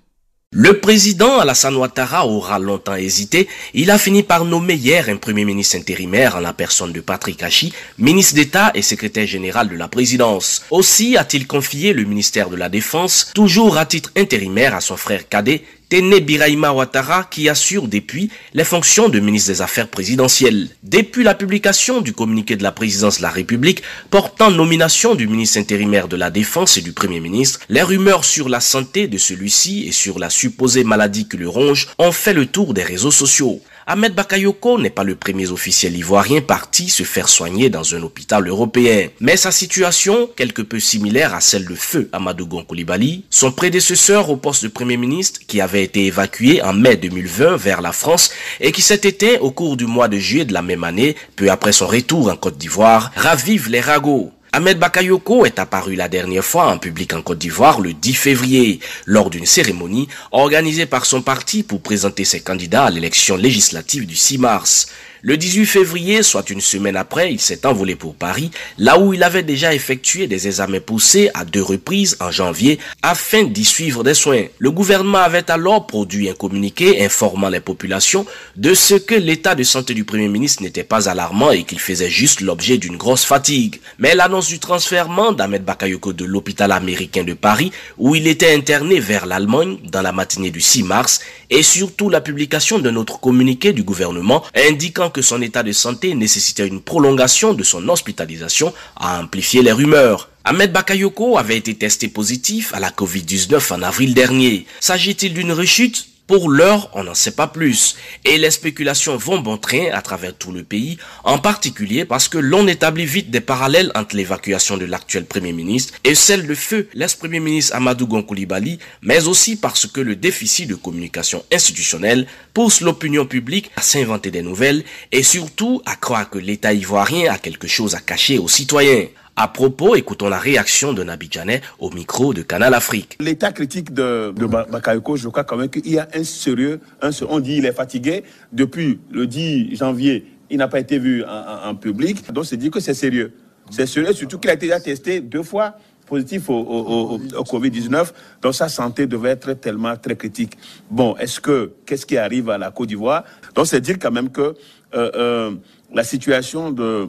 Le 0.53 0.81
président 0.81 1.40
Alassane 1.40 1.77
Ouattara 1.77 2.27
aura 2.27 2.59
longtemps 2.59 2.94
hésité. 2.94 3.48
Il 3.74 3.90
a 3.90 3.98
fini 3.98 4.22
par 4.22 4.46
nommer 4.46 4.77
hier 4.77 5.11
un 5.11 5.16
premier 5.16 5.44
ministre 5.44 5.77
intérimaire 5.77 6.37
en 6.37 6.40
la 6.40 6.55
personne 6.55 6.92
de 6.92 7.03
Patrick 7.03 7.42
Hachi, 7.42 7.74
ministre 7.98 8.35
d'État 8.37 8.70
et 8.74 8.81
secrétaire 8.81 9.27
général 9.27 9.68
de 9.68 9.77
la 9.77 9.88
présidence. 9.88 10.64
Aussi 10.70 11.18
a-t-il 11.18 11.46
confié 11.46 11.92
le 11.92 12.05
ministère 12.05 12.48
de 12.48 12.57
la 12.57 12.70
Défense, 12.70 13.31
toujours 13.35 13.77
à 13.77 13.85
titre 13.85 14.11
intérimaire 14.16 14.74
à 14.74 14.81
son 14.81 14.96
frère 14.96 15.29
cadet, 15.29 15.64
Téné 15.88 16.20
Biraima 16.20 16.70
Ouattara 16.72 17.24
qui 17.24 17.48
assure 17.48 17.88
depuis 17.88 18.31
les 18.53 18.64
fonctions 18.64 19.09
de 19.09 19.20
ministre 19.20 19.51
des 19.53 19.62
Affaires 19.62 19.88
présidentielles. 19.88 20.68
Depuis 20.83 21.24
la 21.24 21.35
publication 21.35 22.03
du 22.03 22.12
communiqué 22.12 22.57
de 22.57 22.62
la 22.62 22.72
présidence 22.72 23.18
de 23.18 23.22
la 23.22 23.31
République 23.31 23.83
portant 24.11 24.51
nomination 24.51 25.14
du 25.14 25.27
ministre 25.27 25.59
intérimaire 25.59 26.07
de 26.07 26.16
la 26.16 26.31
Défense 26.31 26.77
et 26.77 26.83
du 26.83 26.92
Premier 26.92 27.20
ministre, 27.20 27.61
les 27.70 27.81
rumeurs 27.81 28.27
sur 28.27 28.51
la 28.51 28.61
santé 28.61 29.07
de 29.07 29.16
celui-ci 29.16 29.87
et 29.88 29.92
sur 29.92 30.18
la 30.18 30.29
supposée 30.29 30.85
maladie 30.85 31.27
que 31.27 31.38
le 31.38 31.48
ronge 31.48 31.88
ont 31.98 32.12
fait 32.12 32.35
le 32.35 32.44
tour 32.44 32.74
des 32.74 32.83
réseaux 32.83 33.11
sociaux. 33.11 33.62
Ahmed 33.90 34.14
Bakayoko 34.14 34.79
n'est 34.79 34.90
pas 34.90 35.03
le 35.03 35.14
premier 35.14 35.51
officiel 35.51 35.96
ivoirien 35.96 36.42
parti 36.42 36.90
se 36.90 37.05
faire 37.05 37.27
soigner 37.27 37.70
dans 37.70 37.94
un 37.94 38.03
hôpital 38.03 38.46
européen. 38.46 39.09
Mais 39.18 39.38
sa 39.38 39.51
situation, 39.51 40.29
quelque 40.37 40.61
peu 40.61 40.79
similaire 40.79 41.35
à 41.35 41.40
celle 41.40 41.64
de 41.64 41.74
feu 41.74 42.11
Amadou 42.12 42.46
Koulibaly, 42.46 43.24
son 43.31 43.51
prédécesseur 43.51 44.29
au 44.29 44.37
poste 44.37 44.64
de 44.64 44.68
premier 44.68 44.98
ministre 44.98 45.40
qui 45.48 45.62
avait 45.62 45.85
été 45.85 46.05
évacué 46.05 46.61
en 46.61 46.74
mai 46.74 46.96
2020 46.96 47.57
vers 47.57 47.81
la 47.81 47.92
France 47.92 48.31
et 48.61 48.72
qui 48.72 48.83
s'est 48.83 49.01
éteint 49.05 49.38
au 49.40 49.53
cours 49.53 49.79
du 49.79 49.87
mois 49.87 50.09
de 50.09 50.18
juillet 50.18 50.44
de 50.44 50.53
la 50.53 50.61
même 50.61 50.85
année, 50.85 51.16
peu 51.35 51.51
après 51.51 51.72
son 51.72 51.87
retour 51.87 52.29
en 52.29 52.37
Côte 52.37 52.59
d'Ivoire, 52.59 53.11
ravive 53.16 53.70
les 53.70 53.81
ragots. 53.81 54.33
Ahmed 54.51 54.79
Bakayoko 54.79 55.45
est 55.45 55.59
apparu 55.59 55.95
la 55.95 56.09
dernière 56.09 56.45
fois 56.45 56.69
en 56.69 56.79
public 56.79 57.13
en 57.13 57.21
Côte 57.21 57.39
d'Ivoire 57.39 57.81
le 57.81 57.93
10 57.93 58.15
février, 58.15 58.81
lors 59.05 59.29
d'une 59.29 59.45
cérémonie 59.45 60.09
organisée 60.33 60.87
par 60.87 61.05
son 61.05 61.21
parti 61.21 61.63
pour 61.63 61.83
présenter 61.83 62.25
ses 62.25 62.41
candidats 62.41 62.87
à 62.87 62.91
l'élection 62.91 63.37
législative 63.37 64.07
du 64.07 64.17
6 64.17 64.39
mars. 64.39 64.89
Le 65.22 65.37
18 65.37 65.66
février, 65.66 66.22
soit 66.22 66.48
une 66.48 66.61
semaine 66.61 66.94
après, 66.94 67.33
il 67.33 67.40
s'est 67.40 67.66
envolé 67.66 67.96
pour 67.96 68.14
Paris, 68.14 68.52
là 68.78 69.00
où 69.00 69.12
il 69.12 69.24
avait 69.24 69.42
déjà 69.42 69.74
effectué 69.74 70.28
des 70.28 70.46
examens 70.46 70.78
poussés 70.78 71.28
à 71.35 71.44
deux 71.44 71.62
reprises 71.62 72.16
en 72.20 72.31
janvier 72.31 72.78
afin 73.02 73.42
d'y 73.42 73.64
suivre 73.64 74.04
des 74.04 74.14
soins. 74.14 74.44
Le 74.59 74.70
gouvernement 74.70 75.18
avait 75.18 75.50
alors 75.50 75.88
produit 75.88 76.31
un 76.31 76.35
communiqué 76.35 77.04
informant 77.04 77.48
les 77.48 77.59
populations 77.59 78.26
de 78.54 78.74
ce 78.74 78.94
que 78.94 79.16
l'état 79.16 79.57
de 79.57 79.64
santé 79.64 79.92
du 79.92 80.04
Premier 80.04 80.28
ministre 80.28 80.62
n'était 80.62 80.85
pas 80.85 81.09
alarmant 81.09 81.50
et 81.50 81.64
qu'il 81.64 81.81
faisait 81.81 82.11
juste 82.11 82.40
l'objet 82.40 82.78
d'une 82.78 82.96
grosse 82.96 83.24
fatigue. 83.24 83.81
Mais 83.98 84.14
l'annonce 84.14 84.46
du 84.46 84.61
transfert 84.61 85.09
d'Ahmed 85.37 85.64
Bakayoko 85.64 86.12
de 86.12 86.24
l'hôpital 86.24 86.70
américain 86.70 87.24
de 87.24 87.35
Paris, 87.35 87.72
où 87.96 88.14
il 88.14 88.26
était 88.26 88.54
interné 88.54 89.00
vers 89.00 89.26
l'Allemagne 89.26 89.78
dans 89.85 90.02
la 90.02 90.12
matinée 90.12 90.50
du 90.50 90.61
6 90.61 90.85
mars, 90.85 91.20
et 91.50 91.62
surtout 91.62 92.09
la 92.09 92.20
publication 92.20 92.78
d'un 92.78 92.94
autre 92.96 93.20
communiqué 93.20 93.72
du 93.72 93.83
gouvernement 93.83 94.42
indiquant 94.54 95.08
que 95.11 95.23
son 95.23 95.42
état 95.42 95.62
de 95.62 95.73
santé 95.73 96.14
nécessitait 96.14 96.66
une 96.66 96.81
prolongation 96.81 97.55
de 97.55 97.62
son 97.62 97.88
hospitalisation, 97.88 98.73
a 98.97 99.21
amplifié 99.21 99.62
les 99.62 99.73
rumeurs. 99.73 100.29
Ahmed 100.44 100.73
Bakayoko 100.73 101.37
avait 101.38 101.57
été 101.57 101.75
testé 101.75 102.09
positif 102.09 102.73
à 102.75 102.81
la 102.81 102.90
Covid-19 102.90 103.75
en 103.75 103.83
avril 103.83 104.14
dernier. 104.14 104.66
S'agit-il 104.81 105.35
d'une 105.35 105.53
rechute? 105.53 106.09
Pour 106.29 106.51
l'heure, 106.51 106.91
on 106.93 107.05
n'en 107.05 107.14
sait 107.14 107.33
pas 107.33 107.47
plus. 107.47 107.97
Et 108.27 108.37
les 108.37 108.51
spéculations 108.51 109.17
vont 109.17 109.41
bon 109.41 109.57
train 109.57 109.87
à 109.93 110.03
travers 110.03 110.37
tout 110.37 110.53
le 110.53 110.62
pays, 110.62 110.99
en 111.25 111.38
particulier 111.38 112.05
parce 112.05 112.29
que 112.29 112.37
l'on 112.37 112.69
établit 112.69 113.07
vite 113.07 113.31
des 113.31 113.41
parallèles 113.41 113.91
entre 113.95 114.14
l'évacuation 114.14 114.77
de 114.77 114.85
l'actuel 114.85 115.25
Premier 115.25 115.53
ministre 115.53 115.95
et 116.05 116.14
celle 116.14 116.47
de 116.47 116.55
feu 116.55 116.88
l'ex-Premier 116.93 117.41
ministre 117.41 117.75
Amadou 117.75 118.07
Gonkoulibaly, 118.07 118.79
mais 119.01 119.27
aussi 119.27 119.57
parce 119.57 119.87
que 119.87 120.03
le 120.03 120.17
déficit 120.17 120.69
de 120.69 120.75
communication 120.75 121.43
institutionnelle 121.51 122.27
pousse 122.53 122.83
l'opinion 122.83 123.25
publique 123.25 123.71
à 123.77 123.81
s'inventer 123.81 124.31
des 124.31 124.43
nouvelles 124.43 124.85
et 125.12 125.23
surtout 125.23 125.81
à 125.87 125.97
croire 125.97 126.29
que 126.29 126.38
l'État 126.38 126.75
ivoirien 126.75 127.33
a 127.33 127.38
quelque 127.38 127.67
chose 127.69 127.95
à 127.95 128.01
cacher 128.01 128.38
aux 128.38 128.49
citoyens. 128.49 129.07
À 129.40 129.46
propos, 129.46 129.94
écoutons 129.94 130.29
la 130.29 130.40
réaction 130.40 130.92
de 130.92 131.05
Nabidjanais 131.05 131.61
au 131.79 131.90
micro 131.90 132.35
de 132.35 132.42
Canal 132.42 132.74
Afrique. 132.74 133.16
L'état 133.20 133.53
critique 133.53 133.94
de, 133.94 134.35
de 134.35 134.46
Bakayoko, 134.46 135.14
je 135.14 135.29
crois 135.29 135.44
quand 135.44 135.57
même 135.57 135.68
qu'il 135.68 135.88
y 135.88 135.96
a 135.96 136.09
un 136.12 136.24
sérieux, 136.24 136.81
on 137.29 137.38
dit 137.38 137.59
il 137.59 137.64
est 137.64 137.72
fatigué. 137.72 138.24
Depuis 138.53 138.98
le 139.12 139.29
10 139.29 139.77
janvier, 139.77 140.27
il 140.51 140.59
n'a 140.59 140.66
pas 140.66 140.81
été 140.81 140.98
vu 140.98 141.22
en, 141.24 141.72
public. 141.77 142.33
Donc 142.33 142.46
c'est 142.46 142.57
dit 142.57 142.68
que 142.68 142.81
c'est 142.81 142.94
sérieux. 142.94 143.33
C'est 143.70 143.87
sérieux, 143.87 144.12
surtout 144.12 144.40
qu'il 144.40 144.51
a 144.51 144.55
été 144.55 144.66
déjà 144.66 144.81
testé 144.81 145.20
deux 145.20 145.44
fois 145.44 145.77
positif 146.05 146.48
au, 146.48 147.20
Covid-19, 147.44 148.09
donc 148.42 148.55
sa 148.57 148.68
santé 148.68 149.07
devait 149.07 149.31
être 149.31 149.53
tellement 149.53 149.94
très 149.96 150.16
critique. 150.16 150.55
Bon, 150.90 151.14
est-ce 151.16 151.38
que, 151.38 151.74
qu'est-ce 151.87 152.07
qui 152.07 152.16
arrive 152.16 152.51
à 152.51 152.59
la 152.59 152.72
Côte 152.72 152.88
d'Ivoire? 152.88 153.22
Donc 153.55 153.68
c'est 153.68 153.81
dire 153.81 153.98
quand 154.01 154.11
même 154.11 154.31
que 154.31 154.40
euh, 154.40 154.55
euh, 154.94 155.55
la 155.94 156.03
situation 156.03 156.72
de 156.72 157.09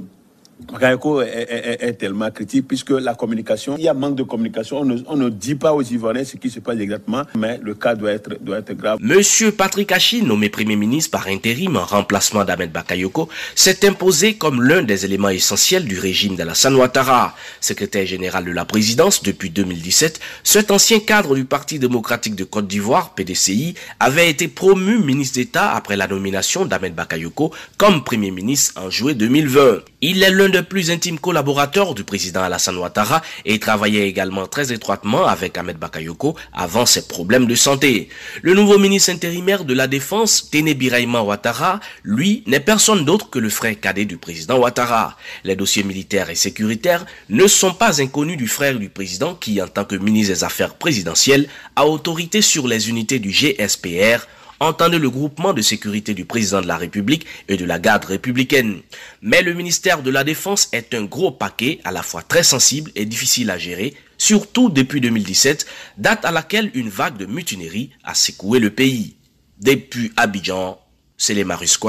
Bakayoko 0.59 1.21
est, 1.21 1.93
tellement 1.97 2.29
critique 2.31 2.67
puisque 2.67 2.91
la 2.91 3.15
communication, 3.15 3.75
il 3.77 3.83
y 3.83 3.87
a 3.87 3.93
manque 3.93 4.15
de 4.15 4.23
communication. 4.23 4.81
On 5.07 5.15
ne, 5.15 5.29
dit 5.29 5.55
pas 5.55 5.73
aux 5.73 5.81
Ivoiriens 5.81 6.25
ce 6.25 6.35
qui 6.35 6.49
se 6.49 6.59
passe 6.59 6.79
exactement, 6.79 7.23
mais 7.35 7.59
le 7.63 7.73
cas 7.73 7.95
doit 7.95 8.11
être, 8.11 8.37
doit 8.41 8.57
être 8.59 8.73
grave. 8.73 8.99
Monsieur 9.01 9.51
Patrick 9.51 9.91
Hachi, 9.91 10.21
nommé 10.21 10.49
Premier 10.49 10.75
ministre 10.75 11.11
par 11.11 11.27
intérim 11.27 11.77
en 11.77 11.85
remplacement 11.85 12.43
d'Ahmed 12.43 12.71
Bakayoko, 12.71 13.29
s'est 13.55 13.87
imposé 13.87 14.35
comme 14.35 14.61
l'un 14.61 14.83
des 14.83 15.05
éléments 15.05 15.29
essentiels 15.29 15.85
du 15.85 15.97
régime 15.97 16.35
d'Alassane 16.35 16.75
Ouattara. 16.75 17.35
Secrétaire 17.61 18.05
général 18.05 18.45
de 18.45 18.51
la 18.51 18.65
présidence 18.65 19.23
depuis 19.23 19.49
2017, 19.49 20.19
cet 20.43 20.71
ancien 20.71 20.99
cadre 20.99 21.35
du 21.35 21.45
Parti 21.45 21.79
démocratique 21.79 22.35
de 22.35 22.43
Côte 22.43 22.67
d'Ivoire, 22.67 23.13
PDCI, 23.15 23.75
avait 23.99 24.29
été 24.29 24.47
promu 24.47 24.99
ministre 24.99 25.35
d'État 25.35 25.71
après 25.71 25.95
la 25.95 26.07
nomination 26.07 26.65
d'Ahmed 26.65 26.95
Bakayoko 26.95 27.51
comme 27.77 28.03
Premier 28.03 28.31
ministre 28.31 28.81
en 28.81 28.89
juillet 28.89 29.15
2020. 29.15 29.79
Il 30.01 30.23
est 30.23 30.31
l'un 30.31 30.48
des 30.51 30.63
plus 30.63 30.91
intimes 30.91 31.19
collaborateurs 31.19 31.93
du 31.93 32.03
président 32.03 32.41
Alassane 32.41 32.77
Ouattara 32.77 33.21
et 33.45 33.59
travaillait 33.59 34.07
également 34.07 34.47
très 34.47 34.71
étroitement 34.73 35.25
avec 35.25 35.57
Ahmed 35.57 35.77
Bakayoko 35.77 36.35
avant 36.53 36.85
ses 36.85 37.07
problèmes 37.07 37.45
de 37.45 37.55
santé. 37.55 38.09
Le 38.41 38.53
nouveau 38.53 38.77
ministre 38.77 39.11
intérimaire 39.11 39.65
de 39.65 39.73
la 39.73 39.87
Défense, 39.87 40.49
Téné 40.49 40.73
Biraima 40.73 41.21
Ouattara, 41.21 41.79
lui, 42.03 42.43
n'est 42.47 42.59
personne 42.59 43.05
d'autre 43.05 43.29
que 43.29 43.39
le 43.39 43.49
frère 43.49 43.79
cadet 43.79 44.05
du 44.05 44.17
président 44.17 44.57
Ouattara. 44.59 45.17
Les 45.43 45.55
dossiers 45.55 45.83
militaires 45.83 46.29
et 46.29 46.35
sécuritaires 46.35 47.05
ne 47.29 47.47
sont 47.47 47.73
pas 47.73 48.01
inconnus 48.01 48.37
du 48.37 48.47
frère 48.47 48.77
du 48.77 48.89
président 48.89 49.35
qui, 49.35 49.61
en 49.61 49.67
tant 49.67 49.85
que 49.85 49.95
ministre 49.95 50.33
des 50.33 50.43
Affaires 50.43 50.75
présidentielles, 50.75 51.47
a 51.75 51.85
autorité 51.85 52.41
sur 52.41 52.67
les 52.67 52.89
unités 52.89 53.19
du 53.19 53.29
GSPR 53.29 54.27
entendez 54.59 54.99
le 54.99 55.09
groupement 55.09 55.53
de 55.53 55.61
sécurité 55.61 56.13
du 56.13 56.25
président 56.25 56.61
de 56.61 56.67
la 56.67 56.77
République 56.77 57.25
et 57.47 57.57
de 57.57 57.65
la 57.65 57.79
garde 57.79 58.05
républicaine. 58.05 58.81
Mais 59.21 59.41
le 59.41 59.53
ministère 59.53 60.01
de 60.03 60.09
la 60.11 60.23
Défense 60.23 60.69
est 60.71 60.93
un 60.93 61.03
gros 61.05 61.31
paquet 61.31 61.79
à 61.83 61.91
la 61.91 62.03
fois 62.03 62.21
très 62.23 62.43
sensible 62.43 62.91
et 62.95 63.05
difficile 63.05 63.49
à 63.49 63.57
gérer, 63.57 63.93
surtout 64.17 64.69
depuis 64.69 65.01
2017, 65.01 65.65
date 65.97 66.25
à 66.25 66.31
laquelle 66.31 66.71
une 66.73 66.89
vague 66.89 67.17
de 67.17 67.25
mutinerie 67.25 67.91
a 68.03 68.13
secoué 68.13 68.59
le 68.59 68.69
pays. 68.69 69.15
Depuis 69.59 70.11
Abidjan, 70.15 70.79
c'est 71.17 71.33
les 71.33 71.43
Marus 71.43 71.79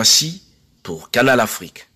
pour 0.82 1.10
Canal 1.10 1.40
Afrique. 1.40 1.86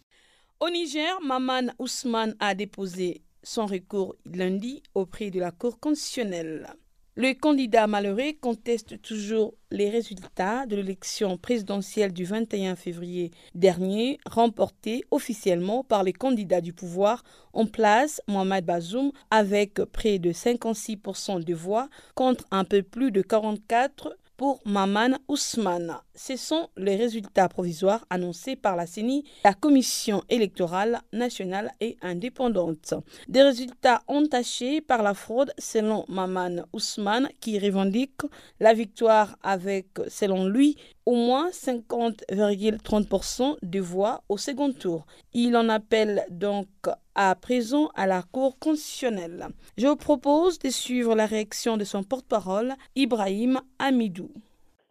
Au 0.60 0.70
Niger, 0.70 1.20
Maman 1.22 1.72
Ousmane 1.78 2.37
a 2.40 2.54
déposé 2.54 3.22
son 3.42 3.66
recours 3.66 4.16
lundi 4.24 4.82
auprès 4.94 5.30
de 5.30 5.40
la 5.40 5.50
Cour 5.50 5.78
constitutionnelle. 5.80 6.68
Le 7.16 7.33
candidat 7.33 7.87
malheureux 7.87 8.33
conteste 8.40 9.00
toujours 9.00 9.55
les 9.70 9.88
résultats 9.88 10.66
de 10.66 10.74
l'élection 10.74 11.38
présidentielle 11.38 12.12
du 12.12 12.24
21 12.24 12.74
février 12.74 13.31
dernier, 13.55 14.18
remportée 14.27 15.05
officiellement 15.12 15.85
par 15.85 16.03
les 16.03 16.12
candidats 16.12 16.61
du 16.61 16.72
pouvoir 16.72 17.22
en 17.53 17.66
place, 17.66 18.20
Mohamed 18.27 18.64
Bazoum, 18.64 19.12
avec 19.31 19.74
près 19.92 20.18
de 20.18 20.33
56% 20.33 21.44
de 21.44 21.55
voix 21.55 21.88
contre 22.16 22.46
un 22.50 22.64
peu 22.64 22.83
plus 22.83 23.12
de 23.12 23.22
44% 23.22 24.14
pour 24.37 24.61
Maman 24.64 25.16
Ousmane. 25.29 25.97
Ce 26.14 26.37
sont 26.37 26.68
les 26.77 26.97
résultats 26.97 27.49
provisoires 27.49 28.05
annoncés 28.11 28.57
par 28.57 28.77
la 28.77 28.87
CENI, 28.87 29.25
la 29.44 29.55
Commission 29.55 30.23
électorale 30.29 31.01
nationale 31.12 31.73
et 31.81 31.97
indépendante. 32.03 32.94
Des 33.29 33.42
résultats 33.42 34.03
entachés 34.07 34.81
par 34.81 35.03
la 35.03 35.14
fraude 35.14 35.53
selon 35.59 36.05
Maman 36.09 36.64
Ousmane 36.73 37.29
qui 37.40 37.59
revendique 37.59 38.23
la 38.61 38.75
victoire 38.75 39.37
avec, 39.42 39.87
selon 40.09 40.47
lui, 40.47 40.77
au 41.07 41.14
moins 41.14 41.51
50,30% 41.51 43.57
de 43.62 43.81
voix 43.81 44.23
au 44.29 44.38
second 44.38 44.73
tour. 44.73 45.07
Il 45.33 45.57
en 45.57 45.69
appelle 45.69 46.25
donc 46.31 46.67
à 47.14 47.35
présent 47.35 47.90
à 47.95 48.07
la 48.07 48.23
Cour 48.23 48.59
constitutionnelle. 48.59 49.49
Je 49.77 49.87
vous 49.87 49.97
propose 49.97 50.59
de 50.59 50.71
suivre 50.71 51.14
la 51.14 51.27
réaction 51.27 51.77
de 51.77 51.85
son 51.85 52.03
porte-parole, 52.03 52.75
Ibrahim 52.97 53.61
Amidou. 53.79 54.31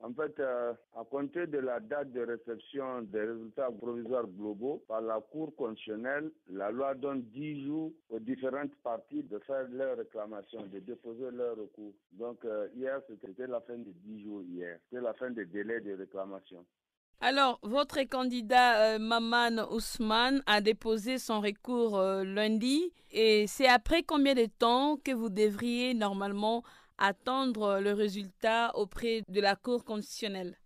En 0.04 0.14
fait, 0.14 0.38
euh, 0.42 0.74
à 0.98 1.06
compter 1.06 1.48
de 1.48 1.60
la 1.60 1.80
date 1.80 2.12
de 2.12 2.20
réception 2.26 3.04
des 3.04 3.22
résultats 3.22 3.70
provisoires 3.72 4.28
globaux 4.28 4.84
par 4.86 5.00
la 5.00 5.22
Cour 5.32 5.56
constitutionnelle, 5.56 6.30
la 6.52 6.72
loi 6.72 6.94
donne 6.94 7.22
10 7.34 7.66
jours 7.66 7.94
aux 8.10 8.20
différentes 8.20 8.76
parties 8.84 9.24
de 9.24 9.40
faire 9.48 9.66
leur 9.72 9.98
réclamation, 9.98 10.60
de 10.74 10.80
déposer 10.80 11.32
leur 11.32 11.56
recours. 11.56 11.94
Donc, 12.12 12.44
euh, 12.44 12.68
hier, 12.76 13.00
c'était 13.08 13.48
la 13.48 13.62
fin 13.62 13.78
de 13.78 13.94
10 14.04 14.24
jours 14.26 14.42
hier. 14.44 14.78
C'était 14.90 15.02
la 15.02 15.14
fin 15.14 15.30
des 15.32 15.46
délais 15.46 15.80
de 15.80 15.94
réclamation. 15.94 16.66
Alors, 17.22 17.60
votre 17.64 18.04
candidat 18.04 18.96
euh, 18.96 19.00
Maman 19.00 19.72
Ousmane 19.72 20.44
a 20.48 20.60
déposé 20.60 21.18
son 21.18 21.40
recours 21.40 21.98
lundi 22.26 22.92
et 23.10 23.46
c'est 23.48 23.70
après 23.70 24.04
combien 24.04 24.34
de 24.34 24.48
temps 24.48 24.98
que 24.98 25.12
vous 25.14 25.30
devriez 25.30 25.94
normalement 25.94 26.62
attendre 26.98 27.80
le 27.80 27.94
résultat 27.94 28.76
auprès 28.76 29.22
de 29.28 29.42
la 29.42 29.56
Cour 29.56 29.84
constitutionnelle 29.84 30.58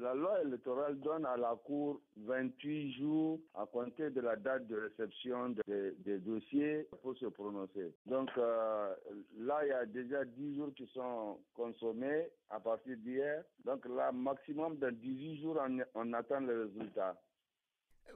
la 0.00 0.14
loi 0.14 0.42
électorale 0.42 0.98
donne 1.00 1.24
à 1.24 1.36
la 1.36 1.54
Cour 1.64 2.00
28 2.16 2.92
jours 2.98 3.40
à 3.54 3.66
compter 3.66 4.10
de 4.10 4.20
la 4.20 4.36
date 4.36 4.66
de 4.66 4.76
réception 4.76 5.54
des, 5.66 6.18
dossiers 6.18 6.86
pour 7.02 7.16
se 7.16 7.26
prononcer. 7.26 7.94
Donc 8.04 8.30
euh, 8.36 8.94
là, 9.38 9.60
il 9.64 9.68
y 9.68 9.72
a 9.72 9.86
déjà 9.86 10.24
10 10.24 10.56
jours 10.56 10.70
qui 10.76 10.86
sont 10.92 11.38
consommés 11.54 12.28
à 12.50 12.60
partir 12.60 12.96
d'hier. 12.98 13.42
Donc 13.64 13.86
là, 13.86 14.12
maximum 14.12 14.76
de 14.78 14.90
18 14.90 15.40
jours, 15.40 15.58
on, 15.66 15.78
on 15.94 16.12
attend 16.12 16.40
le 16.40 16.64
résultat. 16.64 17.16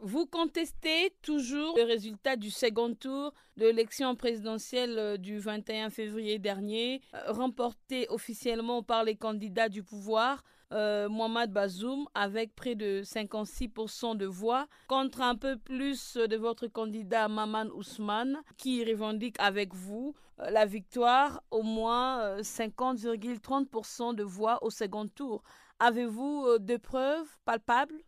Vous 0.03 0.25
contestez 0.25 1.13
toujours 1.21 1.77
le 1.77 1.85
résultat 1.85 2.37
du 2.37 2.51
second 2.51 2.95
tour 2.95 3.35
de 3.59 3.67
l'élection 3.67 4.17
présidentielle 4.17 4.99
euh, 4.99 5.17
du 5.19 5.39
21 5.39 5.91
février 5.91 6.39
dernier, 6.39 7.03
euh, 7.15 7.33
remporté 7.33 8.07
officiellement 8.09 8.83
par 8.83 9.05
les 9.05 9.17
candidats 9.17 9.69
du 9.69 9.83
pouvoir, 9.83 10.43
euh, 10.73 11.09
Mohamed 11.11 11.53
Bazoum, 11.53 12.07
avec 12.15 12.55
près 12.55 12.75
de 12.75 13.03
56% 13.05 14.17
de 14.17 14.25
voix, 14.25 14.69
contre 14.89 15.21
un 15.21 15.37
peu 15.37 15.59
plus 15.59 16.17
de 16.17 16.37
votre 16.37 16.67
candidat 16.67 17.29
Maman 17.29 17.67
Ousmane, 17.75 18.41
qui 18.57 18.83
revendique 18.83 19.37
avec 19.39 19.75
vous 19.75 20.15
la 20.39 20.65
victoire, 20.65 21.43
au 21.51 21.63
moins 21.63 22.39
50,30% 22.39 24.15
de 24.15 24.23
voix 24.23 24.65
au 24.65 24.71
second 24.71 25.07
tour. 25.07 25.43
Avez-vous 25.79 26.59
des 26.59 26.79
preuves 26.79 27.29
palpables? 27.45 28.01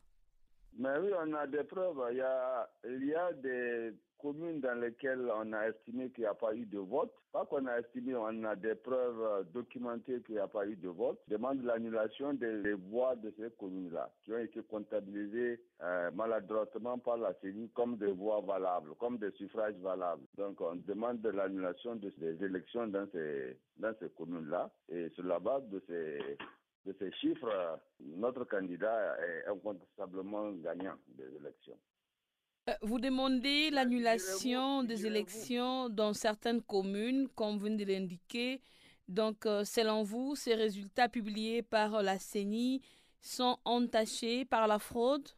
Mais 0.78 0.98
oui, 1.00 1.11
on 1.18 1.32
a 1.35 1.46
des 1.46 1.64
preuves. 1.64 2.02
Il 2.11 2.16
y 2.16 2.20
a, 2.20 2.68
il 2.85 3.06
y 3.06 3.14
a 3.14 3.32
des 3.32 3.92
communes 4.22 4.61
dans 4.61 4.80
lesquelles 4.80 5.28
on 5.35 5.52
a 5.52 5.68
estimé 5.68 6.11
qu'il 6.11 6.22
n'y 6.22 6.28
a 6.28 6.35
pas 6.35 6.54
eu 6.54 6.64
de 6.64 6.78
vote. 6.78 7.12
Pas 7.32 7.44
qu'on 7.46 7.66
a 7.66 7.78
estimé, 7.78 8.14
on 8.14 8.44
a 8.44 8.54
des 8.54 8.74
preuves 8.74 9.46
documentées 9.52 10.22
qu'il 10.22 10.37
n'y 10.37 10.40
a 10.40 10.46
pas 10.46 10.66
eu 10.66 10.76
de 10.76 10.88
vote. 10.88 11.18
Demande 11.28 11.62
l'annulation 11.64 12.32
des 12.35 12.74
voix 12.74 13.16
de 13.16 13.32
ces 13.38 13.50
communes-là, 13.58 14.11
qui 14.22 14.32
ont 14.32 14.38
été 14.38 14.62
comptabilisées 14.62 15.61
euh, 15.82 16.11
maladroitement 16.12 16.98
par 16.98 17.16
la 17.16 17.35
CENI 17.42 17.70
comme 17.70 17.96
des 17.96 18.12
voix 18.12 18.40
valables, 18.40 18.94
comme 19.00 19.18
des 19.18 19.32
suffrages 19.32 19.76
valables. 19.82 20.24
Donc 20.37 20.61
on 20.61 20.76
demande 20.76 21.20
de 21.20 21.30
l'annulation 21.30 21.96
des 21.96 22.44
élections 22.44 22.87
dans 22.87 23.06
ces, 23.12 23.58
dans 23.78 23.94
ces 23.98 24.11
communes-là. 24.11 24.70
Et 24.90 25.08
sur 25.11 25.24
la 25.24 25.38
base 25.38 25.66
de 25.68 25.82
ces 25.88 26.37
de 26.85 26.95
ces 26.99 27.12
chiffres, 27.12 27.81
notre 28.01 28.45
candidat 28.45 29.16
est 29.21 29.49
incontestablement 29.49 30.51
gagnant 30.53 30.97
des 31.09 31.37
élections. 31.37 31.79
Euh, 32.68 32.73
vous 32.83 32.99
demandez 32.99 33.71
l'annulation 33.71 34.85
des 34.85 35.07
élections 35.07 35.88
dans 35.88 36.12
certaines 36.12 36.62
communes, 36.62 37.29
comme 37.35 37.55
vous 37.55 37.64
venez 37.64 37.85
de 37.85 37.92
l'indiquer. 37.92 38.61
Donc, 39.09 39.47
euh, 39.47 39.64
selon 39.64 40.03
vous, 40.03 40.37
ces 40.37 40.55
résultats 40.55 41.09
publiés 41.09 41.62
par 41.62 42.03
la 42.03 42.18
CENI 42.18 42.81
sont 43.21 43.59
entachés 43.64 44.45
par 44.45 44.66
la 44.66 44.79
fraude? 44.79 45.29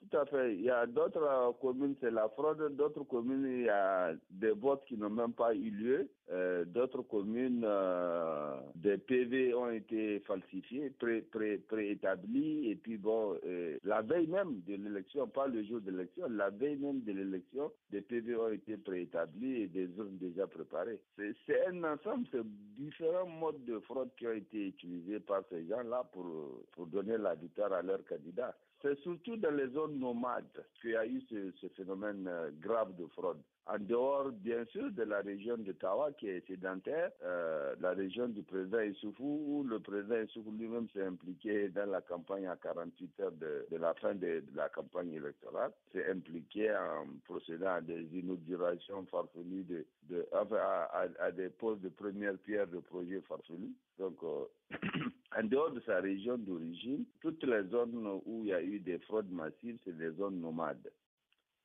Tout 0.00 0.16
à 0.16 0.24
fait. 0.26 0.54
Il 0.54 0.62
y 0.62 0.70
a 0.70 0.86
d'autres 0.86 1.22
euh, 1.22 1.52
communes, 1.60 1.96
c'est 2.00 2.10
la 2.10 2.28
fraude. 2.28 2.76
D'autres 2.76 3.02
communes, 3.04 3.46
il 3.46 3.64
y 3.64 3.68
a 3.68 4.12
des 4.30 4.52
votes 4.52 4.84
qui 4.86 4.96
n'ont 4.96 5.10
même 5.10 5.32
pas 5.32 5.54
eu 5.54 5.70
lieu. 5.70 6.08
Euh, 6.30 6.64
d'autres 6.64 7.02
communes, 7.02 7.62
euh, 7.64 8.60
des 8.76 8.98
PV 8.98 9.54
ont 9.54 9.70
été 9.70 10.20
falsifiés, 10.20 10.90
préétablis. 10.90 11.60
Pré, 11.68 12.70
et 12.70 12.76
puis 12.76 12.96
bon, 12.96 13.38
la 13.84 14.02
veille 14.02 14.28
même 14.28 14.60
de 14.66 14.76
l'élection, 14.76 15.26
pas 15.26 15.46
le 15.46 15.64
jour 15.64 15.80
de 15.80 15.90
l'élection, 15.90 16.28
la 16.28 16.50
veille 16.50 16.76
même 16.76 17.00
de 17.02 17.12
l'élection, 17.12 17.72
des 17.90 18.00
PV 18.00 18.36
ont 18.36 18.48
été 18.50 18.76
préétablis 18.76 19.62
et 19.62 19.66
des 19.68 19.88
urnes 19.96 20.18
déjà 20.18 20.46
préparées. 20.46 21.00
C'est 21.46 21.66
un 21.66 21.82
ensemble, 21.84 22.26
c'est 22.30 22.44
différents 22.78 23.26
modes 23.26 23.64
de 23.64 23.78
fraude 23.80 24.10
qui 24.16 24.26
ont 24.26 24.32
été 24.32 24.68
utilisés 24.68 25.20
par 25.20 25.42
ces 25.50 25.66
gens-là 25.66 26.04
pour, 26.12 26.26
pour 26.72 26.86
donner 26.86 27.18
la 27.18 27.34
victoire 27.34 27.72
à 27.72 27.82
leur 27.82 28.04
candidat. 28.04 28.54
C'est 28.80 28.98
surtout 29.00 29.36
dans 29.36 29.50
les 29.50 29.68
zones 29.70 29.98
nomades 29.98 30.64
qu'il 30.80 30.90
y 30.90 30.96
a 30.96 31.04
eu 31.04 31.20
ce, 31.28 31.68
phénomène 31.76 32.26
euh, 32.28 32.50
grave 32.60 32.94
de 32.96 33.06
fraude. 33.06 33.42
En 33.66 33.78
dehors, 33.78 34.30
bien 34.30 34.64
sûr, 34.66 34.90
de 34.92 35.02
la 35.02 35.20
région 35.20 35.58
de 35.58 35.72
Tawa 35.72 36.12
qui 36.12 36.28
est 36.28 36.46
sédentaire, 36.46 37.10
euh, 37.22 37.74
la 37.80 37.90
région 37.90 38.28
du 38.28 38.42
président 38.42 38.80
Issoufou, 38.80 39.44
où 39.46 39.64
le 39.64 39.78
président 39.80 40.22
Issoufou 40.22 40.52
lui-même 40.52 40.88
s'est 40.94 41.04
impliqué 41.04 41.68
dans 41.68 41.90
la 41.90 42.00
campagne 42.00 42.46
à 42.46 42.56
48 42.56 43.20
heures 43.20 43.32
de, 43.32 43.66
la 43.76 43.92
fin 43.94 44.14
de, 44.14 44.42
la 44.54 44.70
campagne 44.70 45.12
électorale, 45.12 45.72
s'est 45.92 46.08
impliqué 46.10 46.70
en 46.72 47.08
procédant 47.26 47.74
à 47.74 47.80
des 47.82 48.06
inaugurations 48.16 49.04
farfelues, 49.06 49.64
de, 49.64 49.86
de, 50.08 50.26
à, 50.32 51.30
des 51.32 51.50
postes 51.50 51.82
de 51.82 51.90
première 51.90 52.38
pierre 52.38 52.68
de 52.68 52.78
projets 52.78 53.20
farfelus. 53.28 53.74
Donc, 53.98 54.16
euh, 54.22 54.46
en 55.38 55.44
dehors 55.44 55.70
de 55.70 55.80
sa 55.80 56.00
région 56.00 56.36
d'origine, 56.36 57.04
toutes 57.20 57.44
les 57.44 57.62
zones 57.68 58.20
où 58.26 58.42
il 58.42 58.48
y 58.48 58.52
a 58.52 58.62
eu 58.62 58.80
des 58.80 58.98
fraudes 58.98 59.30
massives, 59.30 59.78
c'est 59.84 59.96
des 59.96 60.10
zones 60.12 60.40
nomades. 60.40 60.90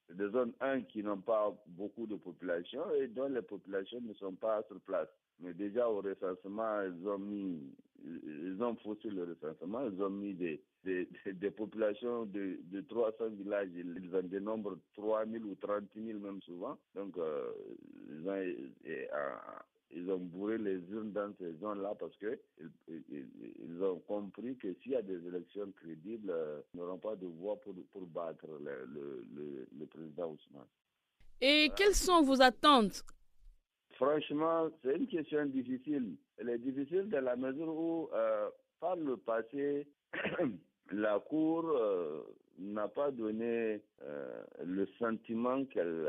C'est 0.07 0.15
des 0.17 0.29
zones, 0.29 0.53
un, 0.59 0.81
qui 0.81 1.01
n'ont 1.01 1.21
pas 1.21 1.51
beaucoup 1.67 2.05
de 2.05 2.15
population 2.15 2.83
et 2.91 3.07
dont 3.07 3.29
les 3.29 3.41
populations 3.41 3.99
ne 4.01 4.13
sont 4.13 4.33
pas 4.35 4.61
sur 4.67 4.79
place. 4.81 5.07
Mais 5.39 5.53
déjà 5.53 5.89
au 5.89 6.01
recensement, 6.01 6.81
ils 6.81 7.07
ont 7.07 7.17
mis, 7.17 7.73
ils 8.05 8.57
ont 8.61 8.75
faussé 8.75 9.09
le 9.09 9.23
recensement, 9.23 9.89
ils 9.89 10.01
ont 10.03 10.09
mis 10.09 10.35
des, 10.35 10.61
des, 10.83 11.09
des 11.25 11.51
populations 11.51 12.25
de, 12.25 12.59
de 12.65 12.81
300 12.81 13.29
villages, 13.29 13.69
ils 13.73 14.15
ont 14.15 14.21
des 14.23 14.39
nombres 14.39 14.77
3 14.93 15.25
000 15.25 15.45
ou 15.45 15.55
30 15.55 15.85
000 15.95 16.19
même 16.19 16.41
souvent. 16.43 16.77
Donc, 16.93 17.17
euh, 17.17 17.51
ils 18.07 18.29
ont, 18.29 18.35
ils 19.95 20.09
ont 20.09 20.17
bourré 20.17 20.57
les 20.57 20.79
urnes 20.91 21.11
dans 21.11 21.31
ces 21.39 21.53
zones-là 21.59 21.93
parce 21.99 22.15
qu'ils 22.17 22.39
ils, 23.09 23.83
ont 23.83 23.99
compris 23.99 24.55
que 24.57 24.73
s'il 24.81 24.93
y 24.93 24.95
a 24.95 25.01
des 25.01 25.25
élections 25.27 25.71
crédibles, 25.81 26.29
euh, 26.31 26.61
ils 26.73 26.79
n'auront 26.79 26.97
pas 26.97 27.15
de 27.15 27.27
voix 27.27 27.59
pour, 27.61 27.73
pour 27.91 28.05
battre 28.07 28.45
le, 28.63 29.25
le, 29.35 29.67
le, 29.77 29.85
président 29.85 30.31
Ousmane. 30.31 30.65
Et 31.41 31.69
quelles 31.75 31.95
sont 31.95 32.21
vos 32.23 32.41
attentes? 32.41 33.03
Franchement, 33.95 34.69
c'est 34.81 34.95
une 34.95 35.07
question 35.07 35.45
difficile. 35.45 36.15
Elle 36.37 36.49
est 36.49 36.57
difficile 36.57 37.09
dans 37.09 37.23
la 37.23 37.35
mesure 37.35 37.67
où, 37.75 38.09
euh, 38.13 38.49
par 38.79 38.95
le 38.95 39.17
passé, 39.17 39.87
la 40.91 41.19
Cour 41.19 41.69
euh, 41.69 42.21
n'a 42.57 42.87
pas 42.87 43.11
donné 43.11 43.81
le 44.63 44.85
sentiment 44.99 45.65
qu'elle 45.65 46.07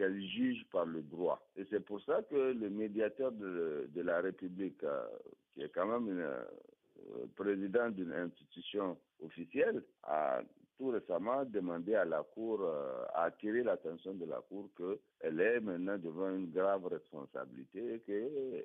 qu'elle 0.00 0.22
juge 0.22 0.64
par 0.72 0.86
le 0.86 1.02
droit. 1.02 1.46
Et 1.56 1.66
c'est 1.68 1.84
pour 1.84 2.00
ça 2.00 2.22
que 2.22 2.34
le 2.34 2.70
médiateur 2.70 3.32
de, 3.32 3.90
de 3.94 4.00
la 4.00 4.22
République, 4.22 4.82
euh, 4.82 5.04
qui 5.52 5.60
est 5.60 5.68
quand 5.68 5.84
même 5.86 6.10
une, 6.10 6.20
euh, 6.20 7.26
président 7.36 7.90
d'une 7.90 8.12
institution 8.14 8.96
officielle, 9.22 9.82
a 10.04 10.40
tout 10.78 10.88
récemment 10.88 11.44
demandé 11.44 11.94
à 11.94 12.06
la 12.06 12.22
Cour, 12.22 12.62
euh, 12.62 13.04
a 13.12 13.24
attiré 13.24 13.62
l'attention 13.62 14.14
de 14.14 14.24
la 14.24 14.40
Cour 14.48 14.70
qu'elle 14.74 15.38
est 15.38 15.60
maintenant 15.60 15.98
devant 15.98 16.30
une 16.30 16.50
grave 16.50 16.86
responsabilité 16.86 17.96
et 17.96 17.98
que 18.00 18.64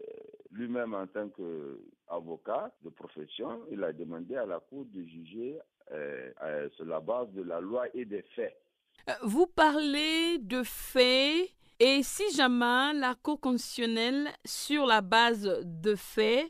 lui-même, 0.53 0.93
en 0.93 1.07
tant 1.07 1.27
qu'avocat 1.27 2.71
de 2.81 2.91
profession, 2.91 3.59
il 3.71 3.83
a 3.83 3.91
demandé 3.91 4.37
à 4.37 4.45
la 4.45 4.61
Cour 4.61 4.85
de 4.85 5.03
juger 5.03 5.59
sur 6.77 6.85
la 6.85 7.01
base 7.01 7.29
de 7.33 7.43
la 7.43 7.59
loi 7.59 7.87
et 7.93 8.05
des 8.05 8.21
faits. 8.35 8.55
Euh, 9.10 9.13
vous 9.23 9.47
parlez 9.47 10.39
de 10.39 10.63
faits 10.63 11.49
et 11.79 12.03
si 12.03 12.23
jamais 12.34 12.93
la 12.93 13.15
Cour 13.21 13.39
constitutionnelle, 13.41 14.29
sur 14.45 14.86
la 14.86 15.01
base 15.01 15.62
de 15.65 15.95
faits, 15.95 16.49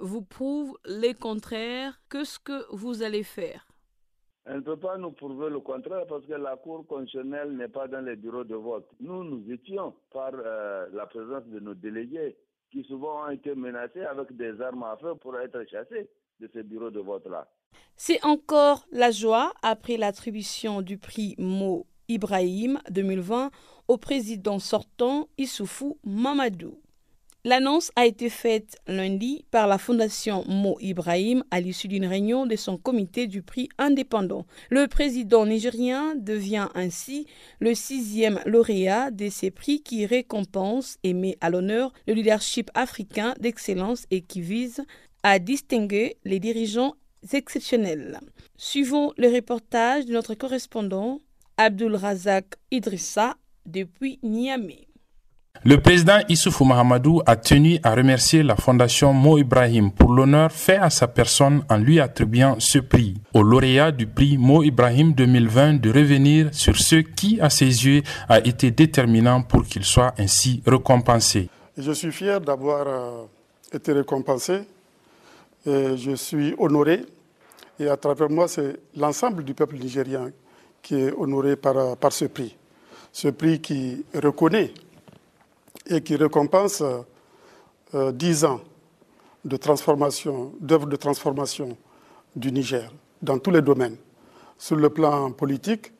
vous 0.00 0.22
prouve 0.22 0.78
les 0.86 1.12
contraires, 1.12 2.00
qu'est-ce 2.10 2.38
que 2.38 2.64
vous 2.74 3.02
allez 3.02 3.22
faire? 3.22 3.66
Elle 4.44 4.56
ne 4.56 4.60
peut 4.60 4.78
pas 4.78 4.96
nous 4.96 5.12
prouver 5.12 5.50
le 5.50 5.60
contraire 5.60 6.06
parce 6.08 6.24
que 6.26 6.32
la 6.32 6.56
Cour 6.56 6.86
constitutionnelle 6.86 7.54
n'est 7.54 7.68
pas 7.68 7.86
dans 7.86 8.04
les 8.04 8.16
bureaux 8.16 8.44
de 8.44 8.56
vote. 8.56 8.88
Nous, 8.98 9.22
nous 9.22 9.52
étions 9.52 9.94
par 10.10 10.32
euh, 10.34 10.86
la 10.92 11.06
présence 11.06 11.44
de 11.46 11.60
nos 11.60 11.74
délégués 11.74 12.36
qui 12.70 12.82
souvent 12.84 13.26
ont 13.26 13.30
été 13.30 13.54
menacés 13.54 14.02
avec 14.02 14.34
des 14.34 14.60
armes 14.60 14.84
à 14.84 14.96
feu 14.96 15.14
pour 15.16 15.38
être 15.38 15.62
chassés 15.70 16.08
de 16.40 16.48
ces 16.52 16.62
bureaux 16.62 16.90
de 16.90 17.00
vote-là. 17.00 17.46
C'est 17.96 18.24
encore 18.24 18.86
la 18.90 19.10
joie 19.10 19.52
après 19.62 19.96
l'attribution 19.96 20.82
du 20.82 20.98
prix 20.98 21.34
Mo 21.38 21.86
Ibrahim 22.08 22.80
2020 22.90 23.50
au 23.88 23.96
président 23.96 24.58
sortant 24.58 25.28
Issoufou 25.38 25.98
Mamadou. 26.04 26.78
L'annonce 27.44 27.90
a 27.96 28.06
été 28.06 28.28
faite 28.28 28.76
lundi 28.86 29.44
par 29.50 29.66
la 29.66 29.76
Fondation 29.76 30.44
Mo 30.46 30.76
Ibrahim 30.80 31.42
à 31.50 31.60
l'issue 31.60 31.88
d'une 31.88 32.06
réunion 32.06 32.46
de 32.46 32.54
son 32.54 32.76
comité 32.76 33.26
du 33.26 33.42
prix 33.42 33.68
indépendant. 33.78 34.46
Le 34.70 34.86
président 34.86 35.44
nigérien 35.44 36.14
devient 36.14 36.68
ainsi 36.76 37.26
le 37.58 37.74
sixième 37.74 38.38
lauréat 38.46 39.10
de 39.10 39.28
ces 39.28 39.50
prix 39.50 39.82
qui 39.82 40.06
récompensent 40.06 40.98
et 41.02 41.14
met 41.14 41.36
à 41.40 41.50
l'honneur 41.50 41.92
le 42.06 42.14
leadership 42.14 42.70
africain 42.74 43.34
d'excellence 43.40 44.06
et 44.12 44.20
qui 44.20 44.40
vise 44.40 44.84
à 45.24 45.40
distinguer 45.40 46.18
les 46.24 46.38
dirigeants 46.38 46.94
exceptionnels. 47.32 48.20
Suivons 48.56 49.12
le 49.16 49.28
reportage 49.28 50.06
de 50.06 50.12
notre 50.12 50.34
correspondant 50.34 51.20
Abdul 51.56 51.94
Razak 51.96 52.56
Idrissa 52.70 53.36
depuis 53.66 54.18
Niamey. 54.22 54.86
Le 55.64 55.76
président 55.80 56.18
Issoufou 56.28 56.64
Mahamadou 56.64 57.20
a 57.24 57.36
tenu 57.36 57.78
à 57.84 57.94
remercier 57.94 58.42
la 58.42 58.56
fondation 58.56 59.12
Mo 59.12 59.38
Ibrahim 59.38 59.92
pour 59.92 60.12
l'honneur 60.12 60.50
fait 60.50 60.78
à 60.78 60.90
sa 60.90 61.06
personne 61.06 61.62
en 61.68 61.76
lui 61.76 62.00
attribuant 62.00 62.56
ce 62.58 62.78
prix. 62.80 63.14
Au 63.32 63.42
lauréat 63.44 63.92
du 63.92 64.08
prix 64.08 64.38
Mo 64.38 64.64
Ibrahim 64.64 65.12
2020 65.12 65.74
de 65.74 65.90
revenir 65.90 66.48
sur 66.52 66.76
ce 66.76 66.96
qui, 66.96 67.40
à 67.40 67.48
ses 67.48 67.66
yeux, 67.86 68.02
a 68.28 68.40
été 68.40 68.72
déterminant 68.72 69.42
pour 69.42 69.64
qu'il 69.64 69.84
soit 69.84 70.14
ainsi 70.18 70.62
récompensé. 70.66 71.48
Je 71.78 71.92
suis 71.92 72.10
fier 72.10 72.40
d'avoir 72.40 72.86
euh, 72.88 73.24
été 73.72 73.92
récompensé 73.92 74.62
je 75.66 76.14
suis 76.16 76.54
honoré. 76.58 77.04
Et 77.78 77.88
à 77.88 77.96
travers 77.96 78.28
moi, 78.30 78.48
c'est 78.48 78.78
l'ensemble 78.96 79.44
du 79.44 79.54
peuple 79.54 79.76
nigérien 79.76 80.30
qui 80.82 80.96
est 80.96 81.12
honoré 81.12 81.56
par, 81.56 81.96
par 81.96 82.12
ce 82.12 82.26
prix. 82.26 82.56
Ce 83.12 83.28
prix 83.28 83.60
qui 83.60 84.04
reconnaît 84.14 84.72
et 85.86 86.00
qui 86.00 86.16
récompense 86.16 86.82
euh, 87.94 88.10
dix 88.12 88.44
ans 88.44 88.60
de 89.44 89.56
transformation, 89.56 90.52
d'œuvres 90.60 90.86
de 90.86 90.96
transformation 90.96 91.76
du 92.34 92.50
Niger 92.52 92.90
dans 93.20 93.38
tous 93.38 93.50
les 93.50 93.60
domaines. 93.62 93.96
Sur 94.56 94.76
le 94.76 94.88
plan 94.88 95.30
politique, 95.32 95.92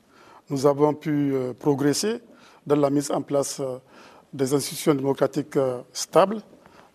nous 0.49 0.65
avons 0.67 0.95
pu 0.95 1.35
euh, 1.35 1.53
progresser 1.53 2.21
dans 2.67 2.77
la 2.77 2.89
mise 2.91 3.11
en 3.11 3.21
place 3.21 3.61
euh, 3.61 3.79
des 4.33 4.55
institutions 4.55 4.95
démocratiques 4.95 5.59
stables. 5.93 6.41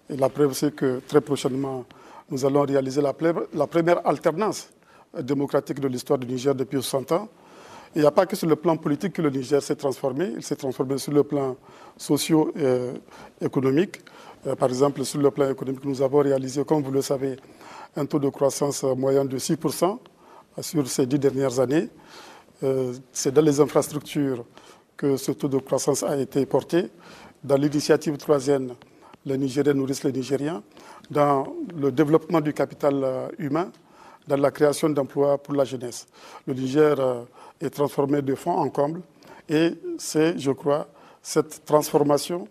Et 0.09 0.17
la 0.17 0.29
preuve, 0.29 0.53
c'est 0.53 0.73
que 0.73 1.01
très 1.07 1.21
prochainement, 1.21 1.85
nous 2.29 2.45
allons 2.45 2.61
réaliser 2.63 3.01
la, 3.01 3.13
première 3.13 4.05
alternance 4.05 4.69
démocratique 5.21 5.79
de 5.79 5.87
l'histoire 5.87 6.19
du 6.19 6.27
Niger 6.27 6.53
depuis 6.53 6.77
60 6.81 7.11
ans. 7.13 7.29
Il 7.95 8.01
n'y 8.01 8.07
a 8.07 8.11
pas 8.11 8.25
que 8.25 8.35
sur 8.35 8.47
le 8.47 8.55
plan 8.57 8.75
politique 8.77 9.13
que 9.13 9.21
le 9.21 9.29
Niger 9.29 9.61
s'est 9.63 9.75
transformé, 9.77 10.33
il 10.35 10.43
s'est 10.43 10.57
transformé 10.57 10.97
sur 10.97 11.13
le 11.13 11.23
plan 11.23 11.55
socio-économique. 11.95 14.01
Euh, 14.45 14.55
par 14.55 14.67
exemple, 14.69 15.03
sur 15.05 15.19
le 15.19 15.31
plan 15.31 15.49
économique, 15.49 15.83
nous 15.85 16.01
avons 16.01 16.19
réalisé, 16.19 16.63
comme 16.65 16.83
vous 16.83 16.91
le 16.91 17.01
savez, 17.01 17.37
un 17.95 18.05
taux 18.05 18.19
de 18.19 18.27
croissance 18.29 18.83
moyen 18.83 19.23
de 19.25 19.37
6% 19.37 19.97
sur 20.61 20.87
ces 20.87 21.05
dix 21.05 21.19
dernières 21.19 21.59
années. 21.59 21.89
Euh, 22.63 22.93
c'est 23.11 23.33
dans 23.33 23.41
les 23.41 23.59
infrastructures 23.59 24.45
que 24.95 25.15
ce 25.17 25.31
taux 25.31 25.47
de 25.47 25.57
croissance 25.59 26.03
a 26.03 26.17
été 26.17 26.45
porté. 26.45 26.89
Dans 27.43 27.55
l'initiative 27.55 28.17
troisième, 28.17 28.73
les 29.25 29.37
Nigériens 29.37 29.73
nourrissent 29.73 30.03
les 30.03 30.11
Nigériens. 30.11 30.63
Dans 31.09 31.47
le 31.75 31.91
développement 31.91 32.41
du 32.41 32.53
capital 32.53 33.01
euh, 33.03 33.27
humain, 33.39 33.71
dans 34.27 34.35
la 34.37 34.51
création 34.51 34.89
d'emplois 34.89 35.37
pour 35.41 35.53
la 35.53 35.63
jeunesse. 35.63 36.05
Le 36.45 36.53
Niger 36.53 36.95
est 37.61 37.69
transformé 37.69 38.21
de 38.21 38.35
fond 38.35 38.51
en 38.51 38.69
comble 38.69 39.01
et 39.47 39.71
c'est, 39.97 40.37
je 40.37 40.51
crois, 40.51 40.87
cette 41.21 41.63
transformation 41.65 42.47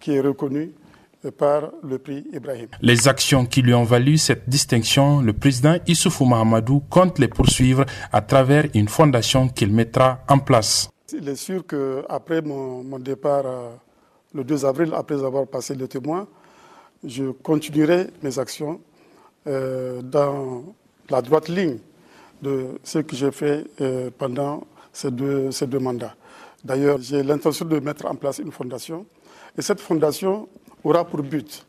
qui 0.00 0.12
est 0.14 0.20
reconnue 0.20 0.72
par 1.30 1.70
le 1.82 1.98
prix 1.98 2.24
Ibrahim. 2.32 2.68
Les 2.82 3.08
actions 3.08 3.46
qui 3.46 3.62
lui 3.62 3.72
ont 3.74 3.84
valu 3.84 4.18
cette 4.18 4.48
distinction, 4.48 5.20
le 5.20 5.32
président 5.32 5.76
Issoufou 5.86 6.26
Mahamadou 6.26 6.80
compte 6.90 7.18
les 7.18 7.28
poursuivre 7.28 7.84
à 8.12 8.20
travers 8.20 8.66
une 8.74 8.88
fondation 8.88 9.48
qu'il 9.48 9.72
mettra 9.72 10.20
en 10.28 10.38
place. 10.38 10.90
Il 11.12 11.28
est 11.28 11.36
sûr 11.36 11.64
qu'après 11.66 12.42
mon, 12.42 12.82
mon, 12.82 12.98
départ, 12.98 13.44
euh, 13.46 13.70
le 14.34 14.44
2 14.44 14.64
avril, 14.66 14.92
après 14.94 15.22
avoir 15.24 15.46
passé 15.46 15.74
le 15.74 15.86
témoin, 15.88 16.26
je 17.06 17.30
continuerai 17.30 18.08
mes 18.22 18.38
actions 18.38 18.80
euh, 19.46 20.00
dans 20.02 20.64
la 21.10 21.20
droite 21.20 21.48
ligne 21.48 21.78
de 22.40 22.78
ce 22.82 22.98
que 23.00 23.14
j'ai 23.14 23.30
fait 23.30 23.66
euh, 23.80 24.10
pendant 24.16 24.66
ces 24.92 25.10
deux, 25.10 25.50
ces 25.50 25.66
deux 25.66 25.78
mandats. 25.78 26.14
D'ailleurs, 26.64 26.98
j'ai 27.00 27.22
l'intention 27.22 27.66
de 27.66 27.78
mettre 27.78 28.06
en 28.06 28.14
place 28.14 28.38
une 28.38 28.52
fondation. 28.52 29.04
Et 29.56 29.62
cette 29.62 29.80
fondation 29.80 30.48
aura 30.82 31.04
pour 31.04 31.22
but 31.22 31.66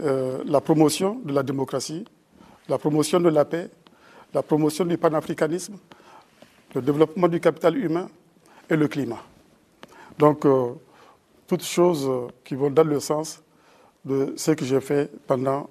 euh, 0.00 0.42
la 0.46 0.60
promotion 0.60 1.20
de 1.24 1.32
la 1.32 1.42
démocratie, 1.42 2.04
la 2.68 2.78
promotion 2.78 3.20
de 3.20 3.28
la 3.28 3.44
paix, 3.44 3.68
la 4.32 4.42
promotion 4.42 4.84
du 4.84 4.96
panafricanisme, 4.96 5.76
le 6.74 6.82
développement 6.82 7.28
du 7.28 7.40
capital 7.40 7.76
humain 7.76 8.08
et 8.68 8.76
le 8.76 8.86
climat. 8.86 9.22
Donc, 10.18 10.46
toutes 11.46 11.62
choses 11.62 12.10
qui 12.44 12.54
vont 12.54 12.70
dans 12.70 12.84
le 12.84 12.98
sens 13.00 13.40
de 14.06 14.34
ce 14.36 14.52
que 14.52 14.64
j'ai 14.64 14.80
fait 14.80 15.10
pendant 15.26 15.68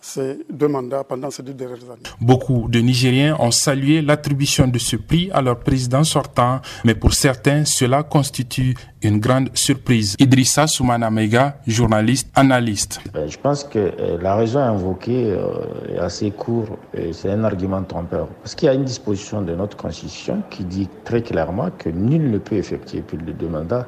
ces 0.00 0.38
deux 0.50 0.68
mandats 0.68 1.04
pendant 1.04 1.30
ces 1.30 1.42
deux 1.42 1.52
dernières 1.52 1.84
années. 1.84 2.02
Beaucoup 2.20 2.66
de 2.68 2.78
Nigériens 2.80 3.36
ont 3.38 3.50
salué 3.50 4.00
l'attribution 4.00 4.66
de 4.66 4.78
ce 4.78 4.96
prix 4.96 5.30
à 5.32 5.42
leur 5.42 5.58
président 5.58 6.04
sortant, 6.04 6.60
mais 6.84 6.94
pour 6.94 7.12
certains, 7.12 7.64
cela 7.64 8.02
constitue 8.02 8.74
une 9.02 9.18
grande 9.18 9.50
surprise. 9.54 10.16
Idrissa 10.18 10.66
Soumana 10.66 11.10
Mega, 11.10 11.58
journaliste, 11.66 12.28
analyste. 12.34 13.00
Euh, 13.14 13.28
je 13.28 13.38
pense 13.38 13.64
que 13.64 13.78
euh, 13.78 14.18
la 14.20 14.36
raison 14.36 14.60
invoquée 14.60 15.32
euh, 15.32 15.94
est 15.94 15.98
assez 15.98 16.30
courte 16.30 16.72
et 16.94 17.12
c'est 17.12 17.30
un 17.30 17.44
argument 17.44 17.82
trompeur. 17.82 18.28
Parce 18.42 18.54
qu'il 18.54 18.66
y 18.66 18.70
a 18.70 18.74
une 18.74 18.84
disposition 18.84 19.42
de 19.42 19.54
notre 19.54 19.76
Constitution 19.76 20.42
qui 20.50 20.64
dit 20.64 20.88
très 21.04 21.22
clairement 21.22 21.70
que 21.76 21.88
nul 21.88 22.30
ne 22.30 22.38
peut 22.38 22.56
effectuer 22.56 23.00
plus 23.02 23.18
de 23.18 23.32
deux 23.32 23.48
mandats, 23.48 23.86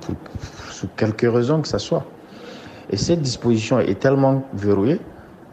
pour, 0.00 0.14
sous 0.70 0.88
quelque 0.96 1.26
raison 1.26 1.60
que 1.60 1.68
ce 1.68 1.78
soit. 1.78 2.04
Et 2.90 2.96
cette 2.96 3.20
disposition 3.20 3.80
est 3.80 3.98
tellement 3.98 4.42
verrouillée 4.54 5.00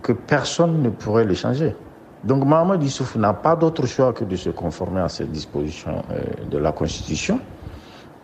que 0.01 0.13
personne 0.13 0.81
ne 0.81 0.89
pourrait 0.89 1.25
le 1.25 1.33
changer. 1.33 1.75
Donc 2.23 2.43
Mohamed 2.43 2.81
Youssouf 2.81 3.15
n'a 3.17 3.33
pas 3.33 3.55
d'autre 3.55 3.85
choix 3.85 4.13
que 4.13 4.23
de 4.23 4.35
se 4.35 4.49
conformer 4.49 5.01
à 5.01 5.09
cette 5.09 5.31
disposition 5.31 6.03
euh, 6.11 6.21
de 6.49 6.57
la 6.57 6.71
Constitution. 6.71 7.39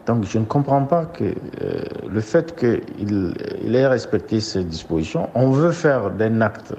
Donc 0.06 0.24
je 0.26 0.40
ne 0.40 0.46
comprends 0.46 0.84
pas 0.86 1.06
que 1.06 1.24
euh, 1.26 1.84
le 2.10 2.22
fait 2.22 2.56
qu'il 2.56 3.34
il 3.64 3.76
ait 3.76 3.88
respecté 3.88 4.40
ces 4.40 4.64
dispositions, 4.64 5.30
on 5.36 5.52
veut 5.52 5.72
faire 5.72 6.10
d'un 6.10 6.42
acte 6.42 6.74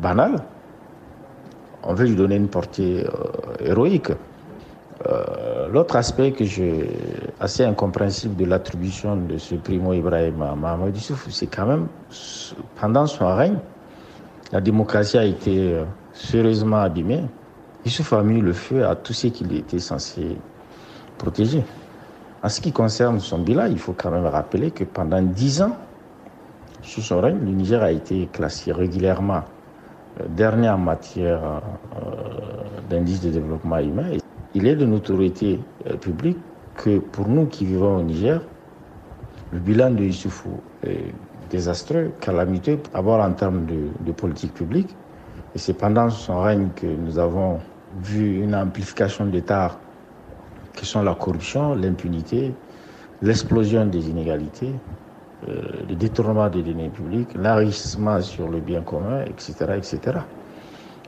banal, 0.00 0.36
on 1.82 1.94
veut 1.94 2.06
lui 2.06 2.14
donner 2.14 2.36
une 2.36 2.48
portée 2.48 3.04
euh, 3.04 3.66
héroïque. 3.66 4.12
L'autre 5.72 5.96
aspect 5.96 6.32
que 6.32 6.44
je 6.44 6.86
assez 7.40 7.64
incompréhensible 7.64 8.36
de 8.36 8.44
l'attribution 8.44 9.16
de 9.16 9.36
ce 9.38 9.54
primo 9.56 9.92
Ibrahim 9.92 10.42
à 10.42 10.54
Mohamed 10.54 10.94
Youssouf, 10.94 11.28
c'est 11.30 11.46
quand 11.48 11.66
même 11.66 11.86
pendant 12.80 13.06
son 13.06 13.34
règne, 13.34 13.58
la 14.52 14.60
démocratie 14.60 15.16
a 15.16 15.24
été 15.24 15.72
euh, 15.72 15.84
sérieusement 16.12 16.76
abîmée. 16.82 17.22
Youssouf 17.86 18.12
a 18.12 18.22
mis 18.22 18.40
le 18.40 18.52
feu 18.52 18.86
à 18.86 18.94
tout 18.94 19.14
ce 19.14 19.28
qu'il 19.28 19.52
était 19.56 19.78
censé 19.78 20.36
protéger. 21.16 21.64
En 22.42 22.48
ce 22.48 22.60
qui 22.60 22.70
concerne 22.70 23.18
son 23.18 23.38
bilan, 23.38 23.66
il 23.66 23.78
faut 23.78 23.94
quand 23.94 24.10
même 24.10 24.26
rappeler 24.26 24.70
que 24.70 24.84
pendant 24.84 25.22
dix 25.22 25.62
ans, 25.62 25.76
sous 26.82 27.00
son 27.00 27.20
règne, 27.20 27.38
le 27.38 27.50
Niger 27.52 27.82
a 27.82 27.92
été 27.92 28.28
classé 28.32 28.72
régulièrement 28.72 29.42
euh, 30.20 30.24
dernier 30.28 30.68
en 30.68 30.78
matière 30.78 31.40
euh, 31.42 32.10
d'indice 32.90 33.22
de 33.22 33.30
développement 33.30 33.78
humain. 33.78 34.18
Il 34.54 34.66
est 34.66 34.76
de 34.76 34.84
notoriété 34.84 35.58
publique 36.00 36.38
que 36.76 36.98
pour 36.98 37.28
nous 37.28 37.46
qui 37.46 37.64
vivons 37.64 37.96
au 37.98 38.02
Niger, 38.02 38.40
le 39.52 39.58
bilan 39.58 39.90
de 39.90 40.04
Youssoufou 40.04 40.60
est 40.86 41.12
désastreux, 41.50 42.10
calamiteux, 42.20 42.78
d'abord 42.92 43.20
en 43.20 43.32
termes 43.32 43.66
de, 43.66 44.12
politique 44.12 44.54
publique. 44.54 44.88
Et 45.54 45.58
c'est 45.58 45.74
pendant 45.74 46.08
son 46.08 46.40
règne 46.40 46.68
que 46.74 46.86
nous 46.86 47.18
avons 47.18 47.60
vu 48.02 48.42
une 48.42 48.54
amplification 48.54 49.26
d'états 49.26 49.78
qui 50.74 50.86
sont 50.86 51.02
la 51.02 51.14
corruption, 51.14 51.74
l'impunité, 51.74 52.54
l'explosion 53.20 53.84
des 53.84 54.08
inégalités, 54.08 54.72
euh, 55.48 55.60
le 55.88 55.94
détournement 55.94 56.48
des 56.48 56.62
données 56.62 56.88
publiques, 56.88 57.28
l'enrichissement 57.34 58.22
sur 58.22 58.48
le 58.48 58.60
bien 58.60 58.80
commun, 58.80 59.22
etc., 59.26 59.52
etc. 59.76 60.18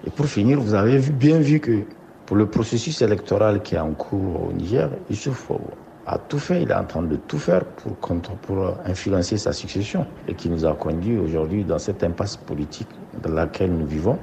Et 0.07 0.11
pour 0.11 0.27
finir, 0.27 0.61
vous 0.61 0.75
avez 0.75 0.99
bien 0.99 1.39
vu 1.39 1.61
que 1.61 1.85
pour 2.27 2.37
le 2.37 2.47
processus 2.47 3.03
électoral 3.03 3.63
qui 3.63 3.75
est 3.75 3.79
en 3.81 3.93
cours 3.93 4.49
au 4.49 4.53
Niger, 4.53 4.91
faut 5.33 5.61
a 6.07 6.19
tout 6.19 6.39
fait, 6.39 6.63
il 6.63 6.71
est 6.71 6.75
en 6.75 6.85
train 6.85 7.03
de 7.03 7.17
tout 7.17 7.39
faire 7.39 7.65
pour, 7.65 7.97
pour 7.97 8.75
influencer 8.85 9.39
sa 9.39 9.53
succession 9.53 10.07
et 10.29 10.35
qui 10.35 10.51
nous 10.51 10.67
a 10.67 10.75
conduit 10.75 11.19
aujourd'hui 11.19 11.65
dans 11.65 11.79
cette 11.79 12.05
impasse 12.05 12.37
politique 12.37 12.89
dans 13.23 13.33
laquelle 13.33 13.73
nous 13.73 13.87
vivons, 13.87 14.19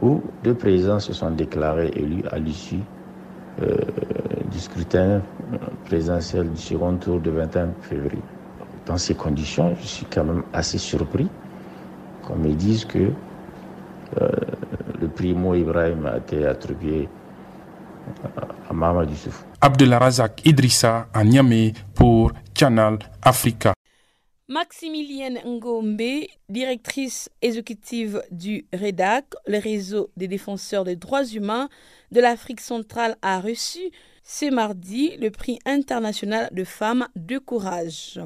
où 0.00 0.22
deux 0.42 0.54
présidents 0.54 1.00
se 1.00 1.12
sont 1.12 1.30
déclarés 1.30 1.90
élus 1.94 2.24
à 2.30 2.38
l'issue 2.38 2.80
euh, 3.62 3.76
du 4.50 4.58
scrutin 4.58 5.20
présidentiel 5.84 6.50
du 6.50 6.60
second 6.60 6.96
tour 6.96 7.20
de 7.20 7.30
21 7.30 7.68
février. 7.82 8.22
dans 8.86 8.96
ces 8.98 9.14
conditions, 9.14 9.74
je 9.80 9.86
suis 9.86 10.06
quand 10.06 10.24
même 10.24 10.42
assez 10.52 10.78
surpris 10.78 11.28
qu'on 12.22 12.36
me 12.36 12.52
dise 12.54 12.84
que 12.86 13.10
euh, 14.20 14.28
le 15.00 15.08
prix 15.08 15.34
Mo 15.34 15.54
Ibrahim 15.54 16.06
a 16.06 16.16
été 16.18 16.46
attribué 16.46 17.08
à 18.68 18.72
Mamadou 18.72 19.10
Youssouf. 19.12 19.44
Abdelarazak 19.60 20.44
Idrissa 20.46 21.08
à 21.12 21.24
Niamey 21.24 21.72
pour 21.94 22.32
Channel 22.58 22.98
Africa. 23.22 23.74
Maximilienne 24.48 25.40
Ngombe, 25.46 26.26
directrice 26.50 27.30
exécutive 27.40 28.22
du 28.30 28.66
REDAC, 28.74 29.24
le 29.46 29.58
réseau 29.58 30.10
des 30.18 30.28
défenseurs 30.28 30.84
des 30.84 30.96
droits 30.96 31.24
humains 31.24 31.70
de 32.12 32.20
l'Afrique 32.20 32.60
centrale, 32.60 33.16
a 33.22 33.40
reçu 33.40 33.80
ce 34.22 34.50
mardi 34.50 35.16
le 35.16 35.30
prix 35.30 35.58
international 35.64 36.50
de 36.52 36.64
femmes 36.64 37.06
de 37.16 37.38
courage. 37.38 38.20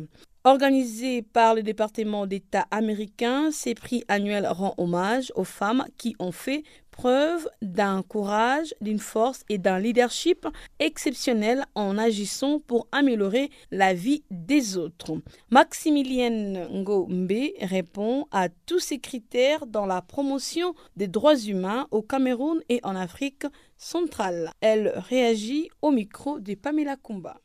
Organisé 0.44 1.22
par 1.22 1.54
le 1.54 1.62
département 1.62 2.26
d'État 2.26 2.66
américain, 2.70 3.50
ces 3.52 3.74
prix 3.74 4.02
annuels 4.08 4.46
rendent 4.48 4.74
hommage 4.78 5.32
aux 5.36 5.44
femmes 5.44 5.84
qui 5.98 6.16
ont 6.18 6.32
fait 6.32 6.62
preuve 6.98 7.48
d'un 7.62 8.02
courage, 8.02 8.74
d'une 8.80 8.98
force 8.98 9.44
et 9.48 9.56
d'un 9.56 9.78
leadership 9.78 10.48
exceptionnel 10.80 11.64
en 11.76 11.96
agissant 11.96 12.58
pour 12.58 12.88
améliorer 12.90 13.50
la 13.70 13.94
vie 13.94 14.24
des 14.32 14.76
autres. 14.76 15.12
Maximilienne 15.50 16.66
Ngombe 16.72 17.52
répond 17.60 18.26
à 18.32 18.48
tous 18.66 18.80
ces 18.80 18.98
critères 18.98 19.66
dans 19.66 19.86
la 19.86 20.02
promotion 20.02 20.74
des 20.96 21.06
droits 21.06 21.38
humains 21.38 21.86
au 21.92 22.02
Cameroun 22.02 22.58
et 22.68 22.80
en 22.82 22.96
Afrique 22.96 23.46
centrale. 23.76 24.50
Elle 24.60 24.92
réagit 24.96 25.70
au 25.82 25.92
micro 25.92 26.40
de 26.40 26.56
Pamela 26.56 26.96
Kumba 26.96 27.36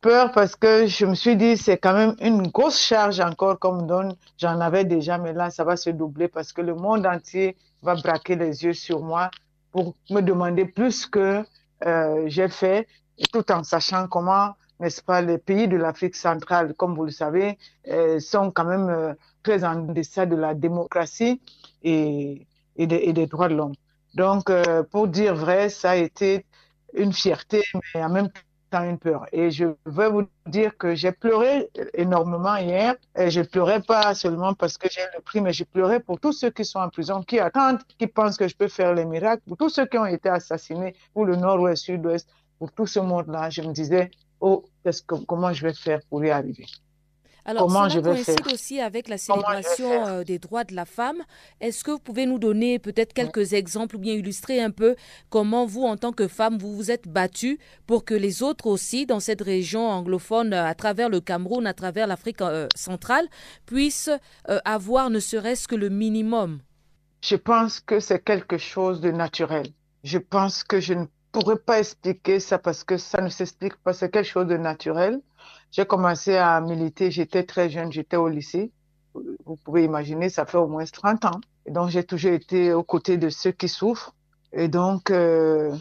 peur 0.00 0.32
parce 0.32 0.56
que 0.56 0.86
je 0.86 1.04
me 1.04 1.14
suis 1.14 1.36
dit 1.36 1.58
c'est 1.58 1.76
quand 1.76 1.92
même 1.92 2.16
une 2.20 2.46
grosse 2.48 2.80
charge 2.80 3.20
encore 3.20 3.58
comme 3.58 3.86
donne. 3.86 4.14
J'en 4.38 4.58
avais 4.60 4.86
déjà, 4.86 5.18
mais 5.18 5.34
là 5.34 5.50
ça 5.50 5.62
va 5.62 5.76
se 5.76 5.90
doubler 5.90 6.28
parce 6.28 6.54
que 6.54 6.62
le 6.62 6.74
monde 6.74 7.04
entier 7.04 7.56
va 7.82 7.94
braquer 7.94 8.36
les 8.36 8.64
yeux 8.64 8.72
sur 8.74 9.00
moi 9.00 9.30
pour 9.72 9.94
me 10.10 10.20
demander 10.20 10.64
plus 10.64 11.06
que 11.06 11.44
euh, 11.86 12.24
j'ai 12.26 12.48
fait, 12.48 12.86
tout 13.32 13.50
en 13.52 13.62
sachant 13.64 14.08
comment, 14.08 14.54
n'est-ce 14.80 15.02
pas, 15.02 15.22
les 15.22 15.38
pays 15.38 15.68
de 15.68 15.76
l'Afrique 15.76 16.16
centrale, 16.16 16.74
comme 16.74 16.94
vous 16.94 17.04
le 17.04 17.10
savez, 17.10 17.58
euh, 17.88 18.18
sont 18.20 18.50
quand 18.50 18.64
même 18.64 18.88
euh, 18.88 19.14
très 19.42 19.64
en 19.64 19.76
deçà 19.76 20.26
de 20.26 20.36
la 20.36 20.54
démocratie 20.54 21.40
et, 21.82 22.46
et, 22.76 23.08
et 23.08 23.12
des 23.12 23.26
droits 23.26 23.48
de 23.48 23.54
l'homme. 23.54 23.74
Donc, 24.14 24.50
euh, 24.50 24.82
pour 24.82 25.08
dire 25.08 25.34
vrai, 25.34 25.68
ça 25.68 25.90
a 25.92 25.96
été 25.96 26.44
une 26.94 27.12
fierté, 27.12 27.62
mais 27.94 28.02
en 28.02 28.10
même 28.10 28.28
temps 28.28 28.40
une 28.78 28.98
peur. 28.98 29.26
Et 29.32 29.50
je 29.50 29.66
veux 29.84 30.08
vous 30.08 30.26
dire 30.46 30.76
que 30.76 30.94
j'ai 30.94 31.12
pleuré 31.12 31.68
énormément 31.94 32.56
hier. 32.56 32.94
Et 33.16 33.30
je 33.30 33.42
pleurais 33.42 33.80
pas 33.80 34.14
seulement 34.14 34.54
parce 34.54 34.78
que 34.78 34.88
j'ai 34.90 35.02
le 35.14 35.20
prix, 35.22 35.40
mais 35.40 35.52
j'ai 35.52 35.64
pleuré 35.64 36.00
pour 36.00 36.18
tous 36.20 36.32
ceux 36.32 36.50
qui 36.50 36.64
sont 36.64 36.78
en 36.78 36.88
prison, 36.88 37.22
qui 37.22 37.38
attendent, 37.38 37.80
qui 37.98 38.06
pensent 38.06 38.36
que 38.36 38.48
je 38.48 38.56
peux 38.56 38.68
faire 38.68 38.94
les 38.94 39.04
miracles, 39.04 39.42
pour 39.46 39.56
tous 39.56 39.70
ceux 39.70 39.86
qui 39.86 39.98
ont 39.98 40.06
été 40.06 40.28
assassinés, 40.28 40.94
pour 41.12 41.24
le 41.26 41.36
nord-ouest, 41.36 41.84
sud-ouest, 41.84 42.28
pour 42.58 42.72
tout 42.72 42.86
ce 42.86 43.00
monde-là. 43.00 43.50
Je 43.50 43.62
me 43.62 43.72
disais, 43.72 44.10
oh, 44.40 44.64
que, 44.84 44.90
comment 45.26 45.52
je 45.52 45.66
vais 45.66 45.74
faire 45.74 46.00
pour 46.08 46.24
y 46.24 46.30
arriver? 46.30 46.66
Alors, 47.50 47.66
Comment 47.66 47.88
cela 47.88 47.94
je 47.94 47.98
vais 47.98 48.10
coïncide 48.12 48.44
faire 48.44 48.54
aussi 48.54 48.80
avec 48.80 49.08
la 49.08 49.18
célébration 49.18 50.06
euh, 50.06 50.22
des 50.22 50.38
droits 50.38 50.62
de 50.62 50.72
la 50.72 50.84
femme. 50.84 51.16
Est-ce 51.60 51.82
que 51.82 51.90
vous 51.90 51.98
pouvez 51.98 52.24
nous 52.24 52.38
donner 52.38 52.78
peut-être 52.78 53.12
quelques 53.12 53.54
exemples 53.54 53.96
ou 53.96 53.98
bien 53.98 54.14
illustrer 54.14 54.62
un 54.62 54.70
peu 54.70 54.94
comment 55.30 55.66
vous, 55.66 55.82
en 55.82 55.96
tant 55.96 56.12
que 56.12 56.28
femme, 56.28 56.58
vous 56.58 56.76
vous 56.76 56.92
êtes 56.92 57.08
battue 57.08 57.58
pour 57.88 58.04
que 58.04 58.14
les 58.14 58.44
autres 58.44 58.68
aussi, 58.68 59.04
dans 59.04 59.18
cette 59.18 59.42
région 59.42 59.88
anglophone, 59.88 60.52
à 60.52 60.76
travers 60.76 61.08
le 61.08 61.20
Cameroun, 61.20 61.66
à 61.66 61.74
travers 61.74 62.06
l'Afrique 62.06 62.40
euh, 62.40 62.68
centrale, 62.76 63.26
puissent 63.66 64.10
euh, 64.48 64.60
avoir 64.64 65.10
ne 65.10 65.18
serait-ce 65.18 65.66
que 65.66 65.74
le 65.74 65.88
minimum? 65.88 66.60
Je 67.20 67.34
pense 67.34 67.80
que 67.80 67.98
c'est 67.98 68.22
quelque 68.22 68.58
chose 68.58 69.00
de 69.00 69.10
naturel. 69.10 69.66
Je 70.04 70.18
pense 70.18 70.62
que 70.62 70.78
je 70.78 70.94
ne 70.94 71.06
pourrais 71.32 71.58
pas 71.58 71.80
expliquer 71.80 72.38
ça 72.38 72.60
parce 72.60 72.84
que 72.84 72.96
ça 72.96 73.20
ne 73.20 73.28
s'explique 73.28 73.74
pas. 73.82 73.92
C'est 73.92 74.10
quelque 74.10 74.28
chose 74.28 74.46
de 74.46 74.56
naturel. 74.56 75.20
J'ai 75.70 75.86
commencé 75.86 76.36
à 76.36 76.60
militer, 76.60 77.10
j'étais 77.10 77.44
très 77.44 77.70
jeune, 77.70 77.92
j'étais 77.92 78.16
au 78.16 78.28
lycée. 78.28 78.72
Vous 79.14 79.56
pouvez 79.56 79.84
imaginer, 79.84 80.28
ça 80.28 80.46
fait 80.46 80.58
au 80.58 80.66
moins 80.66 80.84
30 80.84 81.24
ans. 81.24 81.40
Donc, 81.68 81.90
j'ai 81.90 82.04
toujours 82.04 82.32
été 82.32 82.72
aux 82.72 82.82
côtés 82.82 83.16
de 83.18 83.28
ceux 83.28 83.52
qui 83.52 83.68
souffrent. 83.68 84.14
Et 84.52 84.68
donc, 84.68 85.10
euh, 85.10 85.74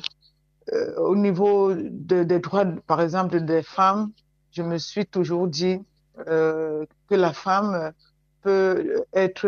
euh, 0.74 0.96
au 0.98 1.16
niveau 1.16 1.74
de, 1.74 2.24
des 2.24 2.40
droits, 2.40 2.66
par 2.86 3.02
exemple, 3.02 3.42
des 3.42 3.64
femmes, 3.64 4.12
je 4.52 4.62
me 4.62 4.78
suis 4.78 5.06
toujours 5.06 5.48
dit 5.48 5.80
euh, 6.28 6.86
que 7.08 7.16
la 7.16 7.34
femme 7.34 7.94
peut 8.42 9.04
être 9.14 9.46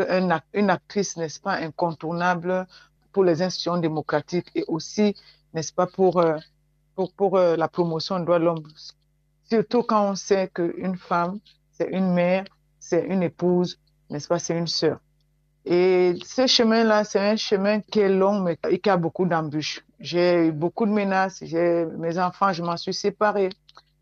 une, 0.53 0.69
actrice, 0.69 1.17
n'est-ce 1.17 1.39
pas, 1.39 1.53
incontournable 1.53 2.67
pour 3.11 3.23
les 3.23 3.41
institutions 3.41 3.77
démocratiques 3.77 4.49
et 4.55 4.63
aussi, 4.67 5.15
n'est-ce 5.53 5.73
pas, 5.73 5.85
pour, 5.85 6.23
pour, 7.17 7.37
la 7.37 7.67
promotion 7.67 8.19
des 8.19 8.25
droits 8.25 8.39
de 8.39 8.45
l'homme 8.45 8.63
Surtout 9.51 9.83
quand 9.83 10.11
on 10.11 10.15
sait 10.15 10.47
qu'une 10.47 10.95
femme, 10.95 11.39
c'est 11.73 11.89
une 11.89 12.13
mère, 12.13 12.45
c'est 12.79 13.05
une 13.05 13.21
épouse, 13.21 13.77
n'est-ce 14.09 14.29
pas, 14.29 14.39
c'est 14.39 14.57
une 14.57 14.65
sœur. 14.65 14.99
Et 15.65 16.15
ce 16.23 16.47
chemin-là, 16.47 17.03
c'est 17.03 17.19
un 17.19 17.35
chemin 17.35 17.81
qui 17.81 17.99
est 17.99 18.07
long, 18.07 18.39
mais 18.39 18.55
qui 18.55 18.89
a 18.89 18.95
beaucoup 18.95 19.25
d'embûches. 19.25 19.83
J'ai 19.99 20.47
eu 20.47 20.51
beaucoup 20.53 20.85
de 20.85 20.91
menaces. 20.91 21.41
Mes 21.41 22.17
enfants, 22.17 22.53
je 22.53 22.63
m'en 22.63 22.77
suis 22.77 22.93
séparée. 22.93 23.49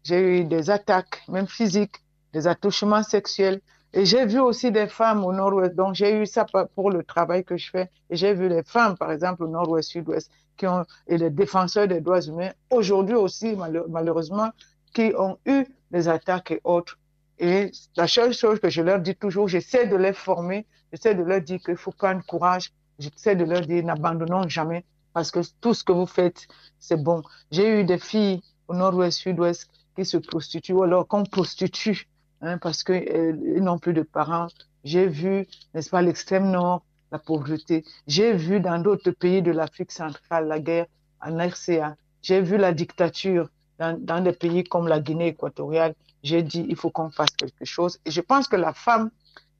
J'ai 0.04 0.20
eu 0.22 0.44
des 0.44 0.70
attaques, 0.70 1.24
même 1.28 1.48
physiques, 1.48 1.96
des 2.32 2.46
attouchements 2.46 3.02
sexuels. 3.02 3.60
Et 3.92 4.06
j'ai 4.06 4.28
vu 4.28 4.40
aussi 4.40 4.72
des 4.72 4.88
femmes 4.88 5.26
au 5.26 5.34
nord-ouest. 5.34 5.74
Donc, 5.74 5.96
j'ai 5.96 6.16
eu 6.22 6.28
ça 6.28 6.46
pour 6.76 6.92
le 6.92 7.04
travail 7.04 7.44
que 7.44 7.58
je 7.58 7.72
fais. 7.72 7.90
Et 8.12 8.16
j'ai 8.16 8.36
vu 8.36 8.50
des 8.50 8.62
femmes, 8.62 8.96
par 8.96 9.12
exemple, 9.12 9.44
au 9.46 9.48
nord-ouest, 9.48 9.90
sud-ouest, 9.90 10.30
qui 10.58 10.68
ont, 10.68 10.86
et 11.08 11.18
les 11.18 11.32
défenseurs 11.32 11.88
des 11.88 12.02
droits 12.02 12.22
humains. 12.22 12.52
Aujourd'hui 12.70 13.16
aussi, 13.16 13.58
malheureusement, 13.90 14.52
qui 14.94 15.14
ont 15.18 15.38
eu 15.46 15.66
des 15.92 16.08
attaques 16.08 16.52
et 16.52 16.62
autres. 16.64 16.98
Et 17.40 17.72
la 17.96 18.08
seule 18.08 18.34
chose 18.34 18.60
que 18.60 18.70
je 18.70 18.82
leur 18.82 19.00
dis 19.00 19.16
toujours, 19.16 19.48
j'essaie 19.48 19.88
de 19.88 19.96
les 19.96 20.14
former, 20.14 20.66
j'essaie 20.92 21.16
de 21.16 21.24
leur 21.24 21.42
dire 21.42 21.60
qu'il 21.60 21.78
faut 21.78 21.92
prendre 21.92 22.24
courage, 22.26 22.72
j'essaie 23.00 23.36
de 23.36 23.46
leur 23.46 23.62
dire 23.62 23.84
n'abandonnons 23.84 24.48
jamais 24.50 24.84
parce 25.14 25.32
que 25.32 25.40
tout 25.62 25.74
ce 25.74 25.84
que 25.84 25.92
vous 25.92 26.06
faites, 26.06 26.48
c'est 26.80 27.02
bon. 27.02 27.24
J'ai 27.52 27.80
eu 27.80 27.84
des 27.84 27.98
filles 27.98 28.42
au 28.68 28.76
nord-ouest, 28.76 29.20
sud-ouest 29.20 29.70
qui 29.96 30.06
se 30.06 30.18
prostituent 30.18 30.74
ou 30.74 30.84
alors 30.84 31.08
qu'on 31.08 31.24
prostitue 31.24 32.08
hein, 32.42 32.58
parce 32.58 32.84
qu'ils 32.84 33.10
euh, 33.10 33.60
n'ont 33.60 33.80
plus 33.80 33.94
de 33.94 34.04
parents. 34.04 34.48
J'ai 34.84 35.08
vu, 35.08 35.48
n'est-ce 35.74 35.90
pas, 35.90 36.02
l'extrême 36.02 36.52
nord, 36.52 36.84
la 37.12 37.20
pauvreté. 37.20 37.84
J'ai 38.08 38.34
vu 38.34 38.60
dans 38.60 38.80
d'autres 38.80 39.12
pays 39.12 39.42
de 39.42 39.52
l'Afrique 39.52 39.92
centrale 39.92 40.48
la 40.48 40.60
guerre 40.60 40.86
en 41.22 41.38
RCA. 41.38 41.96
J'ai 42.22 42.42
vu 42.42 42.58
la 42.58 42.74
dictature 42.74 43.50
dans, 43.80 44.24
des 44.24 44.34
pays 44.34 44.64
comme 44.64 44.88
la 44.88 45.00
Guinée 45.00 45.28
équatoriale, 45.28 45.94
j'ai 46.24 46.44
dit 46.44 46.66
il 46.68 46.76
faut 46.76 46.90
qu'on 46.90 47.10
fasse 47.10 47.32
quelque 47.38 47.66
chose. 47.66 47.98
Je 48.06 48.22
pense 48.22 48.48
que 48.48 48.56
la 48.56 48.74
femme 48.74 49.10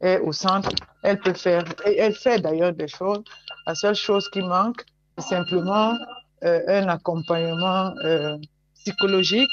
est 0.02 0.20
au 0.20 0.32
centre, 0.32 0.70
elle 1.04 1.20
peut 1.20 1.34
faire, 1.34 1.64
et 1.86 1.98
elle 1.98 2.14
fait 2.14 2.40
d'ailleurs 2.40 2.74
des 2.74 2.88
choses. 2.88 3.24
La 3.66 3.76
seule 3.76 3.96
chose 3.96 4.30
qui 4.30 4.42
manque, 4.42 4.84
c'est 5.18 5.36
simplement 5.36 5.94
euh, 6.44 6.62
un 6.68 6.88
accompagnement 6.88 7.94
euh, 8.04 8.38
psychologique 8.76 9.50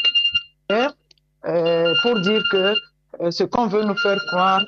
euh, 0.70 1.94
pour 2.02 2.20
dire 2.20 2.42
que 2.50 2.74
ce 3.30 3.44
qu'on 3.44 3.66
veut 3.66 3.84
nous 3.84 3.96
faire 3.96 4.18
croire, 4.28 4.62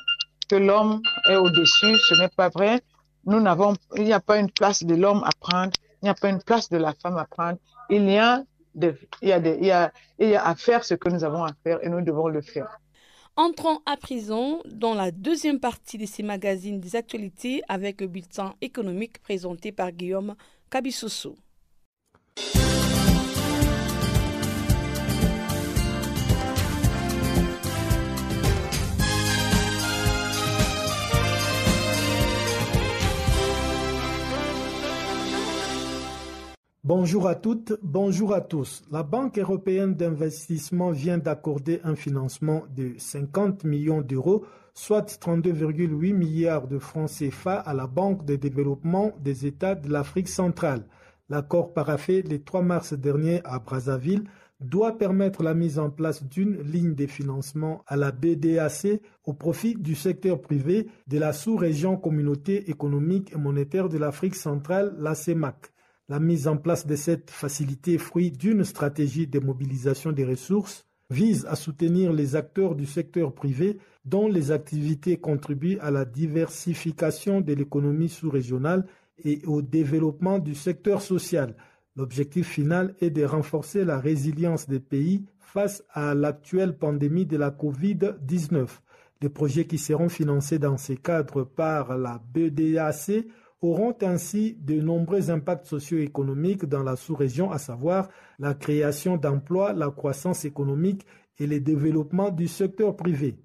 que 0.49 0.57
l'homme 0.57 1.03
est 1.29 1.37
au-dessus, 1.37 1.97
ce 2.09 2.15
n'est 2.21 2.29
pas 2.29 2.49
vrai. 2.49 2.81
Nous 3.27 3.41
n'avons, 3.41 3.75
il 3.97 4.05
n'y 4.05 4.13
a 4.13 4.21
pas 4.21 4.39
une 4.39 4.51
place 4.51 4.83
de 4.85 4.95
l'homme 4.95 5.23
à 5.25 5.31
prendre, 5.41 5.73
il 6.03 6.07
n'y 6.07 6.09
a 6.09 6.15
pas 6.15 6.29
une 6.29 6.43
place 6.43 6.69
de 6.71 6.79
la 6.79 6.95
femme 6.95 7.19
à 7.19 7.25
prendre. 7.25 7.59
Il 7.91 8.09
y 8.09 8.19
a 8.19 8.43
il, 9.23 9.29
y 9.29 9.33
a 9.33 9.39
il, 10.19 10.29
y 10.29 10.35
a, 10.35 10.45
à 10.45 10.55
faire 10.55 10.85
ce 10.85 10.95
que 10.95 11.09
nous 11.09 11.25
avons 11.25 11.45
à 11.45 11.53
faire 11.63 11.79
et 11.83 11.89
nous 11.89 12.01
devons 12.01 12.29
le 12.29 12.41
faire. 12.41 12.79
Entrons 13.37 13.81
à 13.87 13.97
prison 13.97 14.61
dans 14.65 14.95
la 14.95 15.11
deuxième 15.13 15.61
partie 15.61 15.97
de 15.97 16.07
ces 16.07 16.25
magazines 16.25 16.81
des 16.81 16.97
actualités 16.97 17.63
avec 17.69 18.01
le 18.01 18.09
bulletin 18.09 18.55
économique 18.61 19.21
présenté 19.23 19.71
par 19.71 19.93
Guillaume 19.93 20.35
Kabissoso. 20.71 21.37
Bonjour 36.89 37.29
à 37.29 37.35
toutes, 37.35 37.75
bonjour 37.83 38.33
à 38.33 38.41
tous. 38.41 38.83
La 38.91 39.03
Banque 39.03 39.39
européenne 39.39 39.95
d'investissement 39.95 40.91
vient 40.91 41.19
d'accorder 41.19 41.83
un 41.85 41.95
financement 41.95 42.63
de 42.75 42.95
50 42.97 43.65
millions 43.65 44.01
d'euros, 44.01 44.47
soit 44.73 45.21
32,8 45.21 46.15
milliards 46.15 46.67
de 46.67 46.79
francs 46.79 47.11
CFA 47.11 47.57
à 47.57 47.75
la 47.75 47.87
Banque 47.87 48.25
de 48.25 48.37
développement 48.37 49.13
des 49.21 49.45
États 49.45 49.75
de 49.75 49.93
l'Afrique 49.93 50.31
centrale. 50.31 50.87
L'accord 51.29 51.75
paraffé 51.75 52.23
le 52.23 52.43
3 52.43 52.63
mars 52.63 52.95
dernier 52.95 53.43
à 53.45 53.59
Brazzaville 53.59 54.25
doit 54.59 54.97
permettre 54.97 55.43
la 55.43 55.53
mise 55.53 55.79
en 55.79 55.91
place 55.91 56.25
d'une 56.25 56.59
ligne 56.63 56.95
de 56.95 57.07
financement 57.07 57.85
à 57.87 57.97
la 57.97 58.13
BDAC 58.13 59.03
au 59.27 59.35
profit 59.35 59.75
du 59.75 59.95
secteur 59.95 60.41
privé 60.41 60.87
de 61.07 61.19
la 61.19 61.35
sous-région 61.35 61.99
Communauté 61.99 62.71
économique 62.71 63.31
et 63.35 63.37
monétaire 63.37 63.91
de 63.91 63.99
l'Afrique 63.99 64.37
centrale, 64.37 64.97
la 64.99 65.15
CEMAC. 65.15 65.71
La 66.11 66.21
mise 66.21 66.49
en 66.49 66.57
place 66.57 66.87
de 66.87 66.97
cette 66.97 67.31
facilité, 67.31 67.99
fruit 67.99 68.31
d'une 68.31 68.65
stratégie 68.65 69.27
de 69.27 69.41
mobilisation 69.41 70.11
des 70.11 70.25
ressources, 70.25 70.87
vise 71.11 71.45
à 71.47 71.55
soutenir 71.55 72.15
les 72.15 72.35
acteurs 72.35 72.75
du 72.75 72.87
secteur 72.87 73.35
privé 73.35 73.79
dont 74.07 74.27
les 74.27 74.51
activités 74.51 75.19
contribuent 75.19 75.79
à 75.81 75.91
la 75.91 76.07
diversification 76.07 77.43
de 77.43 77.53
l'économie 77.53 78.09
sous-régionale 78.09 78.87
et 79.23 79.43
au 79.47 79.61
développement 79.61 80.39
du 80.39 80.55
secteur 80.55 81.03
social. 81.03 81.55
L'objectif 81.95 82.49
final 82.49 82.95
est 83.01 83.11
de 83.11 83.25
renforcer 83.25 83.85
la 83.85 83.99
résilience 83.99 84.67
des 84.67 84.81
pays 84.81 85.27
face 85.41 85.85
à 85.93 86.15
l'actuelle 86.15 86.79
pandémie 86.79 87.27
de 87.27 87.37
la 87.37 87.51
COVID-19. 87.51 88.67
Les 89.21 89.29
projets 89.29 89.67
qui 89.67 89.79
seront 89.79 90.09
financés 90.09 90.59
dans 90.59 90.79
ces 90.79 90.97
cadres 90.97 91.45
par 91.45 91.99
la 91.99 92.23
BDAC 92.33 93.27
auront 93.61 93.95
ainsi 94.03 94.57
de 94.61 94.81
nombreux 94.81 95.31
impacts 95.31 95.67
socio-économiques 95.67 96.67
dans 96.67 96.83
la 96.83 96.97
sous-région, 96.97 97.51
à 97.51 97.59
savoir 97.59 98.09
la 98.39 98.55
création 98.55 99.17
d'emplois, 99.17 99.73
la 99.73 99.91
croissance 99.91 100.45
économique 100.45 101.05
et 101.39 101.47
le 101.47 101.61
développement 101.61 102.31
du 102.31 102.47
secteur 102.49 102.97
privé. 102.97 103.37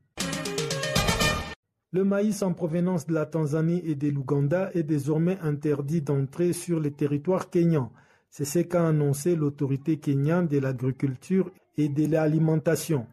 Le 1.92 2.04
maïs 2.04 2.42
en 2.42 2.54
provenance 2.54 3.06
de 3.06 3.14
la 3.14 3.28
Tanzanie 3.28 3.82
et 3.86 3.94
de 3.94 4.10
l'Ouganda 4.10 4.72
est 4.74 4.84
désormais 4.84 5.38
interdit 5.42 6.02
d'entrer 6.02 6.52
sur 6.52 6.80
le 6.80 6.90
territoire 6.90 7.52
kényan. 7.52 7.92
C'est 8.32 8.46
ce 8.46 8.60
qu'a 8.60 8.88
annoncé 8.88 9.36
l'autorité 9.36 9.98
kenyane 9.98 10.48
de 10.48 10.58
l'agriculture 10.58 11.52
et 11.78 11.90
de 11.90 12.08
l'alimentation. 12.08 13.06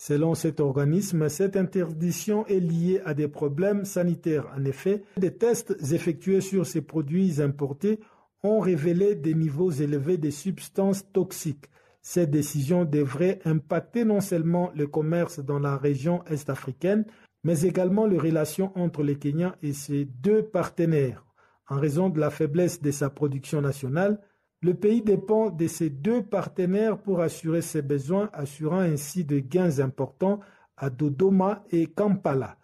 Selon 0.00 0.36
cet 0.36 0.60
organisme, 0.60 1.28
cette 1.28 1.56
interdiction 1.56 2.46
est 2.46 2.60
liée 2.60 3.02
à 3.04 3.14
des 3.14 3.26
problèmes 3.26 3.84
sanitaires. 3.84 4.46
En 4.56 4.64
effet, 4.64 5.02
des 5.16 5.34
tests 5.34 5.74
effectués 5.92 6.40
sur 6.40 6.66
ces 6.66 6.82
produits 6.82 7.42
importés 7.42 7.98
ont 8.44 8.60
révélé 8.60 9.16
des 9.16 9.34
niveaux 9.34 9.72
élevés 9.72 10.16
de 10.16 10.30
substances 10.30 11.04
toxiques. 11.12 11.66
Cette 12.00 12.30
décision 12.30 12.84
devrait 12.84 13.40
impacter 13.44 14.04
non 14.04 14.20
seulement 14.20 14.70
le 14.76 14.86
commerce 14.86 15.40
dans 15.40 15.58
la 15.58 15.76
région 15.76 16.24
est-africaine, 16.26 17.04
mais 17.42 17.62
également 17.62 18.06
les 18.06 18.18
relations 18.18 18.70
entre 18.78 19.02
le 19.02 19.14
Kenya 19.14 19.56
et 19.62 19.72
ses 19.72 20.04
deux 20.04 20.44
partenaires. 20.44 21.26
En 21.68 21.80
raison 21.80 22.08
de 22.08 22.20
la 22.20 22.30
faiblesse 22.30 22.80
de 22.80 22.92
sa 22.92 23.10
production 23.10 23.60
nationale, 23.60 24.20
le 24.60 24.74
pays 24.74 25.02
dépend 25.02 25.50
de 25.50 25.66
ses 25.68 25.88
deux 25.88 26.22
partenaires 26.22 26.98
pour 26.98 27.20
assurer 27.20 27.62
ses 27.62 27.82
besoins, 27.82 28.28
assurant 28.32 28.80
ainsi 28.80 29.24
de 29.24 29.38
gains 29.38 29.78
importants 29.78 30.40
à 30.76 30.90
Dodoma 30.90 31.64
et 31.70 31.86
Kampala. 31.86 32.56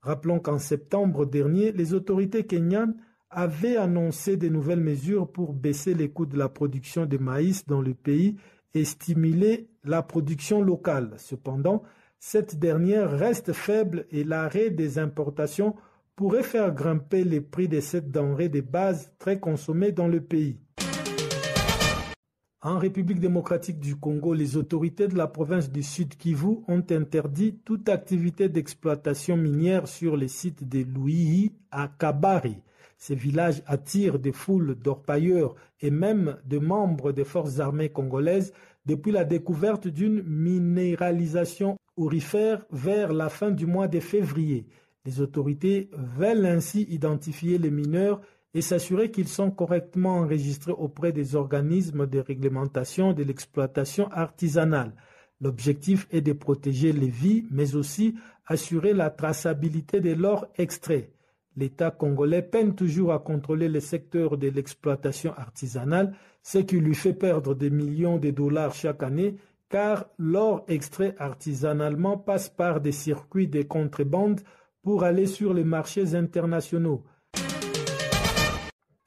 Rappelons 0.00 0.40
qu'en 0.40 0.58
septembre 0.58 1.26
dernier, 1.26 1.72
les 1.72 1.92
autorités 1.92 2.44
kenyanes 2.44 2.96
avaient 3.30 3.76
annoncé 3.76 4.36
de 4.36 4.48
nouvelles 4.48 4.80
mesures 4.80 5.30
pour 5.30 5.52
baisser 5.52 5.94
les 5.94 6.10
coûts 6.10 6.26
de 6.26 6.38
la 6.38 6.48
production 6.48 7.06
de 7.06 7.18
maïs 7.18 7.66
dans 7.66 7.80
le 7.80 7.94
pays 7.94 8.36
et 8.74 8.84
stimuler 8.84 9.68
la 9.84 10.02
production 10.02 10.62
locale. 10.62 11.14
Cependant, 11.18 11.82
cette 12.18 12.58
dernière 12.58 13.10
reste 13.10 13.52
faible 13.52 14.06
et 14.10 14.24
l'arrêt 14.24 14.70
des 14.70 14.98
importations 14.98 15.76
pourrait 16.16 16.42
faire 16.42 16.74
grimper 16.74 17.24
les 17.24 17.40
prix 17.40 17.68
de 17.68 17.80
cette 17.80 18.10
denrée 18.10 18.48
de 18.48 18.60
base 18.60 19.12
très 19.18 19.38
consommée 19.38 19.92
dans 19.92 20.08
le 20.08 20.20
pays. 20.20 20.61
En 22.64 22.78
République 22.78 23.18
démocratique 23.18 23.80
du 23.80 23.96
Congo, 23.96 24.34
les 24.34 24.56
autorités 24.56 25.08
de 25.08 25.16
la 25.16 25.26
province 25.26 25.72
du 25.72 25.82
Sud 25.82 26.16
Kivu 26.16 26.58
ont 26.68 26.84
interdit 26.90 27.58
toute 27.64 27.88
activité 27.88 28.48
d'exploitation 28.48 29.36
minière 29.36 29.88
sur 29.88 30.16
les 30.16 30.28
sites 30.28 30.68
de 30.68 30.84
Louis 30.84 31.50
à 31.72 31.88
Kabari. 31.88 32.58
Ces 32.98 33.16
villages 33.16 33.64
attirent 33.66 34.20
des 34.20 34.30
foules 34.30 34.76
d'orpailleurs 34.76 35.56
et 35.80 35.90
même 35.90 36.36
de 36.44 36.60
membres 36.60 37.10
des 37.10 37.24
forces 37.24 37.58
armées 37.58 37.88
congolaises 37.88 38.52
depuis 38.86 39.10
la 39.10 39.24
découverte 39.24 39.88
d'une 39.88 40.22
minéralisation 40.22 41.76
aurifère 41.96 42.64
vers 42.70 43.12
la 43.12 43.28
fin 43.28 43.50
du 43.50 43.66
mois 43.66 43.88
de 43.88 43.98
février. 43.98 44.68
Les 45.04 45.20
autorités 45.20 45.90
veulent 45.94 46.46
ainsi 46.46 46.82
identifier 46.82 47.58
les 47.58 47.72
mineurs 47.72 48.20
et 48.54 48.60
s'assurer 48.60 49.10
qu'ils 49.10 49.28
sont 49.28 49.50
correctement 49.50 50.18
enregistrés 50.18 50.72
auprès 50.72 51.12
des 51.12 51.36
organismes 51.36 52.06
de 52.06 52.18
réglementation 52.18 53.12
de 53.12 53.22
l'exploitation 53.22 54.10
artisanale. 54.10 54.94
L'objectif 55.40 56.06
est 56.10 56.20
de 56.20 56.32
protéger 56.32 56.92
les 56.92 57.08
vies, 57.08 57.46
mais 57.50 57.74
aussi 57.74 58.14
assurer 58.46 58.92
la 58.92 59.10
traçabilité 59.10 60.00
de 60.00 60.12
l'or 60.12 60.46
extrait. 60.56 61.10
L'État 61.56 61.90
congolais 61.90 62.42
peine 62.42 62.74
toujours 62.74 63.12
à 63.12 63.18
contrôler 63.18 63.68
le 63.68 63.80
secteur 63.80 64.36
de 64.36 64.48
l'exploitation 64.48 65.32
artisanale, 65.34 66.14
ce 66.42 66.58
qui 66.58 66.78
lui 66.78 66.94
fait 66.94 67.12
perdre 67.12 67.54
des 67.54 67.70
millions 67.70 68.18
de 68.18 68.30
dollars 68.30 68.74
chaque 68.74 69.02
année 69.02 69.36
car 69.72 70.04
l'or 70.18 70.64
extrait 70.68 71.14
artisanalement 71.18 72.18
passe 72.18 72.50
par 72.50 72.82
des 72.82 72.92
circuits 72.92 73.48
de 73.48 73.62
contrebande 73.62 74.42
pour 74.82 75.02
aller 75.02 75.26
sur 75.26 75.54
les 75.54 75.64
marchés 75.64 76.14
internationaux. 76.14 77.02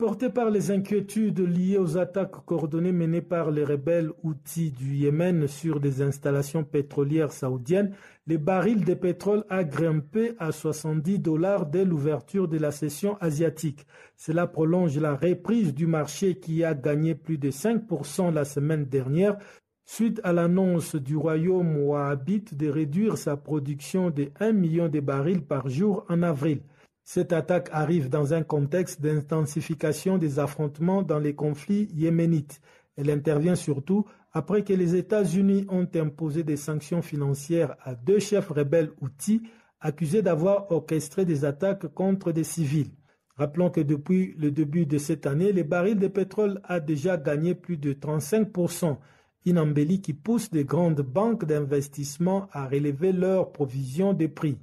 Porté 0.05 0.29
par 0.29 0.51
les 0.51 0.69
inquiétudes 0.69 1.39
liées 1.39 1.79
aux 1.79 1.97
attaques 1.97 2.45
coordonnées 2.45 2.91
menées 2.91 3.23
par 3.23 3.49
les 3.49 3.63
rebelles 3.63 4.11
outils 4.21 4.69
du 4.69 4.97
Yémen 4.97 5.47
sur 5.47 5.79
des 5.79 6.03
installations 6.03 6.63
pétrolières 6.63 7.31
saoudiennes, 7.31 7.91
les 8.27 8.37
barils 8.37 8.85
de 8.85 8.93
pétrole 8.93 9.45
a 9.49 9.63
grimpé 9.63 10.35
à 10.37 10.51
70 10.51 11.17
dollars 11.17 11.65
dès 11.65 11.85
l'ouverture 11.85 12.47
de 12.47 12.59
la 12.59 12.69
session 12.69 13.17
asiatique. 13.19 13.87
Cela 14.15 14.45
prolonge 14.45 14.95
la 14.99 15.15
reprise 15.15 15.73
du 15.73 15.87
marché 15.87 16.35
qui 16.35 16.63
a 16.63 16.75
gagné 16.75 17.15
plus 17.15 17.39
de 17.39 17.49
5% 17.49 18.31
la 18.31 18.45
semaine 18.45 18.85
dernière 18.85 19.39
suite 19.85 20.21
à 20.23 20.33
l'annonce 20.33 20.95
du 20.95 21.17
royaume 21.17 21.77
wahhabite 21.77 22.55
de 22.55 22.69
réduire 22.69 23.17
sa 23.17 23.37
production 23.37 24.11
de 24.11 24.29
1 24.39 24.51
million 24.51 24.87
de 24.87 24.99
barils 24.99 25.41
par 25.41 25.67
jour 25.67 26.05
en 26.09 26.21
avril. 26.21 26.61
Cette 27.07 27.33
attaque 27.33 27.69
arrive 27.71 28.09
dans 28.09 28.33
un 28.33 28.41
contexte 28.41 28.99
d'intensification 28.99 30.17
des 30.17 30.39
affrontements 30.39 31.03
dans 31.03 31.19
les 31.19 31.35
conflits 31.35 31.87
yéménites. 31.93 32.59
Elle 32.97 33.11
intervient 33.11 33.55
surtout 33.55 34.05
après 34.33 34.63
que 34.63 34.73
les 34.73 34.95
États-Unis 34.95 35.67
ont 35.69 35.87
imposé 35.95 36.41
des 36.43 36.57
sanctions 36.57 37.03
financières 37.03 37.75
à 37.83 37.93
deux 37.93 38.17
chefs 38.17 38.49
rebelles 38.49 38.89
outils 39.01 39.43
accusés 39.79 40.23
d'avoir 40.23 40.71
orchestré 40.71 41.25
des 41.25 41.45
attaques 41.45 41.85
contre 41.93 42.31
des 42.31 42.43
civils. 42.43 42.91
Rappelons 43.37 43.69
que 43.69 43.81
depuis 43.81 44.33
le 44.39 44.49
début 44.49 44.87
de 44.87 44.97
cette 44.97 45.27
année, 45.27 45.51
les 45.51 45.63
barils 45.63 45.99
de 45.99 46.07
pétrole 46.07 46.59
a 46.63 46.79
déjà 46.79 47.17
gagné 47.17 47.53
plus 47.53 47.77
de 47.77 47.93
35%, 47.93 48.97
une 49.45 49.59
embellie 49.59 50.01
qui 50.01 50.13
pousse 50.13 50.49
les 50.53 50.65
grandes 50.65 51.01
banques 51.01 51.45
d'investissement 51.45 52.47
à 52.51 52.67
relever 52.67 53.11
leurs 53.11 53.51
provisions 53.51 54.13
de 54.13 54.25
prix. 54.25 54.57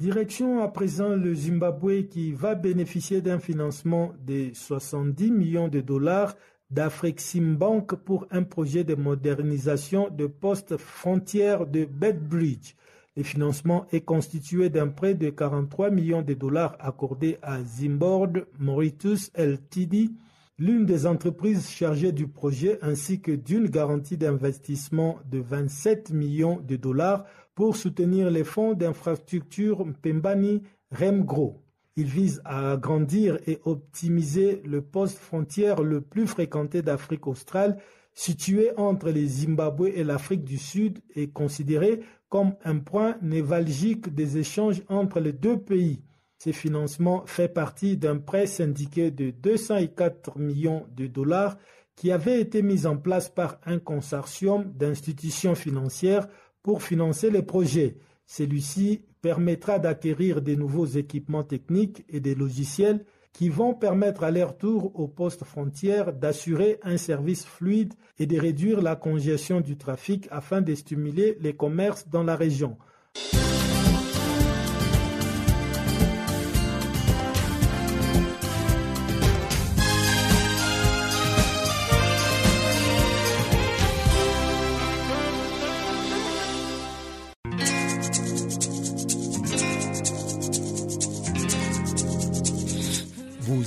Direction 0.00 0.62
à 0.62 0.68
présent 0.68 1.10
le 1.10 1.34
Zimbabwe 1.34 2.06
qui 2.08 2.32
va 2.32 2.54
bénéficier 2.54 3.20
d'un 3.20 3.38
financement 3.38 4.14
de 4.26 4.48
70 4.54 5.30
millions 5.30 5.68
de 5.68 5.82
dollars 5.82 6.36
d'Afrexim 6.70 7.54
Bank 7.54 7.94
pour 7.96 8.26
un 8.30 8.42
projet 8.42 8.82
de 8.82 8.94
modernisation 8.94 10.08
de 10.08 10.26
poste 10.26 10.78
frontière 10.78 11.66
de 11.66 11.84
Bedbridge. 11.84 12.76
Le 13.14 13.22
financement 13.22 13.84
est 13.92 14.00
constitué 14.00 14.70
d'un 14.70 14.88
prêt 14.88 15.12
de 15.12 15.28
43 15.28 15.90
millions 15.90 16.22
de 16.22 16.32
dollars 16.32 16.78
accordé 16.80 17.36
à 17.42 17.62
Zimbord 17.62 18.32
Mauritius 18.58 19.30
Ltd 19.36 20.12
l'une 20.60 20.84
des 20.84 21.06
entreprises 21.06 21.68
chargées 21.70 22.12
du 22.12 22.26
projet 22.26 22.78
ainsi 22.82 23.20
que 23.20 23.32
d'une 23.32 23.66
garantie 23.68 24.18
d'investissement 24.18 25.18
de 25.30 25.40
27 25.40 26.10
millions 26.10 26.60
de 26.66 26.76
dollars 26.76 27.24
pour 27.54 27.76
soutenir 27.76 28.30
les 28.30 28.44
fonds 28.44 28.74
d'infrastructure 28.74 29.84
Pembani 30.02 30.62
Remgro. 30.90 31.62
Il 31.96 32.06
vise 32.06 32.40
à 32.44 32.72
agrandir 32.72 33.38
et 33.46 33.60
optimiser 33.64 34.62
le 34.64 34.80
poste 34.82 35.18
frontière 35.18 35.82
le 35.82 36.00
plus 36.00 36.26
fréquenté 36.26 36.82
d'Afrique 36.82 37.26
australe, 37.26 37.78
situé 38.14 38.70
entre 38.76 39.10
les 39.10 39.26
Zimbabwe 39.26 39.88
et 39.94 40.04
l'Afrique 40.04 40.44
du 40.44 40.58
Sud 40.58 41.00
et 41.14 41.30
considéré 41.30 42.00
comme 42.28 42.54
un 42.64 42.78
point 42.78 43.16
névralgique 43.22 44.14
des 44.14 44.38
échanges 44.38 44.82
entre 44.88 45.20
les 45.20 45.32
deux 45.32 45.58
pays. 45.58 46.02
Ce 46.38 46.52
financement 46.52 47.24
fait 47.26 47.48
partie 47.48 47.98
d'un 47.98 48.16
prêt 48.16 48.46
syndiqué 48.46 49.10
de 49.10 49.30
204 49.30 50.38
millions 50.38 50.86
de 50.96 51.06
dollars 51.06 51.58
qui 51.96 52.12
avait 52.12 52.40
été 52.40 52.62
mis 52.62 52.86
en 52.86 52.96
place 52.96 53.28
par 53.28 53.60
un 53.66 53.78
consortium 53.78 54.72
d'institutions 54.72 55.54
financières 55.54 56.28
pour 56.62 56.82
financer 56.82 57.30
les 57.30 57.42
projets. 57.42 57.96
Celui-ci 58.26 59.02
permettra 59.22 59.78
d'acquérir 59.78 60.40
des 60.40 60.56
nouveaux 60.56 60.86
équipements 60.86 61.42
techniques 61.42 62.04
et 62.08 62.20
des 62.20 62.34
logiciels 62.34 63.04
qui 63.32 63.48
vont 63.48 63.74
permettre 63.74 64.24
à 64.24 64.30
leur 64.30 64.56
tour 64.56 64.92
aux 64.98 65.08
postes 65.08 65.44
frontières 65.44 66.12
d'assurer 66.12 66.78
un 66.82 66.96
service 66.96 67.44
fluide 67.44 67.94
et 68.18 68.26
de 68.26 68.38
réduire 68.38 68.82
la 68.82 68.96
congestion 68.96 69.60
du 69.60 69.76
trafic 69.76 70.26
afin 70.30 70.60
de 70.60 70.74
stimuler 70.74 71.36
les 71.40 71.54
commerces 71.54 72.08
dans 72.08 72.24
la 72.24 72.36
région. 72.36 72.76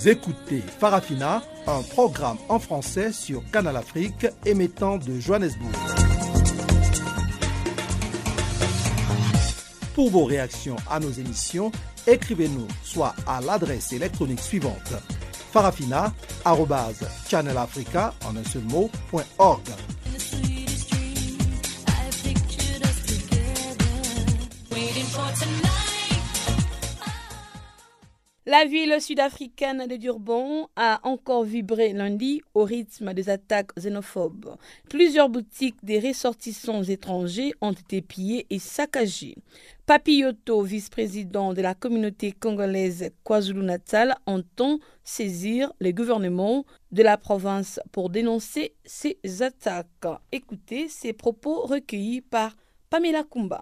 Écoutez 0.05 0.61
Farafina, 0.79 1.41
un 1.65 1.81
programme 1.81 2.35
en 2.49 2.59
français 2.59 3.13
sur 3.13 3.41
Canal 3.51 3.77
Afrique 3.77 4.27
émettant 4.45 4.97
de 4.97 5.17
Johannesburg. 5.17 5.71
Pour 9.95 10.09
vos 10.09 10.25
réactions 10.25 10.75
à 10.89 10.99
nos 10.99 11.11
émissions, 11.11 11.71
écrivez-nous 12.05 12.67
soit 12.83 13.15
à 13.25 13.39
l'adresse 13.39 13.93
électronique 13.93 14.41
suivante 14.41 14.91
farafina.channelafrica 15.53 18.13
en 18.25 18.35
un 18.35 18.43
seul 18.43 18.63
mot. 18.63 18.91
La 28.45 28.65
ville 28.65 28.99
sud-africaine 28.99 29.87
de 29.87 29.95
Durban 29.95 30.69
a 30.75 30.99
encore 31.03 31.45
vibré 31.45 31.93
lundi 31.93 32.41
au 32.53 32.65
rythme 32.65 33.13
des 33.13 33.29
attaques 33.29 33.73
xénophobes. 33.79 34.57
Plusieurs 34.89 35.29
boutiques 35.29 35.77
des 35.81 35.97
ressortissants 36.01 36.83
étrangers 36.83 37.53
ont 37.61 37.71
été 37.71 38.01
pillées 38.01 38.45
et 38.49 38.59
saccagées. 38.59 39.37
Papioto, 39.85 40.61
vice-président 40.61 41.53
de 41.53 41.61
la 41.61 41.73
communauté 41.73 42.33
congolaise 42.33 43.11
KwaZulu-Natal, 43.23 44.15
entend 44.25 44.79
saisir 45.05 45.71
les 45.79 45.93
gouvernements 45.93 46.65
de 46.91 47.01
la 47.01 47.15
province 47.15 47.79
pour 47.93 48.09
dénoncer 48.09 48.75
ces 48.83 49.17
attaques. 49.39 49.87
Écoutez 50.33 50.89
ces 50.89 51.13
propos 51.13 51.61
recueillis 51.61 52.19
par 52.19 52.57
Pamela 52.89 53.23
Kumba. 53.23 53.61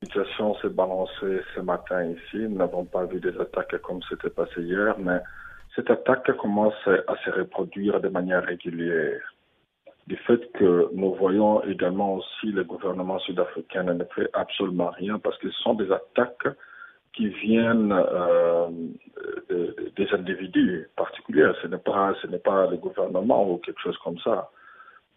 La 0.00 0.06
situation 0.06 0.54
s'est 0.56 0.68
balancée 0.68 1.40
ce 1.54 1.60
matin 1.60 2.04
ici. 2.04 2.38
Nous 2.38 2.56
n'avons 2.56 2.84
pas 2.84 3.04
vu 3.04 3.20
des 3.20 3.36
attaques 3.40 3.76
comme 3.82 4.00
c'était 4.08 4.30
passé 4.30 4.62
hier, 4.62 4.94
mais 4.98 5.18
cette 5.74 5.90
attaque 5.90 6.36
commence 6.36 6.74
à 6.86 7.16
se 7.24 7.30
reproduire 7.30 8.00
de 8.00 8.08
manière 8.08 8.44
régulière. 8.44 9.20
Du 10.06 10.16
fait 10.16 10.40
que 10.52 10.88
nous 10.94 11.14
voyons 11.14 11.62
également 11.64 12.14
aussi 12.14 12.46
le 12.52 12.64
gouvernement 12.64 13.18
sud-africain 13.18 13.82
ne 13.82 14.04
fait 14.14 14.30
absolument 14.32 14.90
rien 14.90 15.18
parce 15.18 15.36
que 15.38 15.50
ce 15.50 15.62
sont 15.62 15.74
des 15.74 15.90
attaques 15.90 16.46
qui 17.12 17.28
viennent 17.28 17.92
euh, 17.92 18.68
des 19.96 20.08
individus 20.12 20.88
particuliers. 20.96 21.50
Ce 21.60 21.66
n'est 21.66 21.78
pas, 21.78 22.14
ce 22.22 22.28
n'est 22.28 22.38
pas 22.38 22.68
le 22.68 22.76
gouvernement 22.76 23.50
ou 23.50 23.58
quelque 23.58 23.80
chose 23.80 23.98
comme 24.04 24.18
ça. 24.20 24.50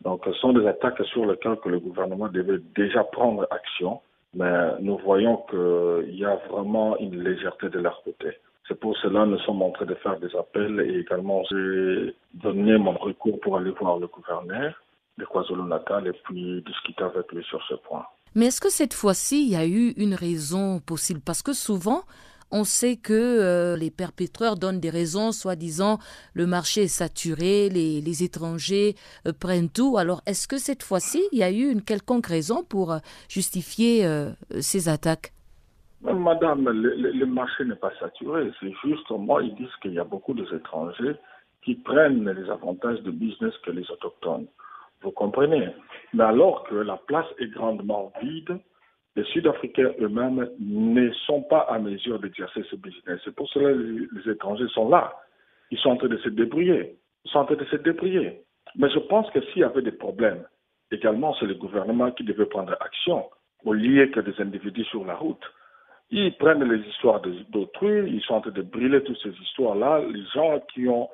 Donc, 0.02 0.24
ce 0.26 0.34
sont 0.34 0.54
des 0.54 0.66
attaques 0.66 1.06
sur 1.06 1.26
lesquelles 1.26 1.58
que 1.58 1.70
le 1.70 1.80
gouvernement 1.80 2.28
devait 2.28 2.60
déjà 2.76 3.04
prendre 3.04 3.48
action 3.52 4.02
mais 4.34 4.80
nous 4.80 4.98
voyons 4.98 5.38
qu'il 5.50 6.16
y 6.16 6.26
a 6.26 6.36
vraiment 6.50 6.98
une 6.98 7.22
légèreté 7.22 7.70
de 7.70 7.80
leur 7.80 8.02
côté. 8.04 8.30
C'est 8.68 8.80
pour 8.80 8.96
cela 8.98 9.26
que 9.26 9.32
nous 9.32 9.40
sommes 9.40 9.62
en 9.62 9.72
train 9.72 9.86
de 9.86 9.96
faire 9.96 10.20
des 10.20 10.34
appels 10.36 10.80
et 10.80 11.00
également 11.00 11.44
j'ai 11.50 12.16
donné 12.34 12.78
mon 12.78 12.94
recours 12.94 13.40
pour 13.42 13.58
aller 13.58 13.72
voir 13.72 14.00
le 14.00 14.08
gouverneur 14.08 14.74
de 15.18 15.26
KwaZulu-Natal 15.26 16.08
et 16.08 16.14
puis 16.24 16.64
discuter 16.66 17.04
avec 17.04 17.32
lui 17.32 17.44
sur 17.44 17.62
ce 17.64 17.76
point. 17.76 18.06
Mais 18.34 18.46
est-ce 18.46 18.62
que 18.62 18.72
cette 18.72 18.94
fois-ci, 18.94 19.44
il 19.44 19.52
y 19.52 19.58
a 19.58 19.66
eu 19.66 19.90
une 19.98 20.14
raison 20.14 20.80
possible? 20.80 21.20
Parce 21.20 21.44
que 21.44 21.52
souvent, 21.52 22.04
on 22.52 22.64
sait 22.64 22.98
que 22.98 23.14
euh, 23.14 23.78
les 23.78 23.92
perpétreurs 23.92 24.56
donnent 24.56 24.80
des 24.80 24.90
raisons, 24.90 25.32
soi-disant 25.32 25.98
le 26.34 26.46
marché 26.46 26.84
est 26.84 26.88
saturé, 26.88 27.70
les, 27.70 28.24
étrangers 28.24 28.96
euh, 29.28 29.32
prennent 29.34 29.70
tout. 29.70 29.98
Alors, 29.98 30.22
est-ce 30.26 30.48
que 30.48 30.58
cette 30.58 30.84
fois-ci, 30.84 31.22
il 31.32 31.40
y 31.40 31.44
a 31.44 31.52
eu 31.52 31.72
une 31.72 31.82
quelconque 31.82 32.28
raison 32.28 32.64
pour 32.64 32.92
euh, 32.92 33.00
justifier 33.30 34.06
ces 34.60 34.90
attaques? 34.90 35.34
Madame, 36.02 36.68
le, 36.70 37.26
marché 37.26 37.64
n'est 37.64 37.76
pas 37.76 37.92
saturé. 38.00 38.52
C'est 38.60 38.74
justement, 38.84 39.40
ils 39.40 39.56
disent 39.56 39.76
qu'il 39.82 39.94
y 39.94 40.00
a 40.00 40.04
beaucoup 40.04 40.34
d'étrangers 40.34 41.16
qui 41.64 41.76
prennent 41.76 42.28
les 42.30 42.50
avantages 42.50 43.02
de 43.02 43.12
business 43.12 43.54
que 43.64 43.72
les 43.72 43.90
autochtones. 43.92 44.48
Vous 45.04 45.12
comprenez? 45.12 45.70
Mais 46.14 46.24
alors 46.24 46.64
que 46.64 46.76
la 46.76 46.98
place 46.98 47.28
est 47.40 47.48
grandement 47.48 48.12
vide, 48.22 48.60
les 49.16 49.24
Sud-Africains 49.26 49.92
eux-mêmes 50.00 50.50
ne 50.60 51.12
sont 51.26 51.42
pas 51.44 51.62
à 51.70 51.80
mesure 51.80 52.20
d'exercer 52.20 52.64
ce 52.70 52.76
business. 52.76 53.20
C'est 53.26 53.36
pour 53.36 53.50
cela 53.50 53.72
que 53.74 54.08
les, 54.26 54.32
étrangers 54.32 54.68
sont 54.74 54.90
là. 54.90 55.14
Ils 55.70 55.78
sont 55.80 55.90
en 55.90 55.98
train 55.98 56.08
de 56.08 56.18
se 56.18 56.30
débrouiller. 56.30 56.96
Ils 57.26 57.32
sont 57.32 57.40
en 57.40 57.46
train 57.46 57.56
de 57.56 57.66
se 57.66 57.76
débrouiller. 57.78 58.42
Mais 58.76 58.90
je 58.90 59.00
pense 59.00 59.30
que 59.32 59.42
s'il 59.48 59.60
y 59.60 59.64
avait 59.64 59.82
des 59.82 59.92
problèmes, 59.92 60.44
également, 60.92 61.36
c'est 61.40 61.46
le 61.46 61.56
gouvernement 61.56 62.12
qui 62.12 62.24
devait 62.24 62.46
prendre 62.46 62.76
action 62.80 63.30
au 63.66 63.74
lieu 63.74 64.08
que 64.08 64.22
des 64.22 64.40
individus 64.42 64.86
sur 64.86 65.06
la 65.06 65.16
route. 65.16 65.44
Ils 66.10 66.36
prennent 66.38 66.64
les 66.64 66.86
histoires 66.90 67.22
d'autrui, 67.22 68.10
ils 68.10 68.22
sont 68.22 68.36
en 68.36 68.42
train 68.42 68.52
de 68.52 68.62
brûler 68.62 69.04
toutes 69.04 69.22
ces 69.22 69.30
histoires-là. 69.30 70.02
Les 70.10 70.24
gens 70.34 70.60
qui 70.74 70.88
ont 70.88 71.10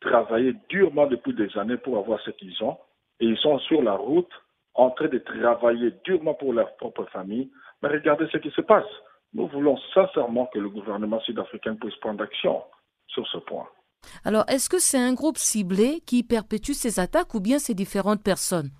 travaillé 0.00 0.54
durement 0.68 1.06
depuis 1.06 1.34
des 1.34 1.56
années 1.58 1.76
pour 1.76 1.98
avoir 1.98 2.20
ce 2.20 2.30
qu'ils 2.30 2.62
ont, 2.62 2.76
et 3.20 3.26
ils 3.26 3.38
sont 3.38 3.58
sur 3.60 3.82
la 3.82 3.92
route 3.94 4.30
en 4.74 4.90
train 4.90 5.08
de 5.08 5.18
travailler 5.18 5.92
durement 6.04 6.34
pour 6.34 6.52
leur 6.52 6.76
propre 6.76 7.04
famille, 7.12 7.50
mais 7.82 7.88
regardez 7.88 8.26
ce 8.32 8.38
qui 8.38 8.50
se 8.50 8.60
passe. 8.60 8.86
Nous 9.32 9.48
voulons 9.48 9.76
sincèrement 9.92 10.46
que 10.52 10.58
le 10.58 10.68
gouvernement 10.68 11.20
sud-africain 11.20 11.74
puisse 11.76 11.96
prendre 11.96 12.22
action 12.22 12.62
sur 13.08 13.26
ce 13.28 13.38
point. 13.38 13.66
Alors, 14.24 14.44
est-ce 14.48 14.68
que 14.68 14.78
c'est 14.78 14.98
un 14.98 15.14
groupe 15.14 15.38
ciblé 15.38 16.00
qui 16.06 16.22
perpétue 16.22 16.72
ces 16.72 17.00
attaques 17.00 17.34
ou 17.34 17.40
bien 17.40 17.58
c'est 17.58 17.74
différentes 17.74 18.22
personnes? 18.22 18.70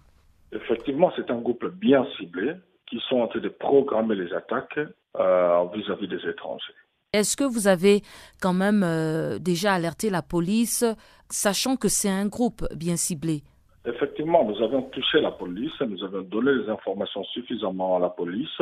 Effectivement, 0.53 1.13
c'est 1.17 1.31
un 1.31 1.41
groupe 1.41 1.67
bien 1.67 2.07
ciblé 2.17 2.55
qui 2.87 3.01
sont 3.09 3.17
en 3.17 3.29
train 3.29 3.41
de 3.41 3.49
programmer 3.49 4.15
les 4.15 4.33
attaques 4.33 4.79
euh, 5.17 5.65
vis-à-vis 5.75 6.09
des 6.09 6.29
étrangers. 6.29 6.75
Est-ce 7.13 7.37
que 7.37 7.45
vous 7.45 7.69
avez 7.69 8.03
quand 8.41 8.53
même 8.53 8.83
euh, 8.85 9.39
déjà 9.39 9.75
alerté 9.75 10.11
la 10.11 10.23
police, 10.23 10.85
sachant 11.31 11.77
que 11.77 11.89
c'est 11.89 12.11
un 12.11 12.27
groupe 12.27 12.65
bien 12.75 12.97
ciblé? 12.97 13.43
Effectivement, 13.87 14.45
nous 14.45 14.63
avons 14.63 14.83
touché 14.83 15.21
la 15.21 15.31
police, 15.31 15.79
nous 15.81 16.03
avons 16.03 16.23
donné 16.23 16.53
les 16.55 16.71
informations 16.71 17.23
suffisamment 17.25 17.97
à 17.97 17.99
la 17.99 18.09
police 18.09 18.61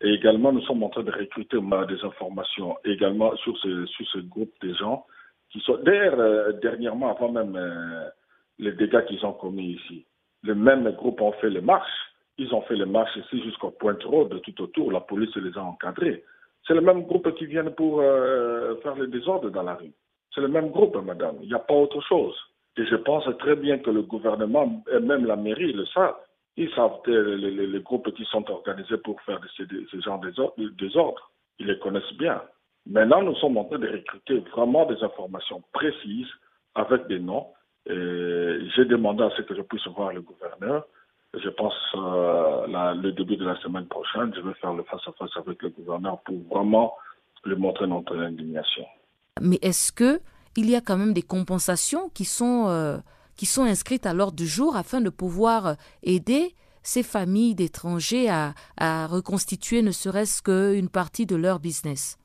et 0.00 0.08
également 0.14 0.52
nous 0.52 0.62
sommes 0.62 0.82
en 0.84 0.88
train 0.88 1.02
de 1.02 1.10
recruter 1.10 1.58
des 1.88 2.04
informations 2.04 2.76
également 2.84 3.34
sur 3.36 3.56
ce, 3.58 3.86
sur 3.86 4.06
ce 4.08 4.18
groupe 4.18 4.52
de 4.62 4.72
gens 4.74 5.04
qui 5.52 5.60
sont, 5.60 5.78
d'ailleurs, 5.82 6.18
euh, 6.18 6.52
dernièrement, 6.62 7.10
avant 7.10 7.30
même 7.30 7.54
euh, 7.56 8.08
les 8.58 8.72
dégâts 8.72 9.04
qu'ils 9.04 9.24
ont 9.26 9.34
commis 9.34 9.72
ici, 9.72 10.06
le 10.42 10.54
même 10.54 10.90
groupe 10.92 11.20
ont 11.20 11.32
fait 11.32 11.50
les 11.50 11.60
marches. 11.60 11.90
Ils 12.38 12.52
ont 12.54 12.62
fait 12.62 12.74
les 12.74 12.86
marches 12.86 13.14
ici 13.16 13.42
jusqu'au 13.42 13.70
Pointe 13.70 14.02
Road, 14.04 14.40
tout 14.42 14.62
autour. 14.62 14.90
La 14.90 15.00
police 15.00 15.36
les 15.36 15.56
a 15.56 15.62
encadrés. 15.62 16.24
C'est 16.66 16.74
le 16.74 16.80
même 16.80 17.02
groupe 17.02 17.34
qui 17.34 17.46
vient 17.46 17.64
pour 17.64 18.00
euh, 18.00 18.76
faire 18.82 18.94
le 18.94 19.08
désordre 19.08 19.50
dans 19.50 19.62
la 19.62 19.74
rue. 19.74 19.92
C'est 20.34 20.40
le 20.40 20.48
même 20.48 20.70
groupe, 20.70 20.96
madame. 21.04 21.36
Il 21.42 21.48
n'y 21.48 21.54
a 21.54 21.58
pas 21.58 21.74
autre 21.74 22.00
chose. 22.00 22.34
Et 22.76 22.86
je 22.86 22.96
pense 22.96 23.24
très 23.38 23.56
bien 23.56 23.78
que 23.78 23.90
le 23.90 24.02
gouvernement 24.02 24.82
et 24.92 25.00
même 25.00 25.26
la 25.26 25.36
mairie 25.36 25.72
le 25.72 25.86
savent. 25.86 26.16
Ils 26.56 26.70
savent 26.74 27.00
les, 27.06 27.80
groupes 27.80 28.12
qui 28.14 28.24
sont 28.26 28.48
organisés 28.50 28.98
pour 28.98 29.20
faire 29.22 29.40
ce, 29.56 29.62
ce 29.90 30.00
genre 30.00 30.20
de 30.20 30.30
désordre. 30.78 31.30
Ils 31.58 31.66
les 31.66 31.78
connaissent 31.78 32.12
bien. 32.18 32.42
Maintenant, 32.86 33.22
nous 33.22 33.34
sommes 33.36 33.56
en 33.56 33.64
train 33.64 33.78
de 33.78 33.88
recruter 33.88 34.40
vraiment 34.52 34.84
des 34.86 35.02
informations 35.02 35.62
précises 35.72 36.28
avec 36.74 37.06
des 37.06 37.20
noms. 37.20 37.46
J'ai 37.86 38.84
demandé 38.84 39.22
à 39.22 39.30
ce 39.36 39.42
que 39.42 39.54
je 39.54 39.62
puisse 39.62 39.86
voir 39.88 40.12
le 40.12 40.22
gouverneur. 40.22 40.86
Je 41.34 41.48
pense 41.48 41.74
euh, 41.94 42.66
le 42.94 43.12
début 43.12 43.36
de 43.36 43.46
la 43.46 43.56
semaine 43.60 43.86
prochaine, 43.86 44.32
je 44.36 44.40
vais 44.42 44.52
faire 44.54 44.74
le 44.74 44.82
face-à-face 44.82 45.30
-face 45.30 45.38
avec 45.38 45.62
le 45.62 45.70
gouverneur 45.70 46.20
pour 46.24 46.36
vraiment 46.52 46.94
lui 47.44 47.56
montrer 47.56 47.86
notre 47.86 48.14
indignation. 48.18 48.84
Mais 49.40 49.58
est-ce 49.62 49.92
que 49.92 50.20
il 50.56 50.70
y 50.70 50.76
a 50.76 50.80
quand 50.80 50.96
même 50.96 51.12
des 51.12 51.22
compensations 51.22 52.08
qui 52.10 52.24
sont, 52.24 52.66
euh, 52.68 52.98
qui 53.36 53.46
sont 53.46 53.62
inscrites 53.62 54.06
à 54.06 54.14
l'ordre 54.14 54.36
du 54.36 54.46
jour 54.46 54.76
afin 54.76 55.00
de 55.00 55.10
pouvoir 55.10 55.76
aider 56.02 56.54
ces 56.82 57.02
familles 57.02 57.54
d'étrangers 57.54 58.28
à, 58.28 58.54
à, 58.76 59.06
reconstituer 59.06 59.82
ne 59.82 59.92
serait-ce 59.92 60.42
qu'une 60.42 60.88
partie 60.88 61.26
de 61.26 61.36
leur 61.36 61.60
business 61.60 62.18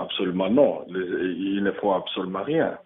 Absolument 0.00 0.50
non. 0.50 0.86
Il 0.88 1.62
ne 1.62 1.72
faut 1.72 1.92
absolument 1.92 2.42
rien. 2.42 2.78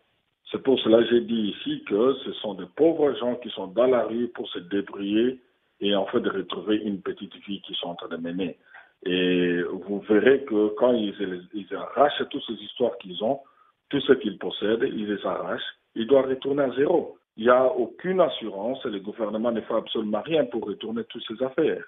C'est 0.50 0.62
pour 0.62 0.78
cela 0.80 0.98
que 0.98 1.08
j'ai 1.10 1.20
dit 1.20 1.54
ici 1.56 1.82
que 1.88 2.14
ce 2.24 2.32
sont 2.34 2.54
des 2.54 2.66
pauvres 2.76 3.14
gens 3.18 3.36
qui 3.36 3.50
sont 3.50 3.68
dans 3.68 3.86
la 3.86 4.04
rue 4.04 4.28
pour 4.28 4.48
se 4.48 4.58
débrouiller 4.58 5.40
et 5.80 5.94
en 5.94 6.06
fait 6.06 6.20
de 6.20 6.30
retrouver 6.30 6.76
une 6.76 7.00
petite 7.00 7.34
vie 7.46 7.60
qu'ils 7.62 7.76
sont 7.76 7.88
en 7.88 7.94
train 7.94 8.08
de 8.08 8.16
mener. 8.16 8.58
Et 9.06 9.62
vous 9.62 10.00
verrez 10.08 10.44
que 10.44 10.68
quand 10.76 10.92
ils, 10.92 11.14
ils 11.54 11.74
arrachent 11.74 12.22
toutes 12.30 12.44
ces 12.46 12.54
histoires 12.54 12.96
qu'ils 12.98 13.22
ont, 13.22 13.40
Tout 13.88 14.00
ce 14.00 14.12
qu'il 14.14 14.38
possède, 14.38 14.82
il 14.82 15.06
les 15.06 15.26
arrache, 15.26 15.62
il 15.94 16.06
doit 16.06 16.22
retourner 16.22 16.64
à 16.64 16.70
zéro. 16.72 17.18
Il 17.36 17.44
n'y 17.44 17.50
a 17.50 17.66
aucune 17.66 18.20
assurance 18.20 18.78
et 18.84 18.90
le 18.90 19.00
gouvernement 19.00 19.50
ne 19.50 19.60
fait 19.60 19.74
absolument 19.74 20.22
rien 20.22 20.44
pour 20.44 20.64
retourner 20.64 21.04
toutes 21.04 21.24
ces 21.26 21.42
affaires. 21.44 21.84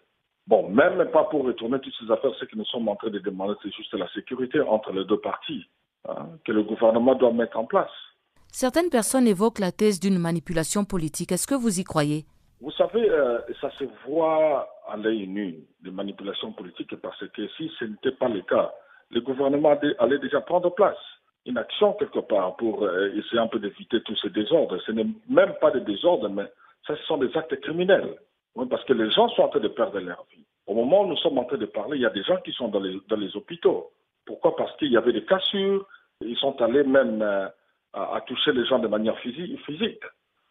Bon, 0.47 0.69
même 0.69 1.09
pas 1.11 1.25
pour 1.25 1.45
retourner 1.45 1.79
toutes 1.81 1.95
ces 2.01 2.11
affaires, 2.11 2.33
ce 2.39 2.45
que 2.45 2.57
nous 2.57 2.65
sommes 2.67 2.89
en 2.89 2.97
train 2.97 3.11
de 3.11 3.19
demander, 3.19 3.55
c'est 3.63 3.73
juste 3.73 3.95
la 3.95 4.09
sécurité 4.13 4.61
entre 4.61 4.93
les 4.93 5.05
deux 5.05 5.19
parties 5.19 5.65
hein, 6.09 6.29
que 6.45 6.53
le 6.53 6.63
gouvernement 6.63 7.15
doit 7.15 7.33
mettre 7.33 7.59
en 7.59 7.65
place. 7.65 7.91
Certaines 8.53 8.91
personnes 8.91 9.27
évoquent 9.27 9.59
la 9.59 9.73
thèse 9.73 10.01
d'une 10.01 10.19
manipulation 10.19 10.85
politique. 10.85 11.33
Est-ce 11.33 11.47
que 11.47 11.55
vous 11.55 11.81
y 11.81 11.85
croyez? 11.85 12.25
Vous 12.61 12.71
savez, 12.71 13.11
euh, 13.11 13.39
ça 13.61 13.71
se 13.73 13.85
voit 14.07 14.69
à 14.89 14.97
l'œil 14.97 15.27
nu, 15.27 15.59
de 15.83 15.91
manipulation 15.91 16.53
politique, 16.53 16.95
parce 16.97 17.27
que 17.29 17.49
si 17.57 17.71
ce 17.79 17.85
n'était 17.85 18.13
pas 18.13 18.29
le 18.29 18.43
cas, 18.43 18.73
le 19.11 19.21
gouvernement 19.21 19.77
allait 19.99 20.19
déjà 20.19 20.41
prendre 20.41 20.71
place 20.75 20.97
une 21.47 21.59
action 21.59 21.93
quelque 21.95 22.19
part 22.19 22.57
pour 22.57 22.83
euh, 22.83 23.13
essayer 23.15 23.39
un 23.39 23.47
peu 23.47 23.59
d'éviter 23.59 24.01
tous 24.03 24.17
ces 24.17 24.31
désordres. 24.31 24.79
Ce 24.85 24.93
n'est 24.93 25.07
même 25.29 25.55
pas 25.61 25.71
des 25.71 25.81
désordres, 25.81 26.29
mais 26.29 26.45
ça, 26.87 26.97
ce 26.97 27.03
sont 27.05 27.19
des 27.19 27.35
actes 27.37 27.59
criminels. 27.61 28.17
parce 28.71 28.85
que 28.85 28.93
les 28.93 29.11
gens 29.11 29.29
sont 29.31 29.43
en 29.43 29.49
train 29.49 29.61
de 29.61 29.69
perdre 29.69 29.99
leur 30.01 30.25
vie. 30.33 30.45
Au 30.67 30.75
moment 30.75 31.03
où 31.03 31.07
nous 31.07 31.17
sommes 31.19 31.39
en 31.39 31.45
train 31.45 31.59
de 31.59 31.67
parler, 31.67 31.99
il 31.99 32.03
y 32.03 32.07
a 32.07 32.11
des 32.11 32.25
gens 32.25 32.39
qui 32.39 32.53
sont 32.53 32.69
dans 32.69 32.81
les, 32.81 32.99
les 33.17 33.37
hôpitaux. 33.37 33.91
Pourquoi? 34.25 34.57
Parce 34.57 34.77
qu'il 34.77 34.91
y 34.91 34.97
avait 34.97 35.13
des 35.13 35.25
cassures. 35.25 35.87
Ils 36.21 36.37
sont 36.37 36.61
allés 36.61 36.83
même 36.83 37.23
euh, 37.23 37.47
à, 37.93 38.21
toucher 38.27 38.53
les 38.53 38.67
gens 38.67 38.79
de 38.79 38.89
manière 38.89 39.19
physique. 39.21 39.59
physique. 39.65 40.03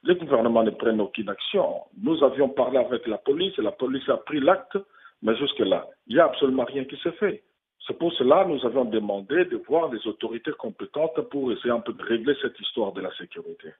Le 0.04 0.14
gouvernement 0.14 0.64
ne 0.64 0.70
prennent 0.70 1.02
aucune 1.02 1.30
action. 1.30 1.82
Nous 2.02 2.24
avions 2.24 2.50
parlé 2.50 2.78
avec 2.78 3.06
la 3.08 3.18
police 3.18 3.58
et 3.58 3.62
la 3.62 3.72
police 3.72 4.08
a 4.08 4.18
pris 4.18 4.40
l'acte, 4.40 4.78
mais 5.22 5.36
jusque-là, 5.36 5.88
il 6.08 6.16
n'y 6.16 6.22
a 6.22 6.26
absolument 6.26 6.64
rien 6.64 6.86
qui 6.86 6.98
s'est 6.98 7.12
fait. 7.14 7.44
C'est 7.88 7.98
pour 7.98 8.12
cela 8.14 8.44
que 8.44 8.50
nous 8.50 8.66
avons 8.66 8.86
demandé 8.86 9.46
de 9.46 9.58
voir 9.68 9.94
les 9.94 10.08
autorités 10.08 10.52
compétentes 10.58 11.22
pour 11.30 11.52
essayer 11.52 11.70
un 11.72 11.82
peu 11.82 11.94
de 11.94 12.02
régler 12.02 12.36
cette 12.42 12.60
histoire 12.60 12.94
de 12.94 13.02
la 13.02 13.16
sécurité. 13.18 13.74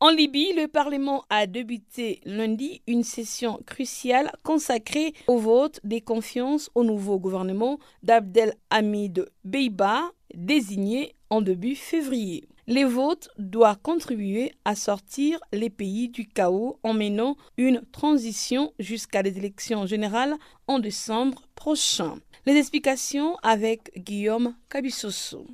En 0.00 0.10
Libye, 0.10 0.52
le 0.54 0.66
Parlement 0.66 1.24
a 1.30 1.46
débuté 1.46 2.20
lundi 2.26 2.82
une 2.86 3.02
session 3.02 3.60
cruciale 3.66 4.30
consacrée 4.42 5.14
au 5.26 5.38
vote 5.38 5.80
des 5.84 6.02
confiances 6.02 6.70
au 6.74 6.84
nouveau 6.84 7.18
gouvernement 7.18 7.78
d'Abdel 8.02 8.52
Hamid 8.68 9.26
Beiba, 9.44 10.10
désigné 10.34 11.14
en 11.30 11.40
début 11.40 11.76
février. 11.76 12.46
Les 12.68 12.84
votes 12.84 13.28
doivent 13.38 13.78
contribuer 13.80 14.52
à 14.64 14.74
sortir 14.74 15.38
les 15.52 15.70
pays 15.70 16.08
du 16.08 16.26
chaos 16.26 16.80
en 16.82 16.94
menant 16.94 17.36
une 17.56 17.82
transition 17.92 18.72
jusqu'à 18.80 19.22
les 19.22 19.38
élections 19.38 19.86
générales 19.86 20.34
en 20.66 20.80
décembre 20.80 21.42
prochain. 21.54 22.18
Les 22.44 22.56
explications 22.56 23.36
avec 23.44 23.92
Guillaume 23.96 24.56
Cabissoso. 24.68 25.46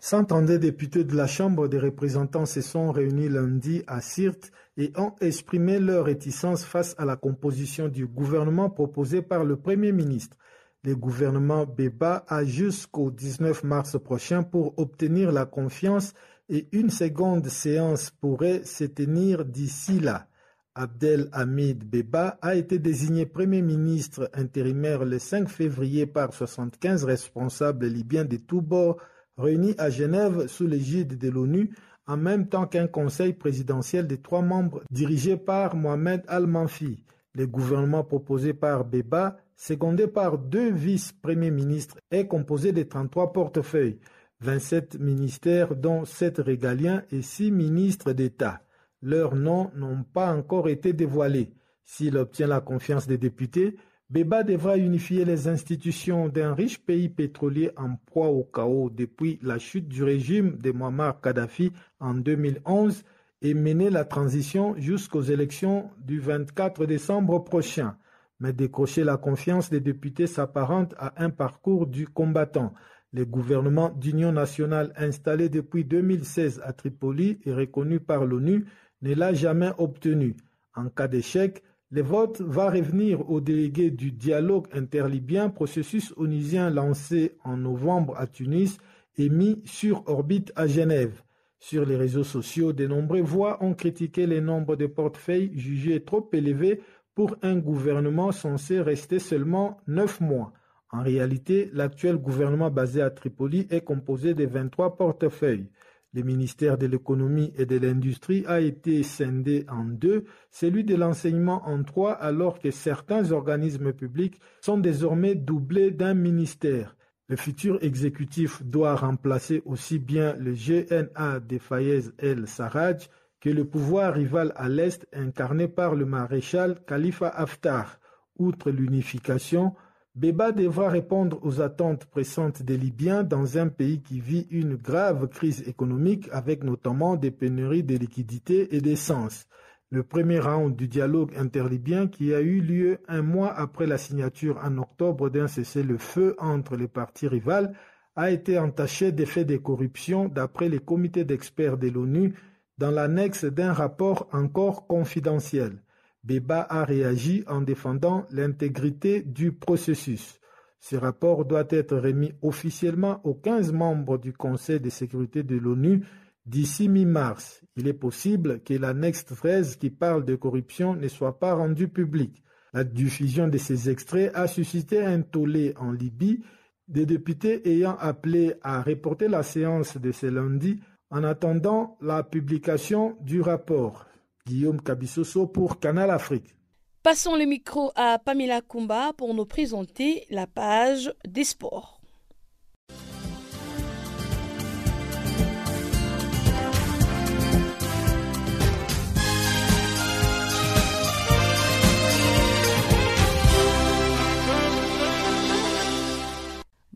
132 0.00 0.60
députés 0.60 1.02
de 1.02 1.16
la 1.16 1.26
Chambre 1.26 1.66
des 1.66 1.80
représentants 1.80 2.46
se 2.46 2.60
sont 2.60 2.92
réunis 2.92 3.28
lundi 3.28 3.82
à 3.88 4.00
Sirte 4.00 4.52
et 4.76 4.92
ont 4.96 5.16
exprimé 5.20 5.80
leur 5.80 6.04
réticence 6.04 6.64
face 6.64 6.94
à 6.98 7.04
la 7.04 7.16
composition 7.16 7.88
du 7.88 8.06
gouvernement 8.06 8.70
proposé 8.70 9.22
par 9.22 9.44
le 9.44 9.56
Premier 9.56 9.90
ministre. 9.90 10.36
Le 10.84 10.94
gouvernement 10.94 11.66
Beba 11.66 12.24
a 12.28 12.44
jusqu'au 12.44 13.10
19 13.10 13.64
mars 13.64 13.98
prochain 13.98 14.44
pour 14.44 14.78
obtenir 14.78 15.32
la 15.32 15.44
confiance 15.44 16.14
et 16.48 16.68
une 16.70 16.90
seconde 16.90 17.48
séance 17.48 18.10
pourrait 18.10 18.64
se 18.64 18.84
tenir 18.84 19.44
d'ici 19.44 19.98
là. 19.98 20.28
Abdel 20.76 21.28
Hamid 21.32 21.82
Beba 21.82 22.38
a 22.40 22.54
été 22.54 22.78
désigné 22.78 23.26
Premier 23.26 23.60
ministre 23.60 24.30
intérimaire 24.32 25.04
le 25.04 25.18
5 25.18 25.48
février 25.48 26.06
par 26.06 26.32
75 26.32 27.02
responsables 27.02 27.86
libyens 27.86 28.24
de 28.24 28.36
tous 28.36 28.60
bords 28.60 28.98
réunis 29.36 29.74
à 29.78 29.90
Genève 29.90 30.46
sous 30.46 30.68
l'égide 30.68 31.18
de 31.18 31.28
l'ONU 31.28 31.74
en 32.06 32.16
même 32.16 32.48
temps 32.48 32.66
qu'un 32.66 32.86
conseil 32.86 33.32
présidentiel 33.32 34.06
de 34.06 34.14
trois 34.14 34.42
membres 34.42 34.82
dirigé 34.90 35.36
par 35.36 35.74
Mohamed 35.74 36.22
Al-Manfi. 36.28 37.02
Le 37.34 37.46
gouvernement 37.48 38.04
proposé 38.04 38.54
par 38.54 38.84
Beba, 38.84 39.36
secondé 39.58 40.06
par 40.06 40.38
deux 40.38 40.70
vice-premiers 40.70 41.50
ministres, 41.50 41.98
est 42.10 42.28
composé 42.28 42.72
de 42.72 42.84
33 42.84 43.32
portefeuilles, 43.32 43.98
27 44.40 45.00
ministères 45.00 45.74
dont 45.74 46.04
7 46.04 46.38
régaliens 46.38 47.02
et 47.10 47.22
6 47.22 47.50
ministres 47.50 48.12
d'État. 48.12 48.62
Leurs 49.02 49.34
noms 49.34 49.70
n'ont 49.74 50.04
pas 50.04 50.32
encore 50.32 50.68
été 50.68 50.92
dévoilés. 50.92 51.52
S'il 51.82 52.16
obtient 52.16 52.46
la 52.46 52.60
confiance 52.60 53.08
des 53.08 53.18
députés, 53.18 53.76
Beba 54.10 54.44
devra 54.44 54.78
unifier 54.78 55.24
les 55.24 55.48
institutions 55.48 56.28
d'un 56.28 56.54
riche 56.54 56.78
pays 56.78 57.08
pétrolier 57.08 57.70
en 57.76 57.96
proie 58.06 58.28
au 58.28 58.44
chaos 58.44 58.90
depuis 58.90 59.38
la 59.42 59.58
chute 59.58 59.88
du 59.88 60.04
régime 60.04 60.56
de 60.56 60.70
Muammar 60.70 61.20
Kadhafi 61.20 61.72
en 62.00 62.14
2011 62.14 63.02
et 63.42 63.54
mener 63.54 63.90
la 63.90 64.04
transition 64.04 64.74
jusqu'aux 64.78 65.22
élections 65.22 65.90
du 65.98 66.20
24 66.20 66.86
décembre 66.86 67.42
prochain. 67.44 67.96
Mais 68.40 68.52
décrocher 68.52 69.04
la 69.04 69.16
confiance 69.16 69.70
des 69.70 69.80
députés 69.80 70.26
s'apparente 70.26 70.94
à 70.98 71.22
un 71.22 71.30
parcours 71.30 71.86
du 71.86 72.06
combattant. 72.06 72.72
Le 73.12 73.24
gouvernement 73.24 73.90
d'union 73.90 74.32
nationale 74.32 74.92
installé 74.96 75.48
depuis 75.48 75.84
2016 75.84 76.60
à 76.64 76.72
Tripoli 76.72 77.40
et 77.44 77.52
reconnu 77.52 78.00
par 78.00 78.26
l'ONU 78.26 78.66
ne 79.02 79.14
l'a 79.14 79.32
jamais 79.32 79.70
obtenu. 79.78 80.36
En 80.74 80.88
cas 80.88 81.08
d'échec, 81.08 81.62
le 81.90 82.02
vote 82.02 82.42
va 82.42 82.70
revenir 82.70 83.30
aux 83.30 83.40
délégués 83.40 83.90
du 83.90 84.12
dialogue 84.12 84.66
interlibyen, 84.72 85.48
processus 85.48 86.12
onusien 86.18 86.68
lancé 86.68 87.38
en 87.44 87.56
novembre 87.56 88.14
à 88.18 88.26
Tunis 88.26 88.76
et 89.16 89.30
mis 89.30 89.62
sur 89.64 90.02
orbite 90.06 90.52
à 90.54 90.66
Genève. 90.66 91.22
Sur 91.60 91.86
les 91.86 91.96
réseaux 91.96 92.24
sociaux, 92.24 92.72
de 92.72 92.86
nombreuses 92.86 93.22
voix 93.22 93.64
ont 93.64 93.74
critiqué 93.74 94.26
le 94.26 94.40
nombre 94.40 94.76
de 94.76 94.86
portefeuilles 94.86 95.50
jugés 95.58 96.04
trop 96.04 96.28
élevés 96.32 96.80
pour 97.18 97.34
un 97.42 97.56
gouvernement 97.56 98.30
censé 98.30 98.80
rester 98.80 99.18
seulement 99.18 99.80
neuf 99.88 100.20
mois. 100.20 100.52
En 100.92 101.02
réalité, 101.02 101.68
l'actuel 101.72 102.16
gouvernement 102.16 102.70
basé 102.70 103.02
à 103.02 103.10
Tripoli 103.10 103.66
est 103.70 103.80
composé 103.80 104.34
de 104.34 104.46
23 104.46 104.96
portefeuilles. 104.96 105.68
Le 106.14 106.22
ministère 106.22 106.78
de 106.78 106.86
l'économie 106.86 107.52
et 107.58 107.66
de 107.66 107.76
l'industrie 107.76 108.44
a 108.46 108.60
été 108.60 109.02
scindé 109.02 109.66
en 109.68 109.82
deux, 109.82 110.26
celui 110.52 110.84
de 110.84 110.94
l'enseignement 110.94 111.60
en 111.66 111.82
trois, 111.82 112.12
alors 112.12 112.60
que 112.60 112.70
certains 112.70 113.32
organismes 113.32 113.92
publics 113.92 114.38
sont 114.60 114.78
désormais 114.78 115.34
doublés 115.34 115.90
d'un 115.90 116.14
ministère. 116.14 116.94
Le 117.26 117.34
futur 117.34 117.82
exécutif 117.82 118.62
doit 118.62 118.94
remplacer 118.94 119.60
aussi 119.64 119.98
bien 119.98 120.36
le 120.36 120.52
GNA 120.52 121.40
de 121.40 121.58
Fayez 121.58 122.02
el-Sarraj 122.20 123.08
que 123.40 123.50
le 123.50 123.64
pouvoir 123.64 124.14
rival 124.14 124.52
à 124.56 124.68
l'Est 124.68 125.06
incarné 125.12 125.68
par 125.68 125.94
le 125.94 126.06
maréchal 126.06 126.80
Khalifa 126.86 127.28
Haftar. 127.28 128.00
Outre 128.38 128.70
l'unification, 128.70 129.74
Beba 130.14 130.50
devra 130.50 130.88
répondre 130.88 131.38
aux 131.42 131.60
attentes 131.60 132.06
pressantes 132.06 132.62
des 132.62 132.76
Libyens 132.76 133.22
dans 133.22 133.58
un 133.58 133.68
pays 133.68 134.02
qui 134.02 134.18
vit 134.18 134.48
une 134.50 134.74
grave 134.74 135.28
crise 135.28 135.62
économique 135.68 136.28
avec 136.32 136.64
notamment 136.64 137.16
des 137.16 137.30
pénuries 137.30 137.84
de 137.84 137.96
liquidités 137.96 138.74
et 138.74 138.80
d'essence. 138.80 139.46
Le 139.90 140.02
premier 140.02 140.40
round 140.40 140.74
du 140.74 140.88
dialogue 140.88 141.32
interlibyen 141.36 142.08
qui 142.08 142.34
a 142.34 142.40
eu 142.40 142.60
lieu 142.60 142.98
un 143.06 143.22
mois 143.22 143.52
après 143.54 143.86
la 143.86 143.96
signature 143.96 144.58
en 144.62 144.76
octobre 144.78 145.30
d'un 145.30 145.46
cessez-le-feu 145.46 146.34
entre 146.38 146.76
les 146.76 146.88
parties 146.88 147.28
rivales 147.28 147.72
a 148.16 148.30
été 148.30 148.58
entaché 148.58 149.12
d'effets 149.12 149.44
de 149.44 149.56
corruption 149.56 150.28
d'après 150.28 150.68
les 150.68 150.80
comités 150.80 151.24
d'experts 151.24 151.78
de 151.78 151.88
l'ONU 151.88 152.34
dans 152.78 152.90
l'annexe 152.90 153.44
d'un 153.44 153.72
rapport 153.72 154.28
encore 154.32 154.86
confidentiel. 154.86 155.82
Beba 156.24 156.66
a 156.68 156.84
réagi 156.84 157.44
en 157.46 157.60
défendant 157.60 158.24
l'intégrité 158.30 159.22
du 159.22 159.52
processus. 159.52 160.40
Ce 160.80 160.96
rapport 160.96 161.44
doit 161.44 161.66
être 161.70 161.96
remis 161.96 162.32
officiellement 162.42 163.20
aux 163.24 163.34
15 163.34 163.72
membres 163.72 164.18
du 164.18 164.32
Conseil 164.32 164.80
de 164.80 164.90
sécurité 164.90 165.42
de 165.42 165.56
l'ONU 165.56 166.04
d'ici 166.46 166.88
mi-mars. 166.88 167.62
Il 167.76 167.88
est 167.88 167.94
possible 167.94 168.60
que 168.60 168.74
l'annexe 168.74 169.24
13 169.24 169.76
qui 169.76 169.90
parle 169.90 170.24
de 170.24 170.36
corruption 170.36 170.94
ne 170.94 171.08
soit 171.08 171.38
pas 171.38 171.54
rendue 171.54 171.88
publique. 171.88 172.42
La 172.72 172.84
diffusion 172.84 173.48
de 173.48 173.58
ces 173.58 173.90
extraits 173.90 174.30
a 174.34 174.46
suscité 174.46 175.04
un 175.04 175.22
tollé 175.22 175.74
en 175.78 175.90
Libye, 175.90 176.42
des 176.86 177.06
députés 177.06 177.68
ayant 177.68 177.96
appelé 177.98 178.54
à 178.62 178.82
reporter 178.82 179.28
la 179.28 179.42
séance 179.42 179.96
de 179.96 180.12
ce 180.12 180.26
lundi 180.26 180.80
en 181.10 181.24
attendant 181.24 181.96
la 182.00 182.22
publication 182.22 183.16
du 183.20 183.40
rapport. 183.40 184.06
Guillaume 184.46 184.80
Cabissoso 184.80 185.46
pour 185.46 185.78
Canal 185.78 186.10
Afrique. 186.10 186.54
Passons 187.02 187.36
le 187.36 187.44
micro 187.44 187.92
à 187.94 188.18
Pamela 188.18 188.60
Kumba 188.60 189.12
pour 189.16 189.34
nous 189.34 189.46
présenter 189.46 190.26
la 190.30 190.46
page 190.46 191.12
des 191.26 191.44
sports. 191.44 191.97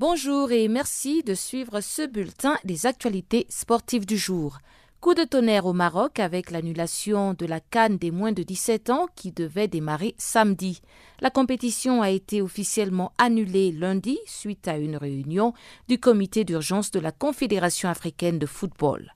Bonjour 0.04 0.50
et 0.50 0.66
merci 0.66 1.22
de 1.22 1.32
suivre 1.32 1.80
ce 1.80 2.04
bulletin 2.04 2.58
des 2.64 2.86
actualités 2.86 3.46
sportives 3.48 4.04
du 4.04 4.18
jour. 4.18 4.58
Coup 5.00 5.14
de 5.14 5.22
tonnerre 5.22 5.64
au 5.64 5.72
Maroc 5.72 6.18
avec 6.18 6.50
l'annulation 6.50 7.34
de 7.34 7.46
la 7.46 7.60
Cannes 7.60 7.98
des 7.98 8.10
moins 8.10 8.32
de 8.32 8.42
17 8.42 8.90
ans 8.90 9.06
qui 9.14 9.30
devait 9.30 9.68
démarrer 9.68 10.16
samedi. 10.18 10.80
La 11.20 11.30
compétition 11.30 12.02
a 12.02 12.10
été 12.10 12.42
officiellement 12.42 13.12
annulée 13.16 13.70
lundi 13.70 14.18
suite 14.26 14.66
à 14.66 14.76
une 14.76 14.96
réunion 14.96 15.54
du 15.86 16.00
comité 16.00 16.42
d'urgence 16.42 16.90
de 16.90 16.98
la 16.98 17.12
Confédération 17.12 17.88
africaine 17.88 18.40
de 18.40 18.46
football. 18.46 19.12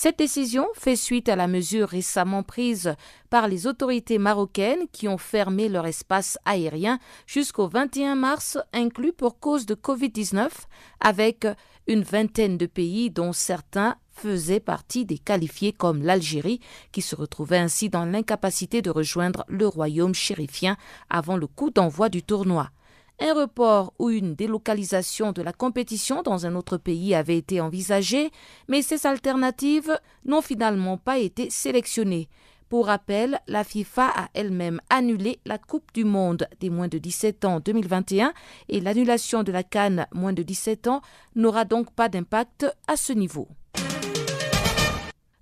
Cette 0.00 0.20
décision 0.20 0.68
fait 0.74 0.94
suite 0.94 1.28
à 1.28 1.34
la 1.34 1.48
mesure 1.48 1.88
récemment 1.88 2.44
prise 2.44 2.94
par 3.30 3.48
les 3.48 3.66
autorités 3.66 4.18
marocaines 4.18 4.86
qui 4.92 5.08
ont 5.08 5.18
fermé 5.18 5.68
leur 5.68 5.86
espace 5.86 6.38
aérien 6.44 7.00
jusqu'au 7.26 7.66
21 7.66 8.14
mars, 8.14 8.58
inclus 8.72 9.12
pour 9.12 9.40
cause 9.40 9.66
de 9.66 9.74
Covid-19, 9.74 10.50
avec 11.00 11.48
une 11.88 12.04
vingtaine 12.04 12.56
de 12.56 12.66
pays 12.66 13.10
dont 13.10 13.32
certains 13.32 13.96
faisaient 14.12 14.60
partie 14.60 15.04
des 15.04 15.18
qualifiés 15.18 15.72
comme 15.72 16.04
l'Algérie, 16.04 16.60
qui 16.92 17.02
se 17.02 17.16
retrouvait 17.16 17.58
ainsi 17.58 17.88
dans 17.88 18.04
l'incapacité 18.04 18.82
de 18.82 18.90
rejoindre 18.90 19.44
le 19.48 19.66
royaume 19.66 20.14
chérifien 20.14 20.76
avant 21.10 21.36
le 21.36 21.48
coup 21.48 21.70
d'envoi 21.70 22.08
du 22.08 22.22
tournoi. 22.22 22.70
Un 23.20 23.34
report 23.34 23.92
ou 23.98 24.10
une 24.10 24.36
délocalisation 24.36 25.32
de 25.32 25.42
la 25.42 25.52
compétition 25.52 26.22
dans 26.22 26.46
un 26.46 26.54
autre 26.54 26.76
pays 26.76 27.16
avait 27.16 27.36
été 27.36 27.60
envisagé, 27.60 28.30
mais 28.68 28.80
ces 28.80 29.06
alternatives 29.06 29.98
n'ont 30.24 30.40
finalement 30.40 30.98
pas 30.98 31.18
été 31.18 31.50
sélectionnées. 31.50 32.28
Pour 32.68 32.86
rappel, 32.86 33.40
la 33.48 33.64
FIFA 33.64 34.08
a 34.14 34.28
elle-même 34.34 34.80
annulé 34.88 35.40
la 35.46 35.58
Coupe 35.58 35.92
du 35.94 36.04
Monde 36.04 36.46
des 36.60 36.70
moins 36.70 36.86
de 36.86 36.98
17 36.98 37.44
ans 37.44 37.60
2021 37.60 38.32
et 38.68 38.80
l'annulation 38.80 39.42
de 39.42 39.50
la 39.50 39.64
Cannes 39.64 40.06
moins 40.12 40.34
de 40.34 40.42
17 40.42 40.86
ans 40.86 41.00
n'aura 41.34 41.64
donc 41.64 41.90
pas 41.92 42.08
d'impact 42.08 42.66
à 42.86 42.96
ce 42.96 43.12
niveau. 43.12 43.48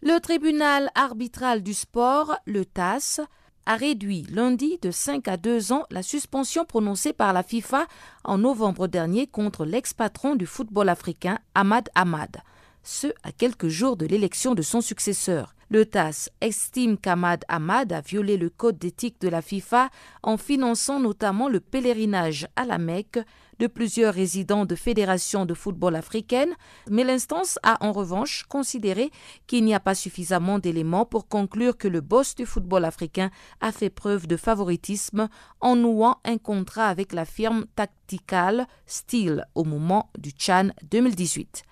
Le 0.03 0.20
tribunal 0.20 0.89
arbitral 0.95 1.62
du 1.62 1.74
sport, 1.74 2.37
le 2.47 2.64
TAS, 2.64 3.20
a 3.67 3.77
réduit 3.77 4.25
lundi 4.31 4.79
de 4.81 4.91
5 4.91 5.29
à 5.29 5.37
2 5.37 5.73
ans 5.73 5.85
la 5.91 6.03
suspension 6.03 6.64
prononcée 6.64 7.12
par 7.12 7.33
la 7.33 7.43
FIFA 7.43 7.87
en 8.25 8.39
novembre 8.39 8.87
dernier 8.87 9.27
contre 9.27 9.64
l'ex-patron 9.64 10.37
du 10.37 10.47
football 10.47 10.89
africain 10.89 11.39
Ahmad 11.55 11.89
Ahmad, 11.95 12.39
ce 12.83 13.09
à 13.25 13.33
quelques 13.33 13.69
jours 13.69 13.97
de 13.97 14.07
l'élection 14.07 14.55
de 14.55 14.62
son 14.62 14.81
successeur. 14.81 15.55
Le 15.69 15.85
TAS 15.85 16.29
estime 16.41 16.97
qu'Ahmad 16.97 17.45
Ahmad 17.49 17.93
a 17.93 18.01
violé 18.01 18.37
le 18.37 18.51
code 18.51 18.79
d'éthique 18.79 19.21
de 19.21 19.29
la 19.29 19.43
FIFA 19.43 19.91
en 20.23 20.37
finançant 20.37 21.01
notamment 21.01 21.49
le 21.49 21.59
pèlerinage 21.59 22.47
à 22.55 22.64
la 22.64 22.79
Mecque 22.79 23.19
de 23.59 23.66
plusieurs 23.66 24.14
résidents 24.14 24.66
de 24.66 24.74
fédérations 24.74 25.46
de 25.46 25.54
football 25.54 25.96
africaines, 25.96 26.54
mais 26.90 27.04
l'instance 27.04 27.59
a 27.62 27.84
en 27.84 27.92
revanche 27.92 28.44
considéré 28.48 29.11
qu'il 29.46 29.64
n'y 29.64 29.74
a 29.74 29.80
pas 29.80 29.94
suffisamment 29.94 30.59
d'éléments 30.59 31.07
pour 31.07 31.28
conclure 31.28 31.76
que 31.76 31.88
le 31.88 32.00
boss 32.00 32.34
du 32.34 32.46
football 32.46 32.84
africain 32.84 33.30
a 33.61 33.72
fait 33.72 33.90
preuve 33.90 34.26
de 34.26 34.36
favoritisme 34.36 35.28
en 35.61 35.76
nouant 35.76 36.18
un 36.24 36.38
contrat 36.38 36.88
avec 36.88 37.12
la 37.12 37.24
firme 37.24 37.66
Tactical 37.74 38.66
Steel 38.86 39.46
au 39.54 39.64
moment 39.64 40.11
du 40.18 40.32
Chan 40.36 40.68
2018. 40.90 41.64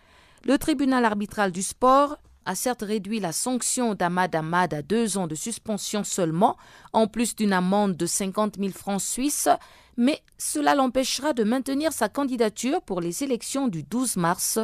Le 0.46 0.58
tribunal 0.58 1.04
arbitral 1.04 1.52
du 1.52 1.62
sport 1.62 2.18
a 2.44 2.54
certes 2.54 2.82
réduit 2.82 3.20
la 3.20 3.32
sanction 3.32 3.94
d'Ahmad 3.94 4.34
Ahmad 4.34 4.74
à 4.74 4.82
deux 4.82 5.16
ans 5.16 5.26
de 5.26 5.34
suspension 5.34 6.04
seulement, 6.04 6.56
en 6.92 7.06
plus 7.06 7.34
d'une 7.34 7.52
amende 7.52 7.96
de 7.96 8.06
50 8.06 8.56
000 8.58 8.70
francs 8.72 9.00
suisses, 9.00 9.48
mais 9.96 10.22
cela 10.38 10.74
l'empêchera 10.74 11.32
de 11.32 11.44
maintenir 11.44 11.92
sa 11.92 12.08
candidature 12.08 12.82
pour 12.82 13.00
les 13.00 13.22
élections 13.22 13.68
du 13.68 13.82
12 13.82 14.16
mars 14.16 14.58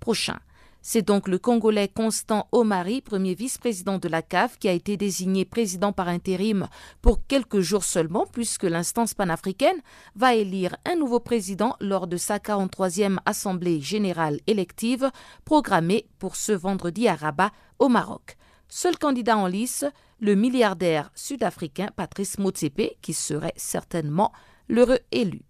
prochain. 0.00 0.38
C'est 0.86 1.00
donc 1.00 1.28
le 1.28 1.38
Congolais 1.38 1.88
Constant 1.88 2.46
Omari, 2.52 3.00
premier 3.00 3.34
vice-président 3.34 3.96
de 3.96 4.06
la 4.06 4.20
CAF, 4.20 4.58
qui 4.58 4.68
a 4.68 4.72
été 4.72 4.98
désigné 4.98 5.46
président 5.46 5.92
par 5.92 6.08
intérim 6.08 6.68
pour 7.00 7.26
quelques 7.26 7.60
jours 7.60 7.84
seulement, 7.84 8.26
puisque 8.30 8.64
l'instance 8.64 9.14
panafricaine 9.14 9.80
va 10.14 10.34
élire 10.34 10.76
un 10.84 10.96
nouveau 10.96 11.20
président 11.20 11.74
lors 11.80 12.06
de 12.06 12.18
sa 12.18 12.36
43e 12.36 13.16
Assemblée 13.24 13.80
générale 13.80 14.40
élective, 14.46 15.10
programmée 15.46 16.06
pour 16.18 16.36
ce 16.36 16.52
vendredi 16.52 17.08
à 17.08 17.14
Rabat, 17.14 17.50
au 17.78 17.88
Maroc. 17.88 18.36
Seul 18.68 18.98
candidat 18.98 19.38
en 19.38 19.46
lice, 19.46 19.86
le 20.20 20.34
milliardaire 20.34 21.10
sud-africain 21.14 21.88
Patrice 21.96 22.38
Motsepe, 22.38 23.00
qui 23.00 23.14
serait 23.14 23.54
certainement 23.56 24.32
l'heureux 24.68 25.00
élu 25.12 25.42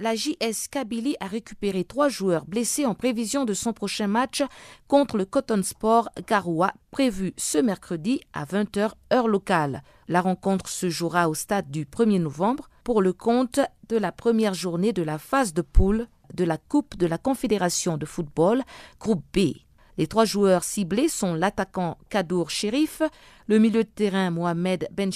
la 0.00 0.14
JS 0.14 0.68
Kabylie 0.70 1.16
a 1.20 1.26
récupéré 1.26 1.84
trois 1.84 2.08
joueurs 2.08 2.46
blessés 2.46 2.86
en 2.86 2.94
prévision 2.94 3.44
de 3.44 3.52
son 3.52 3.74
prochain 3.74 4.06
match 4.06 4.42
contre 4.88 5.18
le 5.18 5.26
Cotton 5.26 5.60
Sport 5.62 6.08
Garoua, 6.26 6.72
prévu 6.90 7.34
ce 7.36 7.58
mercredi 7.58 8.22
à 8.32 8.46
20h 8.46 8.92
heure 9.12 9.28
locale. 9.28 9.82
La 10.08 10.22
rencontre 10.22 10.70
se 10.70 10.88
jouera 10.88 11.28
au 11.28 11.34
stade 11.34 11.70
du 11.70 11.84
1er 11.84 12.18
novembre 12.18 12.70
pour 12.82 13.02
le 13.02 13.12
compte 13.12 13.60
de 13.90 13.98
la 13.98 14.10
première 14.10 14.54
journée 14.54 14.94
de 14.94 15.02
la 15.02 15.18
phase 15.18 15.52
de 15.52 15.60
poule 15.60 16.06
de 16.32 16.44
la 16.44 16.56
Coupe 16.56 16.96
de 16.96 17.06
la 17.06 17.18
Confédération 17.18 17.98
de 17.98 18.06
football, 18.06 18.62
groupe 18.98 19.24
B. 19.34 19.52
Les 19.98 20.06
trois 20.06 20.24
joueurs 20.24 20.64
ciblés 20.64 21.08
sont 21.08 21.34
l'attaquant 21.34 21.98
Kadour 22.08 22.48
Sherif, 22.48 23.02
le 23.48 23.58
milieu 23.58 23.84
de 23.84 23.88
terrain 23.88 24.30
Mohamed 24.30 24.88
Ben 24.92 25.12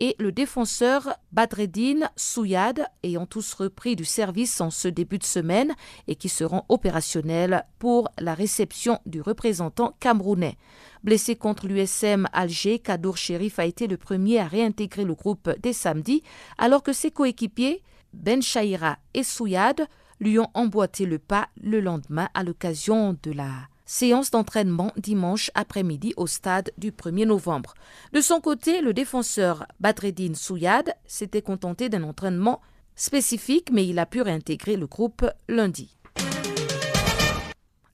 et 0.00 0.14
le 0.18 0.32
défenseur 0.32 1.16
Badreddin 1.32 2.08
Souyad, 2.16 2.86
ayant 3.02 3.26
tous 3.26 3.54
repris 3.54 3.96
du 3.96 4.04
service 4.04 4.60
en 4.60 4.70
ce 4.70 4.88
début 4.88 5.18
de 5.18 5.24
semaine 5.24 5.74
et 6.08 6.16
qui 6.16 6.28
seront 6.28 6.62
opérationnels 6.68 7.64
pour 7.78 8.08
la 8.18 8.34
réception 8.34 9.00
du 9.06 9.20
représentant 9.20 9.94
camerounais. 10.00 10.56
Blessé 11.02 11.36
contre 11.36 11.66
l'USM 11.66 12.26
Alger, 12.32 12.78
Kadour 12.78 13.16
Sherif 13.16 13.58
a 13.58 13.64
été 13.64 13.86
le 13.86 13.96
premier 13.96 14.40
à 14.40 14.46
réintégrer 14.46 15.04
le 15.04 15.14
groupe 15.14 15.50
dès 15.62 15.72
samedi, 15.72 16.22
alors 16.58 16.82
que 16.82 16.92
ses 16.92 17.10
coéquipiers, 17.10 17.82
Ben 18.12 18.42
Shaira 18.42 18.98
et 19.14 19.22
Souyad, 19.22 19.86
lui 20.20 20.38
ont 20.38 20.50
emboîté 20.54 21.06
le 21.06 21.18
pas 21.18 21.48
le 21.62 21.80
lendemain 21.80 22.28
à 22.34 22.42
l'occasion 22.42 23.16
de 23.22 23.32
la 23.32 23.68
séance 23.86 24.30
d'entraînement 24.30 24.92
dimanche 24.96 25.50
après-midi 25.54 26.12
au 26.16 26.26
stade 26.26 26.72
du 26.76 26.90
1er 26.90 27.24
novembre. 27.24 27.74
De 28.12 28.20
son 28.20 28.40
côté, 28.40 28.82
le 28.82 28.92
défenseur 28.92 29.66
Badreddin 29.80 30.34
Souyad 30.34 30.94
s'était 31.06 31.42
contenté 31.42 31.88
d'un 31.88 32.02
entraînement 32.02 32.60
spécifique, 32.96 33.70
mais 33.72 33.86
il 33.86 33.98
a 33.98 34.06
pu 34.06 34.20
réintégrer 34.20 34.76
le 34.76 34.86
groupe 34.86 35.24
lundi. 35.48 35.96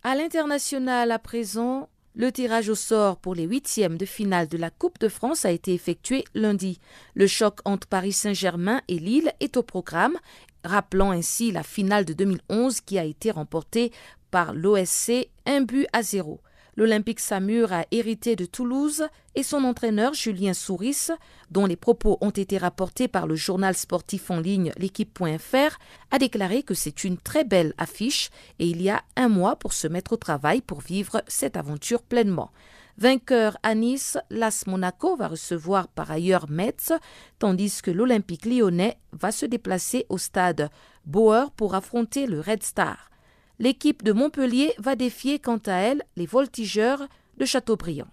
À 0.02 0.16
l'international 0.16 1.12
à 1.12 1.18
présent, 1.18 1.88
le 2.14 2.30
tirage 2.30 2.68
au 2.68 2.74
sort 2.74 3.16
pour 3.18 3.34
les 3.34 3.44
huitièmes 3.44 3.96
de 3.96 4.04
finale 4.04 4.48
de 4.48 4.58
la 4.58 4.70
Coupe 4.70 4.98
de 4.98 5.08
France 5.08 5.44
a 5.44 5.50
été 5.50 5.72
effectué 5.72 6.24
lundi. 6.34 6.78
Le 7.14 7.26
choc 7.26 7.60
entre 7.64 7.86
Paris 7.86 8.12
Saint-Germain 8.12 8.82
et 8.88 8.98
Lille 8.98 9.32
est 9.40 9.56
au 9.56 9.62
programme, 9.62 10.18
rappelant 10.64 11.10
ainsi 11.10 11.52
la 11.52 11.62
finale 11.62 12.04
de 12.04 12.12
2011 12.12 12.80
qui 12.82 12.98
a 12.98 13.04
été 13.04 13.30
remportée 13.30 13.92
par 14.32 14.52
l'OSC 14.54 15.28
un 15.46 15.60
but 15.60 15.86
à 15.92 16.02
zéro. 16.02 16.40
L'Olympique 16.74 17.20
Samur 17.20 17.70
a 17.70 17.84
hérité 17.90 18.34
de 18.34 18.46
Toulouse 18.46 19.04
et 19.34 19.42
son 19.42 19.62
entraîneur 19.64 20.14
Julien 20.14 20.54
Souris, 20.54 21.08
dont 21.50 21.66
les 21.66 21.76
propos 21.76 22.16
ont 22.22 22.30
été 22.30 22.56
rapportés 22.56 23.08
par 23.08 23.26
le 23.26 23.36
journal 23.36 23.76
sportif 23.76 24.30
en 24.30 24.40
ligne 24.40 24.72
l'équipe.fr, 24.78 25.78
a 26.10 26.18
déclaré 26.18 26.62
que 26.62 26.72
c'est 26.72 27.04
une 27.04 27.18
très 27.18 27.44
belle 27.44 27.74
affiche 27.76 28.30
et 28.58 28.66
il 28.66 28.80
y 28.80 28.88
a 28.88 29.02
un 29.16 29.28
mois 29.28 29.56
pour 29.56 29.74
se 29.74 29.86
mettre 29.86 30.14
au 30.14 30.16
travail 30.16 30.62
pour 30.62 30.80
vivre 30.80 31.22
cette 31.28 31.58
aventure 31.58 32.02
pleinement. 32.02 32.50
Vainqueur 32.96 33.58
à 33.62 33.74
Nice, 33.74 34.16
l'As 34.30 34.64
Monaco 34.66 35.14
va 35.14 35.28
recevoir 35.28 35.88
par 35.88 36.10
ailleurs 36.10 36.48
Metz, 36.48 36.92
tandis 37.38 37.82
que 37.82 37.90
l'Olympique 37.90 38.46
lyonnais 38.46 38.96
va 39.12 39.30
se 39.30 39.44
déplacer 39.44 40.06
au 40.08 40.16
stade 40.16 40.70
Bauer 41.04 41.50
pour 41.50 41.74
affronter 41.74 42.26
le 42.26 42.40
Red 42.40 42.62
Star. 42.62 43.11
L'équipe 43.58 44.02
de 44.02 44.12
Montpellier 44.12 44.72
va 44.78 44.96
défier 44.96 45.38
quant 45.38 45.60
à 45.66 45.74
elle 45.74 46.02
les 46.16 46.24
voltigeurs 46.26 47.06
de 47.38 47.44
Châteaubriand. 47.44 48.08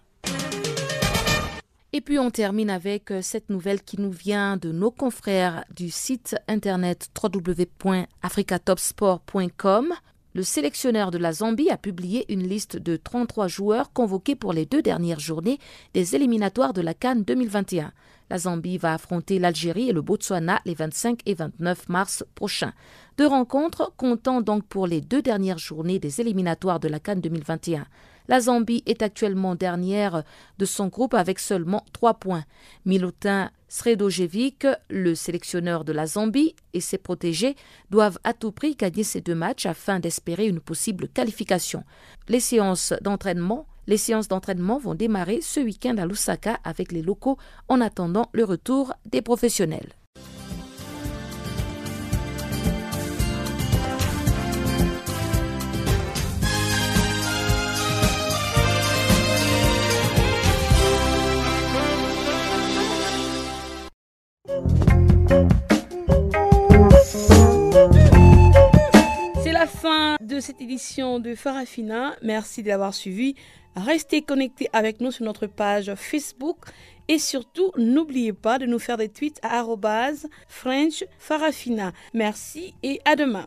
Et 1.92 2.00
puis 2.00 2.20
on 2.20 2.30
termine 2.30 2.70
avec 2.70 3.10
euh, 3.10 3.20
cette 3.20 3.50
nouvelle 3.50 3.82
qui 3.82 4.00
nous 4.00 4.12
vient 4.12 4.56
de 4.56 4.70
nos 4.70 4.92
confrères 4.92 5.64
du 5.74 5.90
site 5.90 6.36
internet 6.46 7.10
www.africatopsport.com. 7.20 9.92
Le 10.32 10.44
sélectionneur 10.44 11.10
de 11.10 11.18
la 11.18 11.32
Zambie 11.32 11.70
a 11.70 11.76
publié 11.76 12.32
une 12.32 12.46
liste 12.46 12.76
de 12.76 12.96
33 12.96 13.48
joueurs 13.48 13.92
convoqués 13.92 14.36
pour 14.36 14.52
les 14.52 14.66
deux 14.66 14.82
dernières 14.82 15.18
journées 15.18 15.58
des 15.92 16.14
éliminatoires 16.14 16.72
de 16.72 16.80
la 16.80 16.94
Cannes 16.94 17.24
2021. 17.24 17.92
La 18.30 18.38
Zambie 18.38 18.78
va 18.78 18.94
affronter 18.94 19.40
l'Algérie 19.40 19.88
et 19.88 19.92
le 19.92 20.02
Botswana 20.02 20.60
les 20.64 20.74
25 20.74 21.22
et 21.26 21.34
29 21.34 21.88
mars 21.88 22.24
prochains. 22.36 22.72
Deux 23.20 23.26
rencontres 23.26 23.92
comptant 23.98 24.40
donc 24.40 24.64
pour 24.64 24.86
les 24.86 25.02
deux 25.02 25.20
dernières 25.20 25.58
journées 25.58 25.98
des 25.98 26.22
éliminatoires 26.22 26.80
de 26.80 26.88
la 26.88 26.98
Cannes 26.98 27.20
2021. 27.20 27.84
La 28.28 28.40
Zambie 28.40 28.82
est 28.86 29.02
actuellement 29.02 29.54
dernière 29.54 30.22
de 30.56 30.64
son 30.64 30.86
groupe 30.86 31.12
avec 31.12 31.38
seulement 31.38 31.84
trois 31.92 32.14
points. 32.14 32.46
Milutin 32.86 33.50
Sredojevic, 33.68 34.66
le 34.88 35.14
sélectionneur 35.14 35.84
de 35.84 35.92
la 35.92 36.06
Zambie, 36.06 36.56
et 36.72 36.80
ses 36.80 36.96
protégés 36.96 37.56
doivent 37.90 38.18
à 38.24 38.32
tout 38.32 38.52
prix 38.52 38.74
gagner 38.74 39.04
ces 39.04 39.20
deux 39.20 39.34
matchs 39.34 39.66
afin 39.66 40.00
d'espérer 40.00 40.46
une 40.46 40.60
possible 40.60 41.06
qualification. 41.06 41.84
Les 42.28 42.40
séances 42.40 42.94
d'entraînement 43.02 43.66
les 43.86 43.98
séances 43.98 44.28
d'entraînement 44.28 44.78
vont 44.78 44.94
démarrer 44.94 45.40
ce 45.42 45.60
week-end 45.60 45.96
à 45.98 46.06
Lusaka 46.06 46.58
avec 46.64 46.90
les 46.92 47.02
locaux 47.02 47.36
en 47.68 47.82
attendant 47.82 48.30
le 48.32 48.44
retour 48.44 48.94
des 49.04 49.20
professionnels. 49.20 49.94
Fin 69.80 70.16
de 70.20 70.40
cette 70.40 70.60
édition 70.60 71.20
de 71.20 71.34
Farafina. 71.34 72.14
Merci 72.22 72.62
de 72.62 72.68
l'avoir 72.68 72.92
suivi. 72.92 73.34
Restez 73.76 74.20
connectés 74.20 74.68
avec 74.74 75.00
nous 75.00 75.10
sur 75.10 75.24
notre 75.24 75.46
page 75.46 75.94
Facebook 75.94 76.58
et 77.08 77.18
surtout 77.18 77.70
n'oubliez 77.78 78.34
pas 78.34 78.58
de 78.58 78.66
nous 78.66 78.78
faire 78.78 78.98
des 78.98 79.08
tweets 79.08 79.40
à 79.42 79.64
French 80.48 81.04
Farafina. 81.18 81.92
Merci 82.12 82.74
et 82.82 83.00
à 83.06 83.16
demain. 83.16 83.46